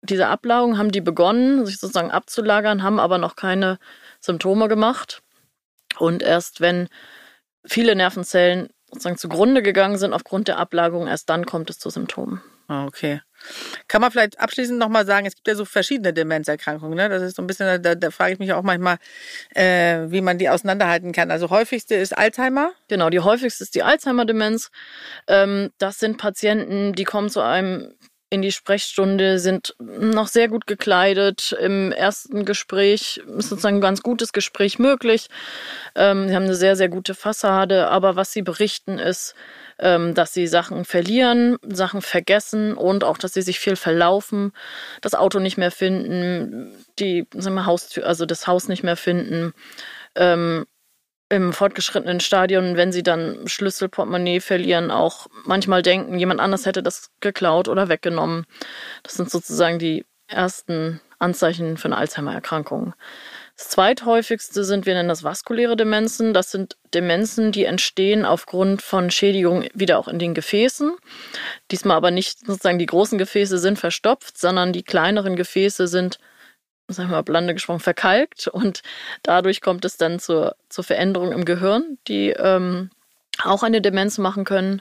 diese 0.02 0.28
Ablagerungen, 0.28 0.78
haben 0.78 0.90
die 0.90 1.00
begonnen, 1.00 1.64
sich 1.64 1.78
sozusagen 1.78 2.10
abzulagern, 2.10 2.82
haben 2.82 3.00
aber 3.00 3.18
noch 3.18 3.36
keine 3.36 3.78
Symptome 4.20 4.68
gemacht. 4.68 5.22
Und 5.98 6.22
erst 6.22 6.60
wenn 6.60 6.88
viele 7.64 7.94
Nervenzellen 7.94 8.68
sozusagen 8.88 9.16
zugrunde 9.16 9.62
gegangen 9.62 9.96
sind 9.96 10.12
aufgrund 10.12 10.48
der 10.48 10.58
Ablagerung, 10.58 11.06
erst 11.06 11.30
dann 11.30 11.46
kommt 11.46 11.70
es 11.70 11.78
zu 11.78 11.90
Symptomen. 11.90 12.42
Ah, 12.68 12.86
okay. 12.86 13.20
Kann 13.88 14.01
man 14.01 14.11
vielleicht 14.11 14.40
abschließend 14.40 14.78
nochmal 14.78 15.07
sagen, 15.07 15.26
es 15.26 15.34
gibt 15.34 15.49
ja 15.49 15.55
so 15.55 15.64
verschiedene 15.64 16.12
Demenzerkrankungen. 16.12 16.97
Ne? 16.97 17.09
Das 17.09 17.22
ist 17.22 17.36
so 17.36 17.42
ein 17.42 17.47
bisschen, 17.47 17.82
da, 17.82 17.95
da 17.95 18.11
frage 18.11 18.34
ich 18.34 18.38
mich 18.38 18.53
auch 18.53 18.62
manchmal, 18.62 18.97
äh, 19.55 20.11
wie 20.11 20.20
man 20.20 20.38
die 20.38 20.49
auseinanderhalten 20.49 21.12
kann. 21.12 21.30
Also 21.30 21.51
häufigste 21.51 21.95
ist 21.95 22.16
Alzheimer. 22.16 22.72
Genau, 22.88 23.11
die 23.11 23.20
häufigste 23.20 23.64
ist 23.64 23.74
die 23.74 23.82
Alzheimer-Demenz. 23.82 24.70
Ähm, 25.28 25.70
das 25.78 25.99
sind 25.99 26.18
Patienten, 26.18 26.92
die 26.92 27.05
kommen 27.05 27.30
zu 27.30 27.40
einem 27.40 27.95
in 28.35 28.43
die 28.43 28.53
Sprechstunde, 28.53 29.39
sind 29.39 29.74
noch 29.78 30.28
sehr 30.28 30.49
gut 30.49 30.66
gekleidet. 30.66 31.57
Im 31.61 31.93
ersten 31.93 32.45
Gespräch 32.45 33.22
ist 33.39 33.49
sozusagen 33.49 33.76
ein 33.76 33.80
ganz 33.80 34.03
gutes 34.03 34.32
Gespräch 34.32 34.78
möglich. 34.78 35.28
Ähm, 35.95 36.28
sie 36.28 36.35
haben 36.35 36.45
eine 36.45 36.55
sehr, 36.55 36.76
sehr 36.76 36.89
gute 36.89 37.14
Fassade, 37.14 37.89
aber 37.89 38.16
was 38.16 38.32
sie 38.32 38.43
berichten 38.43 38.99
ist, 38.99 39.35
ähm, 39.78 40.14
dass 40.14 40.35
sie 40.35 40.47
Sachen 40.47 40.85
verlieren, 40.85 41.57
Sachen 41.62 42.03
vergessen 42.03 42.74
und 42.74 43.05
auch, 43.05 43.18
dass 43.18 43.35
sie 43.35 43.43
sich 43.43 43.59
viel 43.59 43.76
verlaufen, 43.76 44.53
das 45.01 45.14
Auto 45.14 45.39
nicht 45.39 45.57
mehr 45.57 45.70
finden, 45.70 46.72
die 46.99 47.26
sagen 47.35 47.55
wir, 47.57 47.66
Haustür, 47.66 48.07
also 48.07 48.26
das 48.26 48.47
Haus 48.47 48.68
nicht 48.68 48.82
mehr 48.82 48.97
finden. 48.97 49.53
Ähm, 50.16 50.66
im 51.29 51.53
fortgeschrittenen 51.53 52.20
Stadion, 52.20 52.77
wenn 52.77 52.93
sie 52.93 53.03
dann 53.03 53.49
Schlüssel, 53.49 53.89
Portemonnaie 53.89 54.41
verlieren, 54.41 54.91
auch 54.91 55.27
manchmal 55.45 55.83
denken, 55.83 56.18
jemand 56.18 56.41
anders 56.41 56.66
hätte 56.66 56.83
das 56.83 57.11
geklaut 57.20 57.68
oder 57.68 57.89
weggenommen. 57.89 58.47
Das 59.03 59.14
sind 59.14 59.31
sozusagen 59.31 59.79
die 59.79 60.05
ersten 60.27 61.01
Anzeichen 61.18 61.77
für 61.77 61.87
eine 61.87 61.97
Alzheimer-Erkrankung. 61.97 62.95
Das 63.57 63.68
zweithäufigste 63.68 64.64
sind, 64.64 64.85
wir 64.85 64.95
nennen 64.95 65.09
das 65.09 65.22
vaskuläre 65.22 65.77
Demenzen. 65.77 66.35
Das 66.35 66.51
sind 66.51 66.77
Demenzen, 66.93 67.53
die 67.53 67.64
entstehen 67.64 68.25
aufgrund 68.25 68.83
von 68.83 69.11
Schädigung 69.11 69.64
wieder 69.75 69.99
auch 69.99 70.09
in 70.09 70.18
den 70.18 70.35
Gefäßen. 70.35 70.93
Diesmal 71.70 71.97
aber 71.97 72.11
nicht 72.11 72.41
sozusagen 72.45 72.79
die 72.79 72.87
großen 72.87 73.16
Gefäße 73.16 73.59
sind 73.59 73.79
verstopft, 73.79 74.39
sondern 74.39 74.72
die 74.72 74.83
kleineren 74.83 75.37
Gefäße 75.37 75.87
sind 75.87 76.18
sagen 76.89 77.11
wir 77.11 77.16
mal, 77.16 77.22
blande 77.22 77.55
gesprochen, 77.55 77.80
verkalkt 77.80 78.49
und 78.49 78.82
dadurch 79.22 79.61
kommt 79.61 79.85
es 79.85 79.97
dann 79.97 80.18
zur, 80.18 80.57
zur 80.68 80.85
Veränderung 80.85 81.32
im 81.32 81.45
Gehirn, 81.45 81.99
die 82.09 82.30
ähm, 82.30 82.91
auch 83.43 83.62
eine 83.62 83.80
Demenz 83.80 84.18
machen 84.18 84.45
können. 84.45 84.80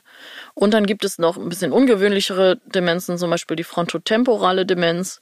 Und 0.54 0.74
dann 0.74 0.86
gibt 0.86 1.06
es 1.06 1.18
noch 1.18 1.38
ein 1.38 1.49
bisschen 1.49 1.72
ungewöhnlichere 1.72 2.60
Demenzen, 2.66 3.18
zum 3.18 3.30
Beispiel 3.30 3.56
die 3.56 3.64
frontotemporale 3.64 4.66
Demenz. 4.66 5.22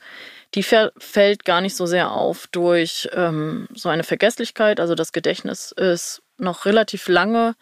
Die 0.54 0.64
fällt 0.64 1.46
gar 1.46 1.62
nicht 1.62 1.76
so 1.78 1.86
sehr 1.86 2.12
auf 2.12 2.48
durch 2.48 3.10
ähm, 3.14 3.68
so 3.74 3.88
eine 3.88 4.04
Vergesslichkeit. 4.04 4.80
Also 4.80 4.96
das 4.96 5.14
Gedächtnis 5.14 5.72
ist 5.72 6.22
noch 6.38 6.66
relativ 6.66 7.08
lange 7.08 7.56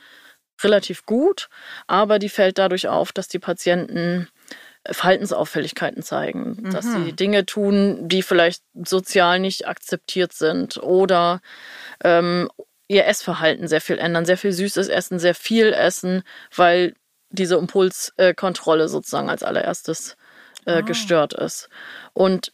relativ 0.63 1.05
gut, 1.05 1.49
aber 1.87 2.19
die 2.19 2.29
fällt 2.29 2.57
dadurch 2.57 2.87
auf, 2.87 3.11
dass 3.11 3.27
die 3.27 3.39
Patienten 3.39 4.27
Verhaltensauffälligkeiten 4.91 6.03
zeigen, 6.03 6.57
mhm. 6.61 6.71
dass 6.71 6.85
sie 6.85 7.13
Dinge 7.13 7.45
tun, 7.45 8.07
die 8.07 8.23
vielleicht 8.23 8.63
sozial 8.85 9.39
nicht 9.39 9.67
akzeptiert 9.67 10.33
sind 10.33 10.77
oder 10.77 11.41
ähm, 12.03 12.49
ihr 12.87 13.05
Essverhalten 13.05 13.67
sehr 13.67 13.81
viel 13.81 13.97
ändern, 13.97 14.25
sehr 14.25 14.37
viel 14.37 14.51
süßes 14.51 14.87
Essen, 14.87 15.19
sehr 15.19 15.35
viel 15.35 15.73
essen, 15.73 16.23
weil 16.55 16.93
diese 17.29 17.55
Impulskontrolle 17.55 18.89
sozusagen 18.89 19.29
als 19.29 19.43
allererstes 19.43 20.17
äh, 20.65 20.81
oh. 20.81 20.85
gestört 20.85 21.33
ist. 21.33 21.69
Und 22.13 22.51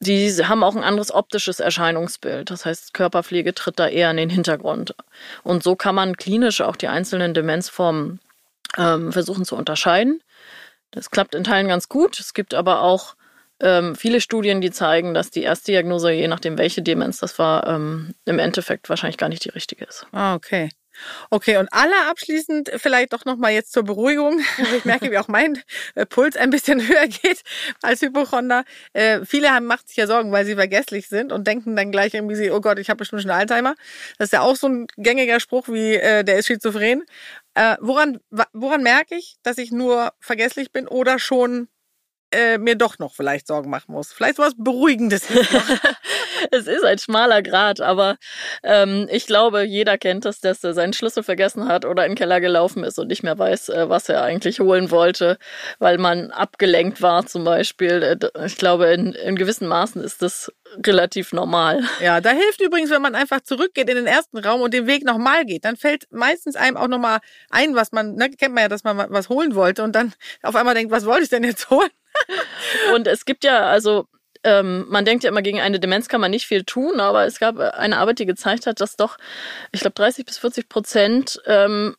die 0.00 0.30
haben 0.30 0.62
auch 0.62 0.76
ein 0.76 0.84
anderes 0.84 1.12
optisches 1.12 1.60
Erscheinungsbild. 1.60 2.50
Das 2.50 2.66
heißt, 2.66 2.94
Körperpflege 2.94 3.54
tritt 3.54 3.78
da 3.78 3.88
eher 3.88 4.10
in 4.10 4.18
den 4.18 4.30
Hintergrund. 4.30 4.94
Und 5.42 5.62
so 5.62 5.74
kann 5.74 5.94
man 5.94 6.16
klinisch 6.16 6.60
auch 6.60 6.76
die 6.76 6.88
einzelnen 6.88 7.32
Demenzformen 7.32 8.20
ähm, 8.76 9.12
versuchen 9.12 9.44
zu 9.44 9.56
unterscheiden. 9.56 10.20
Das 10.90 11.10
klappt 11.10 11.34
in 11.34 11.44
Teilen 11.44 11.68
ganz 11.68 11.88
gut. 11.88 12.18
Es 12.18 12.34
gibt 12.34 12.54
aber 12.54 12.82
auch 12.82 13.16
ähm, 13.60 13.94
viele 13.94 14.20
Studien, 14.20 14.60
die 14.60 14.70
zeigen, 14.70 15.14
dass 15.14 15.30
die 15.30 15.42
Erstdiagnose, 15.42 16.12
je 16.12 16.28
nachdem 16.28 16.58
welche 16.58 16.82
Demenz 16.82 17.18
das 17.18 17.38
war, 17.38 17.66
ähm, 17.66 18.14
im 18.24 18.38
Endeffekt 18.38 18.88
wahrscheinlich 18.88 19.16
gar 19.18 19.28
nicht 19.28 19.44
die 19.44 19.50
richtige 19.50 19.84
ist. 19.84 20.06
Ah, 20.12 20.34
okay. 20.34 20.70
Okay, 21.30 21.58
und 21.58 21.68
aller 21.72 22.08
abschließend 22.08 22.70
vielleicht 22.76 23.12
doch 23.12 23.24
nochmal 23.24 23.52
jetzt 23.52 23.72
zur 23.72 23.84
Beruhigung. 23.84 24.40
Ich 24.76 24.84
merke, 24.84 25.10
wie 25.10 25.18
auch 25.18 25.28
mein 25.28 25.62
äh, 25.94 26.06
Puls 26.06 26.36
ein 26.36 26.50
bisschen 26.50 26.80
höher 26.88 27.06
geht 27.06 27.42
als 27.82 28.02
Hypochonder. 28.02 28.64
Äh, 28.92 29.24
viele 29.24 29.50
haben, 29.50 29.66
macht 29.66 29.88
sich 29.88 29.96
ja 29.96 30.06
Sorgen, 30.06 30.32
weil 30.32 30.44
sie 30.44 30.54
vergesslich 30.54 31.08
sind 31.08 31.32
und 31.32 31.46
denken 31.46 31.76
dann 31.76 31.92
gleich 31.92 32.14
irgendwie, 32.14 32.50
oh 32.50 32.60
Gott, 32.60 32.78
ich 32.78 32.88
habe 32.90 32.98
bestimmt 32.98 33.22
schon 33.22 33.30
Alzheimer. 33.30 33.74
Das 34.18 34.26
ist 34.26 34.32
ja 34.32 34.40
auch 34.40 34.56
so 34.56 34.68
ein 34.68 34.86
gängiger 34.96 35.40
Spruch 35.40 35.68
wie, 35.68 35.94
äh, 35.94 36.24
der 36.24 36.38
ist 36.38 36.46
schizophren. 36.46 37.04
Äh, 37.56 37.78
woran, 37.80 38.18
woran 38.52 38.82
merke 38.82 39.14
ich, 39.16 39.36
dass 39.42 39.56
ich 39.56 39.72
nur 39.72 40.12
vergesslich 40.20 40.72
bin 40.72 40.86
oder 40.86 41.18
schon 41.18 41.68
äh, 42.36 42.58
mir 42.58 42.76
doch 42.76 42.98
noch 42.98 43.14
vielleicht 43.14 43.46
Sorgen 43.46 43.70
machen 43.70 43.92
muss? 43.92 44.12
Vielleicht 44.12 44.38
was 44.38 44.52
Beruhigendes. 44.56 45.28
es 46.50 46.66
ist 46.66 46.84
ein 46.84 46.98
schmaler 46.98 47.42
Grad, 47.42 47.80
aber 47.80 48.16
ähm, 48.62 49.08
ich 49.10 49.26
glaube, 49.26 49.62
jeder 49.62 49.96
kennt 49.98 50.26
es, 50.26 50.40
dass 50.40 50.62
er 50.62 50.74
seinen 50.74 50.92
Schlüssel 50.92 51.22
vergessen 51.22 51.68
hat 51.68 51.84
oder 51.84 52.04
in 52.04 52.12
den 52.12 52.16
Keller 52.16 52.40
gelaufen 52.40 52.84
ist 52.84 52.98
und 52.98 53.08
nicht 53.08 53.22
mehr 53.22 53.38
weiß, 53.38 53.70
äh, 53.70 53.88
was 53.88 54.08
er 54.08 54.22
eigentlich 54.22 54.60
holen 54.60 54.90
wollte, 54.90 55.38
weil 55.78 55.98
man 55.98 56.30
abgelenkt 56.30 57.00
war 57.02 57.26
zum 57.26 57.44
Beispiel. 57.44 58.02
Äh, 58.02 58.46
ich 58.46 58.56
glaube, 58.56 58.86
in, 58.86 59.12
in 59.12 59.36
gewissen 59.36 59.68
Maßen 59.68 60.02
ist 60.02 60.22
das 60.22 60.52
relativ 60.84 61.32
normal. 61.32 61.84
Ja, 62.00 62.20
da 62.20 62.30
hilft 62.30 62.60
übrigens, 62.60 62.90
wenn 62.90 63.02
man 63.02 63.14
einfach 63.14 63.40
zurückgeht 63.40 63.88
in 63.88 63.96
den 63.96 64.06
ersten 64.06 64.38
Raum 64.38 64.60
und 64.60 64.74
den 64.74 64.86
Weg 64.86 65.04
nochmal 65.04 65.44
geht. 65.44 65.64
Dann 65.64 65.76
fällt 65.76 66.06
meistens 66.10 66.56
einem 66.56 66.76
auch 66.76 66.88
nochmal 66.88 67.20
ein, 67.50 67.74
was 67.74 67.92
man, 67.92 68.14
ne, 68.14 68.30
kennt 68.30 68.54
man 68.54 68.62
ja, 68.62 68.68
dass 68.68 68.84
man 68.84 69.06
was 69.10 69.28
holen 69.28 69.54
wollte 69.54 69.82
und 69.82 69.94
dann 69.94 70.12
auf 70.42 70.56
einmal 70.56 70.74
denkt, 70.74 70.92
was 70.92 71.06
wollte 71.06 71.24
ich 71.24 71.30
denn 71.30 71.44
jetzt 71.44 71.70
holen? 71.70 71.90
und 72.94 73.06
es 73.06 73.24
gibt 73.24 73.44
ja, 73.44 73.66
also 73.66 74.06
ähm, 74.44 74.86
man 74.88 75.04
denkt 75.04 75.24
ja 75.24 75.30
immer, 75.30 75.42
gegen 75.42 75.60
eine 75.60 75.80
Demenz 75.80 76.08
kann 76.08 76.20
man 76.20 76.30
nicht 76.30 76.46
viel 76.46 76.64
tun, 76.64 77.00
aber 77.00 77.26
es 77.26 77.38
gab 77.38 77.58
eine 77.58 77.98
Arbeit, 77.98 78.18
die 78.20 78.26
gezeigt 78.26 78.66
hat, 78.66 78.80
dass 78.80 78.96
doch, 78.96 79.16
ich 79.72 79.80
glaube, 79.80 79.94
30 79.94 80.24
bis 80.24 80.38
40 80.38 80.68
Prozent 80.68 81.40
ähm, 81.46 81.96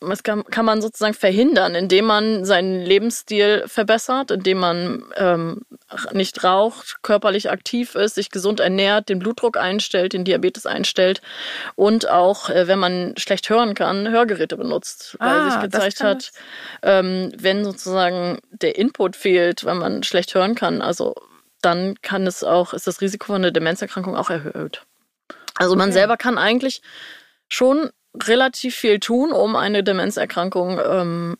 das 0.00 0.22
kann, 0.22 0.44
kann 0.44 0.64
man 0.64 0.80
sozusagen 0.80 1.14
verhindern, 1.14 1.74
indem 1.74 2.06
man 2.06 2.44
seinen 2.44 2.84
Lebensstil 2.84 3.64
verbessert, 3.66 4.30
indem 4.30 4.58
man 4.58 5.04
ähm, 5.16 5.62
nicht 6.12 6.44
raucht, 6.44 7.02
körperlich 7.02 7.50
aktiv 7.50 7.94
ist, 7.94 8.14
sich 8.14 8.30
gesund 8.30 8.60
ernährt, 8.60 9.08
den 9.08 9.18
Blutdruck 9.18 9.56
einstellt, 9.56 10.12
den 10.12 10.24
Diabetes 10.24 10.66
einstellt 10.66 11.20
und 11.74 12.08
auch, 12.08 12.50
äh, 12.50 12.68
wenn 12.68 12.78
man 12.78 13.14
schlecht 13.16 13.48
hören 13.50 13.74
kann, 13.74 14.08
Hörgeräte 14.08 14.56
benutzt, 14.56 15.16
weil 15.18 15.28
ah, 15.28 15.50
sich 15.50 15.60
gezeigt 15.60 16.02
hat, 16.02 16.30
ähm, 16.82 17.32
wenn 17.36 17.64
sozusagen 17.64 18.38
der 18.50 18.76
Input 18.76 19.16
fehlt, 19.16 19.64
wenn 19.64 19.78
man 19.78 20.02
schlecht 20.02 20.34
hören 20.34 20.54
kann, 20.54 20.82
also 20.82 21.14
dann 21.60 22.00
kann 22.02 22.26
es 22.26 22.44
auch, 22.44 22.72
ist 22.72 22.86
das 22.86 23.00
Risiko 23.00 23.26
von 23.26 23.36
einer 23.36 23.50
Demenzerkrankung 23.50 24.16
auch 24.16 24.30
erhöht. 24.30 24.82
Also 25.54 25.74
man 25.74 25.88
okay. 25.88 25.98
selber 25.98 26.16
kann 26.16 26.38
eigentlich 26.38 26.82
schon 27.48 27.90
relativ 28.26 28.74
viel 28.74 29.00
tun, 29.00 29.32
um 29.32 29.56
eine 29.56 29.82
Demenzerkrankung 29.82 30.80
ähm, 30.84 31.36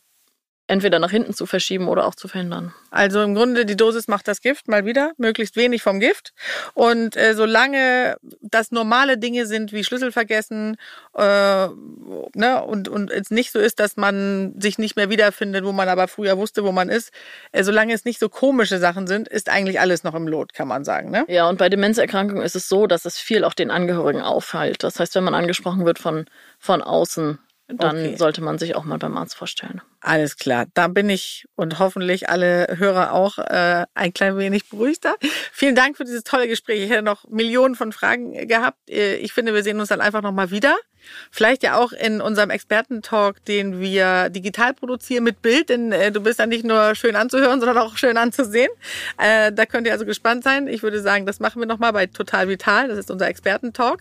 entweder 0.69 0.99
nach 0.99 1.11
hinten 1.11 1.35
zu 1.35 1.47
verschieben 1.47 1.89
oder 1.89 2.07
auch 2.07 2.15
zu 2.15 2.29
verhindern. 2.29 2.73
Also 2.91 3.23
im 3.23 3.35
Grunde 3.35 3.65
die 3.65 3.77
Dosis 3.77 4.07
macht 4.07 4.29
das 4.29 4.41
Gift 4.41 4.69
mal 4.69 4.85
wieder, 4.85 5.13
möglichst 5.17 5.57
wenig 5.57 5.83
vom 5.83 5.99
Gift. 5.99 6.33
Und 6.75 7.17
äh, 7.17 7.35
solange 7.35 8.17
das 8.43 8.71
normale 8.71 9.19
Dinge 9.19 9.47
sind 9.47 9.73
wie 9.73 9.83
Schlüssel 9.83 10.13
vergessen 10.13 10.77
äh, 11.15 11.23
ne, 11.23 12.63
und, 12.67 12.89
und 12.89 13.11
es 13.11 13.31
nicht 13.31 13.51
so 13.51 13.59
ist, 13.59 13.81
dass 13.81 13.97
man 13.97 14.55
sich 14.61 14.79
nicht 14.79 14.95
mehr 14.95 15.09
wiederfindet, 15.11 15.65
wo 15.65 15.73
man 15.73 15.89
aber 15.89 16.07
früher 16.07 16.37
wusste, 16.37 16.63
wo 16.65 16.71
man 16.71 16.91
ist, 16.91 17.13
äh, 17.53 17.65
solange 17.65 17.95
es 17.95 18.05
nicht 18.05 18.21
so 18.21 18.29
komische 18.29 18.79
Sachen 18.79 19.07
sind, 19.07 19.27
ist 19.27 19.49
eigentlich 19.49 19.81
alles 19.81 20.05
noch 20.05 20.15
im 20.15 20.29
Lot, 20.29 20.53
kann 20.53 20.69
man 20.69 20.85
sagen. 20.85 21.11
Ne? 21.11 21.25
Ja, 21.29 21.49
und 21.49 21.59
bei 21.59 21.71
Demenzerkrankungen 21.71 22.43
ist 22.43 22.57
es 22.57 22.69
so, 22.69 22.87
dass 22.87 23.07
es 23.07 23.19
viel 23.19 23.45
auch 23.45 23.55
den 23.55 23.71
Angehörigen 23.71 24.21
auffällt. 24.21 24.83
Das 24.83 25.01
heißt, 25.01 25.15
wenn 25.15 25.25
man 25.25 25.35
angesprochen 25.35 25.87
wird 25.87 25.99
von, 25.99 26.27
von 26.59 26.83
außen, 26.83 27.39
dann 27.69 27.97
okay. 27.97 28.17
sollte 28.17 28.41
man 28.41 28.59
sich 28.59 28.75
auch 28.77 28.85
mal 28.85 28.99
beim 28.99 29.17
Arzt 29.17 29.35
vorstellen. 29.35 29.83
Alles 30.01 30.37
klar, 30.37 30.67
da 30.73 30.89
bin 30.89 31.11
ich 31.11 31.47
und 31.55 31.79
hoffentlich 31.79 32.31
alle 32.31 32.67
Hörer 32.79 33.13
auch 33.13 33.39
äh, 33.39 33.85
ein 33.95 34.15
klein 34.15 34.39
wenig 34.39 34.71
beruhigter. 34.71 35.17
Vielen 35.53 35.75
Dank 35.75 35.97
für 35.97 36.05
dieses 36.05 36.25
tolle 36.25 36.49
Gespräch. 36.49 36.83
Ich 36.83 36.91
hätte 36.91 37.03
noch 37.03 37.29
Millionen 37.29 37.75
von 37.75 37.93
Fragen 37.93 38.49
gehabt. 38.49 38.79
Äh, 38.89 39.17
ich 39.17 39.33
finde, 39.35 39.53
wir 39.53 39.63
sehen 39.63 39.79
uns 39.81 39.91
dann 39.91 40.01
einfach 40.01 40.23
nochmal 40.23 40.51
wieder. 40.51 40.77
Vielleicht 41.31 41.63
ja 41.63 41.77
auch 41.77 41.93
in 41.93 42.21
unserem 42.21 42.51
Expertentalk, 42.51 43.45
den 43.45 43.81
wir 43.81 44.31
digital 44.31 44.75
produzieren 44.75 45.25
mit 45.25 45.43
Bild, 45.43 45.69
denn 45.69 45.93
äh, 45.93 46.11
du 46.13 46.21
bist 46.21 46.39
ja 46.39 46.47
nicht 46.47 46.65
nur 46.65 46.95
schön 46.95 47.17
anzuhören, 47.17 47.61
sondern 47.61 47.79
auch 47.79 47.97
schön 47.97 48.17
anzusehen. 48.17 48.71
Äh, 49.19 49.53
da 49.53 49.67
könnt 49.67 49.87
ihr 49.87 49.93
also 49.93 50.05
gespannt 50.05 50.45
sein. 50.45 50.69
Ich 50.69 50.83
würde 50.83 51.01
sagen, 51.01 51.27
das 51.27 51.41
machen 51.41 51.61
wir 51.61 51.67
nochmal 51.67 51.93
bei 51.93 52.07
Total 52.07 52.49
Vital. 52.49 52.89
Das 52.89 52.99
ist 52.99 53.11
unser 53.11 53.29
Expertentalk. 53.29 54.01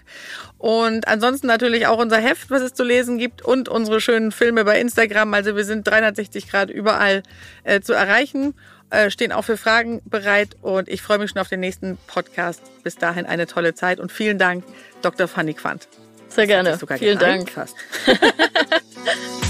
Und 0.58 1.08
ansonsten 1.08 1.48
natürlich 1.48 1.88
auch 1.88 1.98
unser 1.98 2.18
Heft, 2.18 2.50
was 2.50 2.62
es 2.62 2.74
zu 2.74 2.84
lesen 2.84 3.18
gibt 3.18 3.42
und 3.42 3.70
unsere 3.70 4.02
schönen 4.02 4.32
Filme 4.32 4.66
bei 4.66 4.80
Instagram. 4.80 5.34
Also 5.34 5.56
wir 5.56 5.66
sind 5.66 5.88
360 5.88 6.50
Grad 6.50 6.70
überall 6.70 7.24
äh, 7.64 7.82
zu 7.82 7.94
erreichen. 7.94 8.54
Äh, 8.90 9.12
stehen 9.12 9.34
auch 9.34 9.44
für 9.44 9.58
Fragen 9.58 10.02
bereit 10.06 10.56
und 10.62 10.88
ich 10.88 11.02
freue 11.02 11.18
mich 11.18 11.32
schon 11.32 11.42
auf 11.42 11.50
den 11.50 11.60
nächsten 11.60 11.98
Podcast. 12.08 12.62
Bis 12.84 12.96
dahin 12.96 13.26
eine 13.26 13.46
tolle 13.46 13.74
Zeit 13.74 14.00
und 14.00 14.12
vielen 14.12 14.38
Dank, 14.38 14.64
Dr. 15.02 15.28
Fanny 15.28 15.54
Quandt. 15.54 15.90
Sehr 16.30 16.48
gerne. 16.48 16.78
Vielen 16.98 17.20
Dank. 17.20 17.52